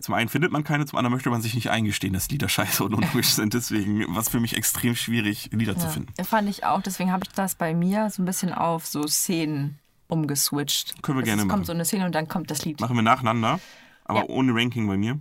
[0.00, 2.82] zum einen findet man keine, zum anderen möchte man sich nicht eingestehen, dass Lieder scheiße
[2.84, 3.52] und unlogisch sind.
[3.54, 6.12] Deswegen war es für mich extrem schwierig, Lieder zu finden.
[6.18, 6.80] Ja, fand ich auch.
[6.82, 9.78] Deswegen habe ich das bei mir so ein bisschen auf so Szenen
[10.08, 11.02] umgeswitcht.
[11.02, 11.64] Können wir Es gerne kommt machen.
[11.64, 12.80] so eine Szene und dann kommt das Lied.
[12.80, 13.60] Machen wir nacheinander,
[14.04, 14.26] aber Ja.
[14.28, 15.20] ohne Ranking bei mir.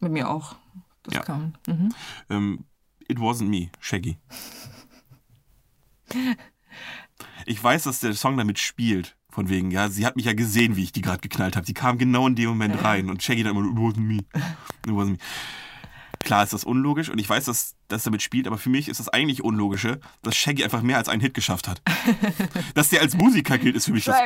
[0.00, 0.54] Mit mir auch.
[1.02, 1.22] Das Ja.
[1.22, 1.54] kam.
[1.66, 1.92] Mhm.
[2.30, 2.64] Ähm,
[3.08, 4.18] It Wasn't Me, Shaggy.
[7.46, 9.15] Ich weiß, dass der Song damit spielt.
[9.36, 11.66] Von wegen, ja, sie hat mich ja gesehen, wie ich die gerade geknallt habe.
[11.66, 14.20] Die kam genau in dem Moment rein und Shaggy dann immer, it wasn't me.
[14.86, 15.18] It wasn't me.
[16.20, 18.98] Klar ist das unlogisch und ich weiß, dass das damit spielt, aber für mich ist
[18.98, 21.82] das eigentlich Unlogische, dass Shaggy einfach mehr als einen Hit geschafft hat.
[22.74, 24.16] dass der als Musiker gilt, ist für mich das.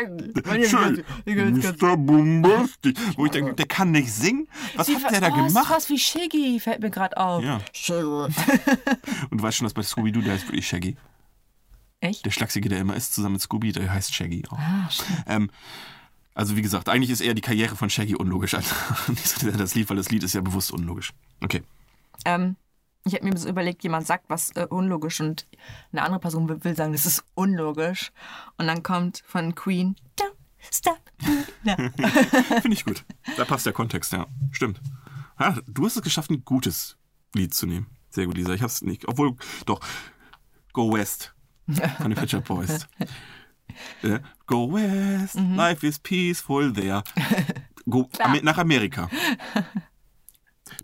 [0.70, 1.03] Schön.
[1.27, 1.97] Mr.
[1.97, 2.97] Bombastic.
[3.16, 4.47] Wo ich denke, der kann nicht singen.
[4.77, 5.66] Was Sie hat der da oh, gemacht?
[5.66, 7.43] fast wie Shaggy, fällt mir gerade auf.
[7.43, 7.61] Ja.
[7.73, 8.05] Shaggy.
[9.31, 10.97] Und du weißt schon, dass bei Scooby-Doo, der heißt wirklich Shaggy.
[12.01, 12.24] Echt?
[12.24, 14.59] Der Schlachsige, der immer ist, zusammen mit Scooby, der heißt Shaggy auch.
[14.59, 15.24] Ah, stimmt.
[15.27, 15.51] Ähm,
[16.35, 18.72] also wie gesagt, eigentlich ist eher die Karriere von Shaggy unlogisch als
[19.06, 21.12] das Lied, weil das Lied ist ja bewusst unlogisch.
[21.43, 21.62] Okay.
[22.24, 22.56] Ähm,
[23.05, 25.47] ich habe mir so überlegt, jemand sagt was äh, unlogisch und
[25.93, 28.12] eine andere Person will, will sagen, das ist unlogisch.
[28.59, 30.35] Und dann kommt von Queen, don't
[30.70, 31.01] stop.
[31.64, 31.77] Ja.
[32.60, 33.05] Finde ich gut.
[33.36, 34.27] Da passt der Kontext, ja.
[34.51, 34.81] Stimmt.
[35.39, 36.97] Ja, du hast es geschafft, ein gutes
[37.35, 37.86] Lied zu nehmen.
[38.10, 38.52] Sehr gut, Lisa.
[38.52, 39.09] Ich hab's nicht.
[39.09, 39.36] Obwohl,
[39.66, 39.81] doch.
[40.72, 41.35] Go West.
[41.99, 42.87] Von den Shop Boys.
[44.03, 44.20] Ja.
[44.47, 47.03] Go West, life is peaceful there.
[47.89, 48.09] Go
[48.43, 49.09] nach Amerika.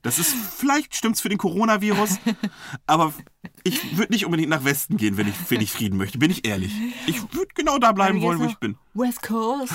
[0.02, 2.18] Das ist, vielleicht stimmt's für den Coronavirus,
[2.86, 3.12] aber
[3.64, 6.46] ich würde nicht unbedingt nach Westen gehen, wenn ich, wenn ich Frieden möchte, bin ich
[6.46, 6.72] ehrlich.
[7.06, 8.76] Ich würde genau da bleiben wollen, wo ich bin.
[8.94, 9.74] West Coast.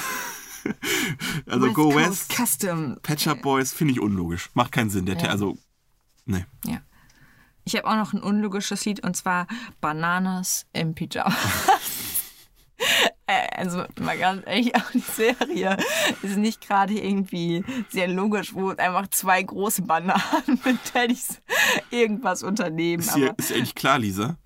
[1.48, 2.98] Also West Go Coast West, Custom.
[3.02, 4.50] Pet Shop Boys finde ich unlogisch.
[4.54, 5.06] Macht keinen Sinn.
[5.06, 5.30] Der, Ja.
[5.30, 5.58] Also,
[6.26, 6.46] nee.
[6.66, 6.82] Ja.
[7.64, 9.48] Ich habe auch noch ein unlogisches Lied und zwar
[9.80, 11.36] Bananas im Pyjama.
[13.28, 15.78] Äh, Also mal ganz ehrlich, auch die Serie
[16.24, 21.42] ist nicht gerade irgendwie sehr logisch, wo einfach zwei große Bananen mit Teddys
[21.92, 23.04] irgendwas unternehmen.
[23.04, 24.38] Ist Aber ist eigentlich klar, Lisa,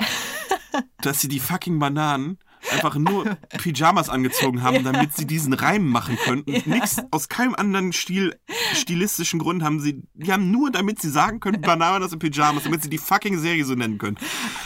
[1.01, 2.37] dass sie die fucking Bananen
[2.75, 3.25] einfach nur
[3.57, 6.51] Pyjamas angezogen haben, damit sie diesen Reim machen könnten.
[6.69, 8.39] Nichts, aus keinem anderen Stil,
[8.73, 12.83] stilistischen Grund haben sie, die haben nur, damit sie sagen können, Bananas in Pyjamas, damit
[12.83, 14.17] sie die fucking Serie so nennen können,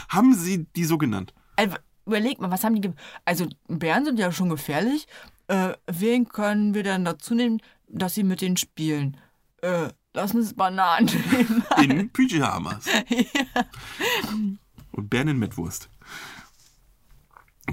[0.10, 1.34] haben sie die so genannt.
[1.56, 1.76] also,
[2.06, 2.92] überleg mal, was haben die.
[3.26, 5.08] Also Bären sind ja schon gefährlich.
[5.48, 9.18] Äh, wen können wir dann dazu nehmen, dass sie mit denen spielen?
[9.62, 11.64] Äh, lass uns Bananen nehmen.
[11.82, 12.86] In Pyjamas.
[14.92, 15.90] Und Bären in Mettwurst.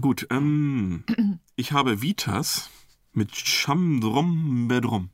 [0.01, 1.05] Gut, ähm,
[1.57, 2.71] ich habe Vitas
[3.13, 5.11] mit Chamdrom Bedrom.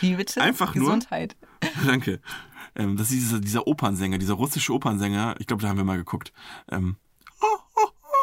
[0.00, 0.40] Wie bitte?
[0.42, 1.36] Einfach nur- Gesundheit.
[1.86, 2.20] Danke.
[2.76, 5.36] Ähm, das ist dieser, dieser Opernsänger, dieser russische Opernsänger.
[5.38, 6.32] Ich glaube, da haben wir mal geguckt.
[6.70, 6.96] Ähm,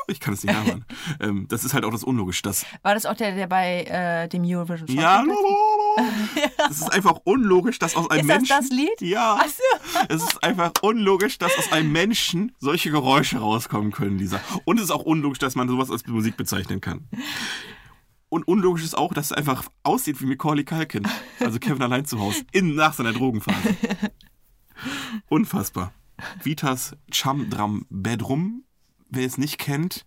[0.07, 0.85] ich kann es nicht nachmachen.
[1.19, 2.41] ähm, das ist halt auch das Unlogisch.
[2.41, 5.23] Das, War das auch der, der bei äh, dem Eurovision Song ja,
[6.57, 8.55] das ist einfach unlogisch, dass aus einem Ist das Menschen.
[8.57, 9.01] das Lied?
[9.01, 9.39] Ja.
[9.39, 9.99] Ach so.
[10.09, 14.39] Es ist einfach unlogisch, dass aus einem Menschen solche Geräusche rauskommen können, Lisa.
[14.65, 17.07] Und es ist auch unlogisch, dass man sowas als Musik bezeichnen kann.
[18.29, 21.07] Und unlogisch ist auch, dass es einfach aussieht wie Macaulay Culkin.
[21.39, 22.43] Also Kevin allein zu Hause.
[22.51, 23.75] In, nach seiner Drogenphase.
[25.27, 25.93] Unfassbar.
[26.41, 28.63] Vitas Chamdram Bedrum.
[29.11, 30.05] Wer es nicht kennt.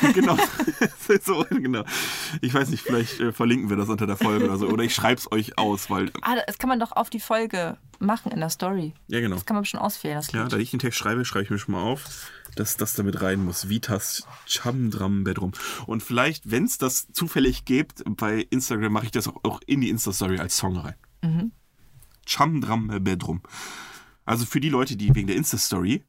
[0.14, 0.36] genau.
[1.22, 1.84] so, genau.
[2.40, 4.68] Ich weiß nicht, vielleicht äh, verlinken wir das unter der Folge oder so.
[4.68, 6.10] Oder ich schreibe es euch aus, weil.
[6.22, 8.94] Ah, das kann man doch auf die Folge machen in der Story.
[9.08, 9.34] Ja, genau.
[9.34, 11.58] Das kann man schon auswählen, das Ja, da ich den Text schreibe, schreibe ich mir
[11.58, 13.68] schon mal auf, dass das damit rein muss.
[13.68, 15.52] Vitas Chamdram Bedroom.
[15.86, 19.80] Und vielleicht, wenn es das zufällig gibt, bei Instagram mache ich das auch, auch in
[19.80, 20.94] die Insta-Story als Song rein.
[22.24, 23.42] Chamdram Bedroom.
[24.24, 26.04] Also für die Leute, die wegen der Insta-Story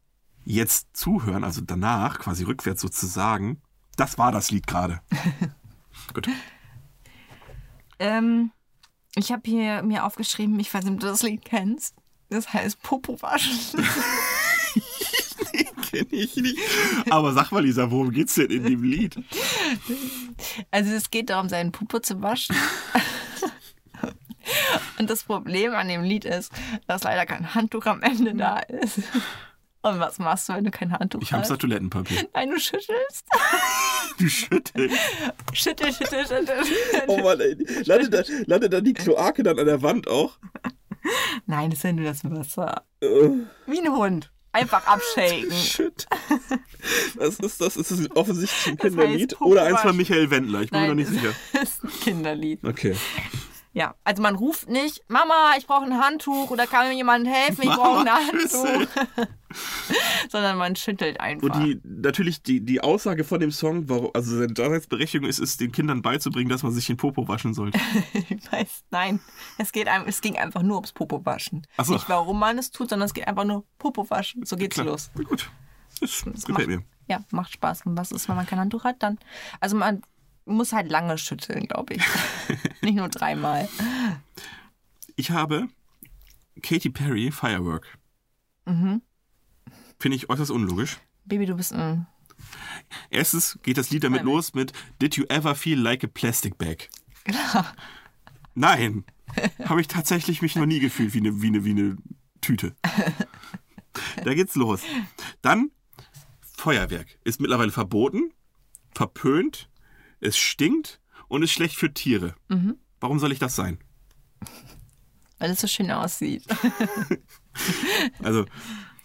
[0.50, 3.62] jetzt zuhören, also danach, quasi rückwärts sozusagen,
[3.96, 5.00] das war das Lied gerade.
[6.14, 6.28] Gut.
[8.00, 8.52] Ähm,
[9.16, 11.96] ich habe hier mir aufgeschrieben, ich weiß nicht, ob du das Lied kennst.
[12.30, 13.84] Das heißt Popo waschen.
[15.92, 16.58] Kenn ich nicht.
[17.10, 19.22] Aber sag mal, Lisa, worum geht's denn in dem Lied?
[20.72, 22.56] Also es geht darum, seinen Popo zu waschen.
[24.98, 26.52] Und das Problem an dem Lied ist,
[26.88, 29.02] dass leider kein Handtuch am Ende da ist.
[29.82, 31.52] Und was machst du, wenn du kein Handtuch Ich hab's hast?
[31.52, 32.28] da Toilettenpapier.
[32.34, 33.26] Nein, du schüttelst.
[34.18, 34.98] Du schüttelst.
[35.54, 36.58] Schüttel, schüttel, schüttel.
[37.08, 37.56] Oh Mann, ey.
[37.86, 40.38] Landet da, landet da die Kloake dann an der Wand auch?
[41.46, 42.84] Nein, das ist ja nur das Wasser.
[43.00, 43.08] Äh,
[43.66, 44.30] Wie ein Hund.
[44.52, 45.50] Einfach abshaken.
[45.54, 46.06] shit.
[47.16, 47.78] Was ist das?
[47.78, 49.96] Ist das offensichtlich ein Das heißt Kinderlied oder eins von.
[49.96, 50.64] Michael Wendler?
[50.64, 51.34] Ich bin mir noch nicht sicher.
[51.54, 52.62] das ist ein Kinderlied.
[52.66, 52.96] Okay.
[53.72, 57.62] Ja, also man ruft nicht, Mama, ich brauche ein Handtuch oder kann mir jemand helfen,
[57.62, 58.10] ich brauche ein.
[58.10, 58.88] Handtuch.
[60.30, 61.44] Sondern man schüttelt einfach.
[61.44, 65.58] Und die, natürlich die, die Aussage von dem Song, warum, also seine Daseinsberechtigung ist es,
[65.58, 67.80] den Kindern beizubringen, dass man sich den Popo waschen sollte.
[68.30, 69.20] Ich weiß, nein,
[69.58, 71.66] es, geht, es ging einfach nur ums Popo waschen.
[71.82, 71.94] So.
[71.94, 74.46] Nicht warum man es tut, sondern es geht einfach nur Popo waschen.
[74.46, 74.88] So geht's Klar.
[74.88, 75.12] los.
[75.16, 75.50] Gut.
[76.00, 76.84] Das, Das gefällt macht, mir.
[77.08, 77.86] Ja, macht Spaß.
[77.86, 79.02] Und was ist, wenn man kein Handtuch hat?
[79.04, 79.20] Dann,
[79.60, 80.02] also man
[80.50, 82.04] muss halt lange schütteln, glaube ich.
[82.82, 83.68] Nicht nur dreimal.
[85.16, 85.68] Ich habe
[86.62, 87.98] Katy Perry Firework.
[88.66, 89.02] Mhm.
[90.00, 90.98] Finde ich äußerst unlogisch.
[91.26, 92.08] Baby, du bist ein.
[93.10, 94.34] Erstens geht das Lied damit Nein.
[94.34, 96.90] los mit Did you ever feel like a plastic bag?
[98.56, 99.04] Nein.
[99.66, 101.98] Habe ich tatsächlich mich noch nie gefühlt wie eine, wie eine, wie eine
[102.42, 102.76] Tüte.
[104.24, 104.82] Da geht's los.
[105.42, 105.72] Dann
[106.42, 107.08] Feuerwerk.
[107.24, 108.34] Ist mittlerweile verboten,
[108.94, 109.69] verpönt,
[110.20, 112.36] es stinkt und ist schlecht für Tiere.
[112.48, 112.78] Mhm.
[113.00, 113.80] Warum soll ich das sein?
[115.38, 116.44] Weil es so schön aussieht.
[118.24, 118.46] Also,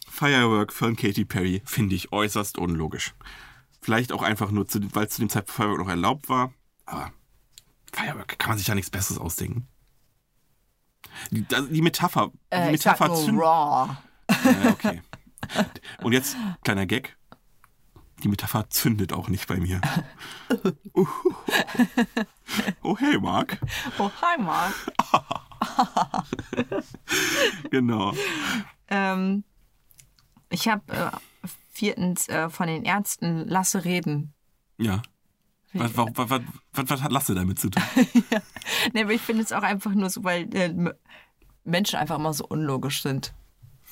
[0.09, 3.15] Firework von Katy Perry finde ich äußerst unlogisch.
[3.81, 6.53] Vielleicht auch einfach nur, weil es zu dem Zeitpunkt Firework noch erlaubt war.
[6.87, 7.13] Aber
[7.93, 9.67] Firework kann man sich ja nichts Besseres ausdenken.
[11.31, 12.31] Die, also die Metapher.
[12.53, 13.97] Die Äh, ich sag Metapher nur raw.
[14.31, 15.03] Ja, okay.
[16.03, 17.17] Und jetzt, kleiner Gag.
[18.25, 19.81] Die Metapher zündet auch nicht bei mir.
[20.95, 21.07] Uh.
[22.83, 23.59] Oh, hey, Marc.
[23.99, 24.75] Oh, hi, Mark.
[27.71, 28.13] Genau.
[28.89, 29.45] Ähm,
[30.51, 31.11] ich habe äh,
[31.73, 34.33] viertens äh, von den Ärzten Lasse reden.
[34.79, 35.03] Ja.
[35.73, 36.43] Was, was, was,
[36.73, 37.83] was, hat Lasse damit zu tun?
[38.93, 40.73] Nee, aber ich finde es auch einfach nur so, weil äh,
[41.65, 43.35] Menschen einfach immer so unlogisch sind.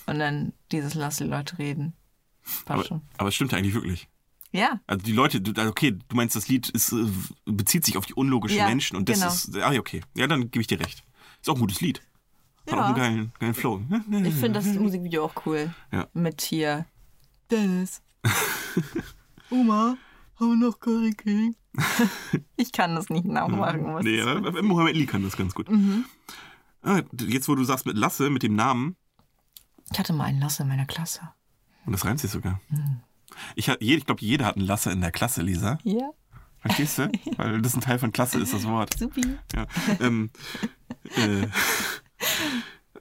[0.07, 1.95] Und dann dieses Lasse Leute reden.
[2.43, 3.03] Passt Aber, schon.
[3.19, 4.09] aber es stimmt ja eigentlich wirklich.
[4.53, 7.07] Ja, Also die Leute, du, also okay, du meinst, das Lied ist, äh,
[7.47, 9.33] bezieht sich auf die unlogischen Ja, Menschen und das genau.
[9.33, 10.03] ist, ah ja, okay.
[10.15, 11.03] Ja, dann gebe ich dir recht.
[11.41, 12.03] Ist auch ein gutes Lied.
[12.67, 12.81] Hat Ja.
[12.81, 13.83] auch einen geilen, geilen Flow.
[14.25, 15.75] ich finde das Musikvideo auch cool.
[15.91, 16.07] Ja.
[16.13, 16.85] Mit hier
[17.51, 18.03] Dennis.
[19.51, 19.97] Oma,
[20.39, 21.57] haben wir noch Curry King?
[22.57, 23.85] ich kann das nicht nachmachen.
[23.95, 25.71] Was Nee, aber Mohammed Ali kann das ganz gut.
[25.71, 26.05] Mhm.
[26.83, 28.97] Ah, jetzt, wo du sagst mit Lasse, mit dem Namen,
[29.91, 31.21] ich hatte mal einen Lasse in meiner Klasse.
[31.87, 32.61] und das reimt sich sogar.
[32.69, 33.01] Mhm.
[33.57, 35.79] Ich, ich glaube, jeder hat einen Lasse in der Klasse, Lisa.
[35.85, 36.11] Ja,
[36.63, 37.11] Verstehst du?
[37.37, 38.97] Weil das ein Teil von Klasse ist, das Wort.
[38.97, 39.23] supi.
[39.55, 39.67] Ja.
[40.01, 40.31] Ähm,
[41.17, 41.47] äh,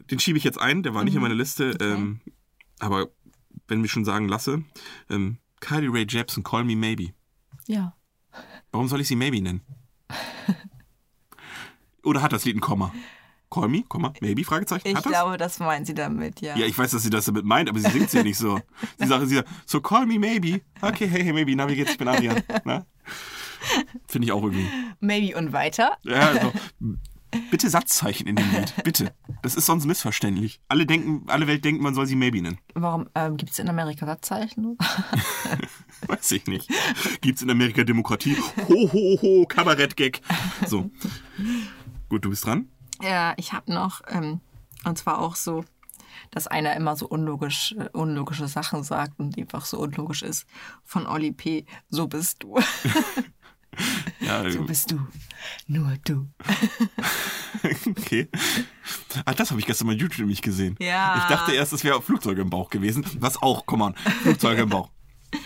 [0.10, 1.78] den schiebe ich jetzt ein, der war nicht in meiner Liste.
[1.80, 2.22] Ähm,
[2.80, 3.10] aber
[3.68, 4.64] wenn wir schon sagen Lasse,
[5.10, 7.14] ähm, Kylie Ray Jepsen, Call Me Maybe.
[7.68, 7.96] Ja.
[8.72, 9.62] Warum soll ich sie Maybe nennen?
[12.04, 12.92] Oder hat das Lied ein Komma?
[13.52, 14.88] Call me, Komma, maybe, Fragezeichen.
[14.88, 15.12] Ich hat das?
[15.12, 16.56] glaube, das meint sie damit, ja.
[16.56, 18.62] Ja, ich weiß, dass sie das damit meint, aber sie singt ja nicht so.
[18.98, 20.62] Sie sagt, sie sagt, so call me maybe.
[20.82, 21.92] Okay, hey, hey, maybe, na, wie geht's?
[21.92, 22.42] Ich bin Adrian.
[22.64, 22.86] Na?
[24.08, 24.68] Finde ich auch irgendwie.
[25.02, 25.98] Maybe und weiter.
[26.04, 26.54] Ja, also,
[27.52, 28.74] bitte Satzzeichen in dem Lied.
[28.86, 29.14] Bitte.
[29.42, 30.62] Das ist sonst missverständlich.
[30.70, 32.58] Alle denken, alle Welt denkt, man soll sie maybe nennen.
[32.74, 34.78] Warum ähm, gibt es in Amerika Satzzeichen?
[36.08, 36.70] Weiß ich nicht.
[37.20, 38.38] Gibt's in Amerika Demokratie?
[38.70, 40.22] Ho, ho, ho, Kabarett-Gag.
[40.68, 40.90] So.
[42.08, 42.70] Gut, du bist dran.
[43.02, 44.42] Ja, ich habe noch, ähm,
[44.86, 45.64] und zwar auch so,
[46.32, 50.46] dass einer immer so unlogisch, äh, unlogische Sachen sagt und einfach so unlogisch ist.
[50.84, 51.66] Von Oli P.
[51.90, 52.58] So bist du.
[54.20, 55.00] Ja, So bist du.
[55.68, 56.28] Nur du.
[57.90, 58.28] okay.
[59.26, 60.76] Ah, das habe ich gestern mal YouTube nämlich gesehen.
[60.80, 61.16] Ja.
[61.18, 63.06] Ich dachte erst, es wäre Flugzeuge im Bauch gewesen.
[63.20, 63.96] Was auch, come on.
[64.24, 64.90] Flugzeuge im Bauch.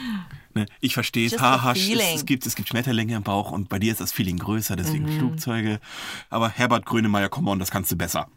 [0.55, 1.37] Ne, ich verstehe es.
[1.39, 4.75] Haha, es, gibt, es gibt Schmetterlinge im Bauch und bei dir ist das Feeling größer,
[4.77, 5.17] deswegen Mhm.
[5.19, 5.79] Flugzeuge.
[6.29, 8.29] Aber Herbert Grönemeyer, come on, das kannst du besser.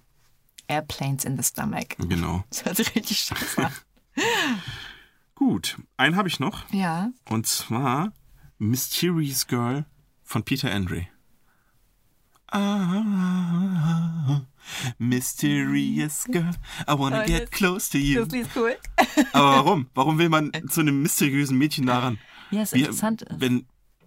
[0.66, 1.86] Airplanes in the stomach.
[1.98, 2.44] Genau.
[2.50, 3.72] Das hört sich richtig scheiße an.
[5.36, 6.68] Gut, einen habe ich noch.
[6.72, 7.10] Ja.
[7.30, 8.12] Und zwar
[8.58, 9.86] Mysterious Girl
[10.24, 11.06] von Peter Andre.
[13.20, 14.40] Ah,
[14.98, 16.54] mysterious girl,
[16.88, 18.24] I wanna Oh, get close to you.
[18.24, 18.74] Das ist cool.
[19.32, 19.86] Aber warum?
[19.94, 22.18] Warum will man zu einem mysteriösen Mädchen nah ran?
[22.50, 23.24] Ja, ist Wir- interessant.
[23.36, 23.66] Wenn,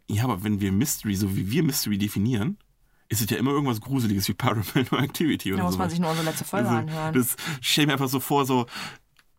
[0.10, 2.58] ja, aber wenn wir Mystery, so wie wir Mystery definieren,
[3.10, 5.80] ist es ja immer irgendwas Gruseliges wie Paranormal Activity oder Da muss so.
[5.80, 7.14] man sich nur unsere letzte Folge Also, anhören.
[7.14, 8.66] das stell mir einfach so vor, so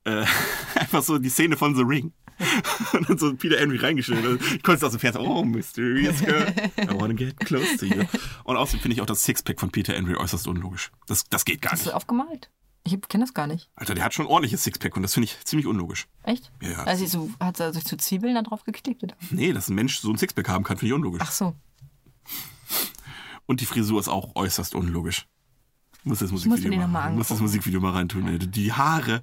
[0.04, 0.24] äh,
[0.74, 2.12] einfach so die Szene von The Ring.
[2.92, 4.24] Und dann so Peter Henry reingestellt.
[4.24, 7.86] Also, Ich konnte es aus dem Fernseher, oh, mysterious girl, I wanna get close to
[7.86, 8.04] you.
[8.44, 10.90] Und außerdem finde ich auch das Sixpack von Peter Henry äußerst unlogisch.
[11.06, 11.94] Das, das geht gar Hast nicht.
[11.94, 12.50] aufgemalt?
[12.84, 13.70] Ich kenne das gar nicht.
[13.76, 16.08] Alter, der hat schon ein ordentliches Sixpack und das finde ich ziemlich unlogisch.
[16.24, 16.50] Echt?
[16.60, 16.82] Ja.
[16.84, 19.02] Also so, hat er sich so Zwiebeln da drauf geklebt?
[19.04, 19.14] Oder?
[19.30, 21.22] Nee, dass ein Mensch so ein Sixpack haben kann, finde ich unlogisch.
[21.22, 21.54] Ach so.
[23.46, 25.26] Und die Frisur ist auch äußerst unlogisch.
[26.04, 27.40] Muss das Musikvideo mal mal, muss das.
[27.40, 28.26] Musikvideo mal reintun.
[28.26, 28.38] ey.
[28.38, 29.22] Die Haare,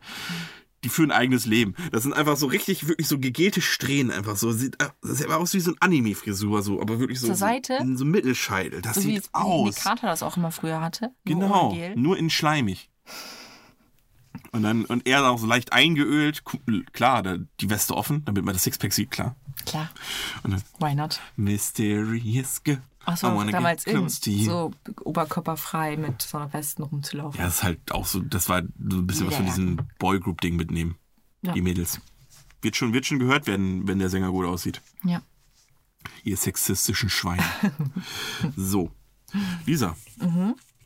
[0.86, 1.76] die führen ein eigenes Leben.
[1.92, 4.52] Das sind einfach so richtig, wirklich so gegelte Strähnen einfach so.
[4.54, 7.28] Sieht, äh, das sieht aber aus wie so ein Anime-Frisur, so, aber wirklich so.
[7.28, 7.80] Zur Seite?
[7.86, 8.82] So, so ein Mittelscheitel.
[8.82, 9.76] Das So wie, sieht wie aus.
[9.76, 11.12] Carter das auch immer früher hatte.
[11.26, 12.90] Genau, nur in schleimig.
[14.52, 16.44] Und dann und er auch so leicht eingeölt,
[16.94, 19.36] klar, die Weste offen, damit man das Sixpack sieht, klar.
[19.66, 19.90] Klar.
[20.44, 21.20] Und dann Why not?
[21.36, 22.82] Mysterious Girl.
[23.06, 24.72] Achso, damals in, so
[25.04, 27.40] oberkörperfrei mit so einer Westen rumzulaufen.
[27.40, 29.52] Ja, das ist halt auch so, das war so ein bisschen was von Ja.
[29.52, 30.96] diesem Boygroup-Ding mitnehmen.
[31.42, 31.54] Ja.
[31.54, 32.02] Die Mädels.
[32.62, 34.82] Wird schon, wird schon gehört werden, wenn der Sänger gut aussieht.
[35.04, 35.22] Ja.
[36.24, 37.44] Ihr sexistischen Schweine.
[38.56, 38.92] so.
[39.66, 39.96] Lisa,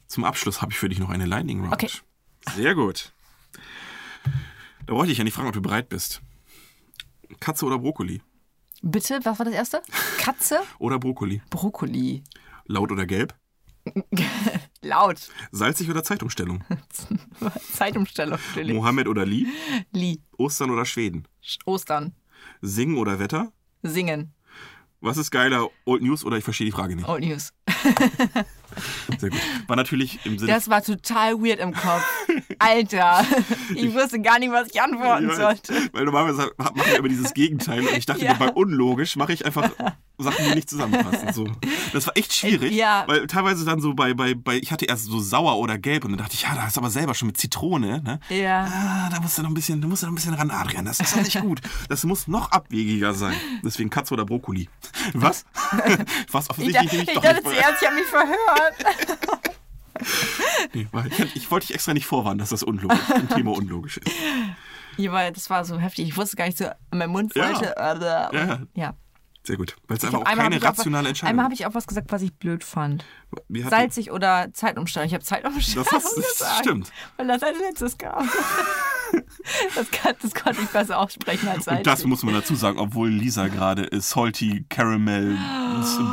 [0.07, 1.73] zum Abschluss habe ich für dich noch eine Lightning Round.
[1.73, 1.89] Okay.
[2.55, 3.11] Sehr gut.
[4.85, 6.21] Da wollte ich ja nicht fragen, ob du bereit bist.
[7.39, 8.21] Katze oder Brokkoli?
[8.81, 9.81] Bitte, was war das erste?
[10.17, 10.59] Katze?
[10.79, 11.41] Oder Brokkoli?
[11.49, 12.21] Brokkoli.
[12.65, 13.33] Laut oder gelb?
[14.81, 15.29] Laut.
[15.51, 16.63] Salzig oder Zeitumstellung?
[17.73, 18.75] Zeitumstellung natürlich.
[18.75, 19.47] Mohammed oder Lee?
[19.91, 20.19] Lie.
[20.37, 21.27] Ostern oder Schweden?
[21.65, 22.13] Ostern.
[22.61, 23.53] Singen oder Wetter?
[23.83, 24.33] Singen.
[24.99, 27.07] Was ist geiler, Old News oder ich verstehe die Frage nicht?
[27.07, 27.53] Old News.
[29.17, 29.39] Sehr gut.
[29.67, 30.51] War natürlich im Sinne.
[30.51, 32.03] Das war total weird im Kopf.
[32.59, 33.25] Alter.
[33.75, 35.89] Ich wusste gar nicht, was ich antworten Ich weiß, sollte.
[35.93, 38.33] Weil normalerweise mache ich immer dieses Gegenteil und ich dachte Ja.
[38.33, 39.71] mir, bei unlogisch mache ich einfach
[40.17, 41.33] Sachen, die nicht zusammenpassen.
[41.33, 41.47] So.
[41.91, 43.03] Das war echt schwierig, Ja.
[43.07, 46.11] weil teilweise dann so bei, bei, bei, ich hatte erst so sauer oder gelb und
[46.11, 48.19] dann dachte ich, ja, da ist aber selber schon mit Zitrone, ne?
[48.29, 48.65] Ja.
[48.71, 50.85] Ah, da musst du noch ein bisschen, da musst du noch ein bisschen ran, Adrian.
[50.85, 51.61] Das ist doch nicht gut.
[51.89, 53.35] Das muss noch abwegiger sein.
[53.63, 54.69] Deswegen Katze oder Brokkoli.
[55.13, 55.45] Was?
[56.31, 58.62] Was Ich, offensichtlich dachte- nicht ich doch dachte zuerst, ich habe mich verhört.
[60.73, 64.11] Nee, weil ich, wollte dich extra nicht vorwarnen, dass das unlogisch, ein Thema unlogisch ist.
[64.97, 66.07] Ja, weil das war so heftig.
[66.07, 67.49] Ich wusste gar nicht so, mein Mund Ja.
[67.53, 67.75] wollte.
[67.77, 68.59] äh, Ja.
[68.73, 68.93] ja.
[69.45, 69.75] Sehr gut.
[69.87, 71.85] Weil es einfach auch einmal keine ich auch- rationale Entscheidung Einmal habe ich auch was
[71.85, 73.03] gesagt, was ich blöd fand.
[73.49, 75.05] Salzig oder Zeitumstellung.
[75.07, 76.59] Ich habe Zeitumstellung Das, das gesagt.
[76.59, 76.91] stimmt.
[77.17, 78.29] Weil das als letztes kam.
[79.75, 81.79] Das, kann, das konnte ich besser aussprechen als salzig.
[81.79, 85.37] Und das muss man dazu sagen, obwohl Lisa gerade äh, Salty Caramel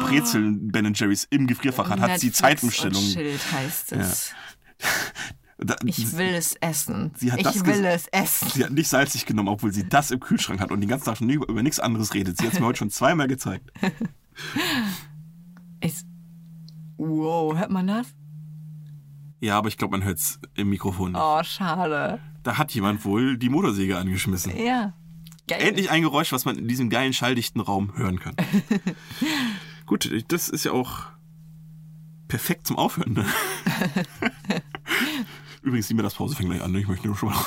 [0.05, 3.03] Brezeln Ben Jerry's im Gefrierfach hat, hat sie Zeitumstellung.
[3.03, 4.33] Schild heißt es.
[5.63, 7.13] Da- Ich will es essen.
[7.19, 8.49] Sie hat ich das will es essen.
[8.49, 11.19] Sie hat nicht salzig genommen, obwohl sie das im Kühlschrank hat und den ganzen Tag
[11.19, 12.39] schon über, über nichts anderes redet.
[12.39, 13.71] Sie hat es mir heute schon zweimal gezeigt.
[15.83, 15.95] Ich,
[16.97, 18.07] wow, hört man das?
[19.41, 21.13] Ja, aber ich glaube, man hört es im Mikrofon.
[21.13, 21.21] nicht.
[21.23, 22.21] Oh, schade.
[22.43, 24.57] Da hat jemand wohl die Motorsäge angeschmissen.
[24.57, 24.93] Ja.
[25.49, 25.61] Geil.
[25.63, 28.35] Endlich ein Geräusch, was man in diesem geilen, schalldichten Raum hören kann.
[29.87, 31.07] Gut, das ist ja auch
[32.29, 33.15] perfekt zum Aufhören.
[33.15, 33.27] Ne?
[35.63, 36.73] Übrigens, die Mittagspause fängt gleich an.
[36.73, 36.81] ne?
[36.81, 37.39] Ich möchte nur schon mal.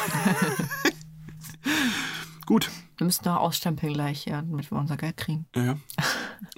[2.45, 5.45] Gut, Wir müssen doch ausstempeln gleich, ja, damit wir unser Geld kriegen.
[5.55, 5.75] ja, ja.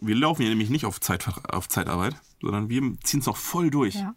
[0.01, 3.69] Wir laufen hier nämlich nicht auf, Zeit, auf Zeitarbeit, sondern wir ziehen es noch voll
[3.69, 3.93] durch.
[3.95, 4.15] Ja.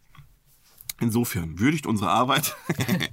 [1.00, 2.56] Insofern, würdigt unsere Arbeit.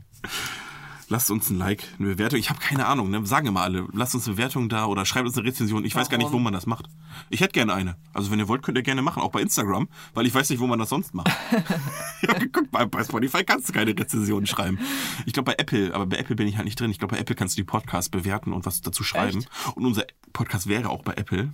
[1.07, 2.40] Lasst uns ein Like, eine Bewertung.
[2.40, 3.24] Ich habe keine Ahnung, ne?
[3.28, 3.88] sagen immer alle.
[3.94, 5.86] Lasst uns eine Bewertung da oder schreibt uns eine Rezension.
[5.86, 6.44] Ich weiß gar nicht, wo Warum?
[6.45, 6.88] man das macht.
[7.30, 7.95] Ich hätte gerne eine.
[8.12, 10.60] Also wenn ihr wollt, könnt ihr gerne machen, auch bei Instagram, weil ich weiß nicht,
[10.60, 11.28] wo man das sonst macht.
[12.24, 14.80] ja, guck mal, bei Spotify kannst du keine Rezensionen schreiben.
[15.28, 16.90] Ich glaube bei Apple, aber bei Apple bin ich halt nicht drin.
[16.90, 19.45] Ich glaube bei Apple kannst du die Podcasts bewerten und was dazu schreiben.
[19.76, 21.53] Und unser Podcast wäre auch bei Apple.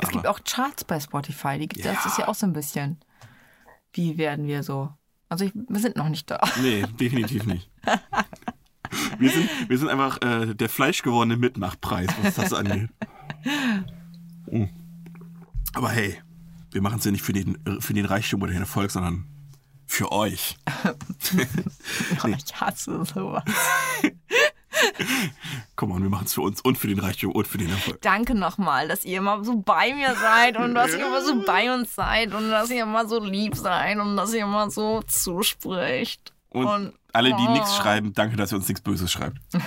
[0.00, 1.58] Es gibt auch Charts bei Spotify.
[1.58, 2.06] Die gibt, Das Ja.
[2.08, 3.00] ist ja auch so ein bisschen.
[3.92, 4.90] Wie werden wir so?
[5.32, 6.42] Also ich, wir sind noch nicht da.
[6.60, 7.70] Nee, definitiv nicht.
[9.18, 12.90] Wir sind, wir sind einfach äh, der fleischgewordene Mitmachpreis, was das angeht.
[14.50, 14.64] Mm.
[15.72, 16.20] Aber hey,
[16.70, 19.24] wir machen es ja nicht für den, für den Reichtum oder den Erfolg, sondern
[19.86, 20.58] für euch.
[22.36, 23.44] Ich hasse sowas.
[25.76, 28.00] Komm on, wir machen es für uns und für den Reichtum und für den Erfolg.
[28.02, 31.72] Danke nochmal, dass ihr immer so bei mir seid und dass ihr immer so bei
[31.74, 36.32] uns seid und dass ihr immer so lieb seid und dass ihr immer so zuspricht.
[36.50, 37.82] Und, Und- alle, die nichts Oh.
[37.82, 39.38] schreiben, danke, dass ihr uns nichts Böses schreibt.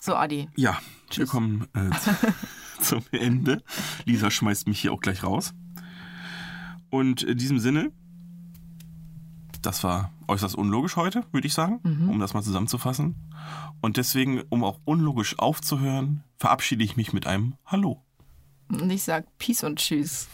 [0.00, 0.48] So, Adi.
[0.56, 0.78] Ja,
[1.14, 1.90] wir kommen äh,
[2.80, 3.62] zu, zum Ende.
[4.04, 5.52] Lisa schmeißt mich hier auch gleich raus.
[6.90, 7.92] Und in diesem Sinne,
[9.62, 13.16] das war äußerst unlogisch heute, würde ich sagen, um das mal zusammenzufassen.
[13.80, 18.02] Und deswegen, um auch unlogisch aufzuhören, verabschiede ich mich mit einem Hallo.
[18.68, 20.28] Und ich sag Peace und Tschüss.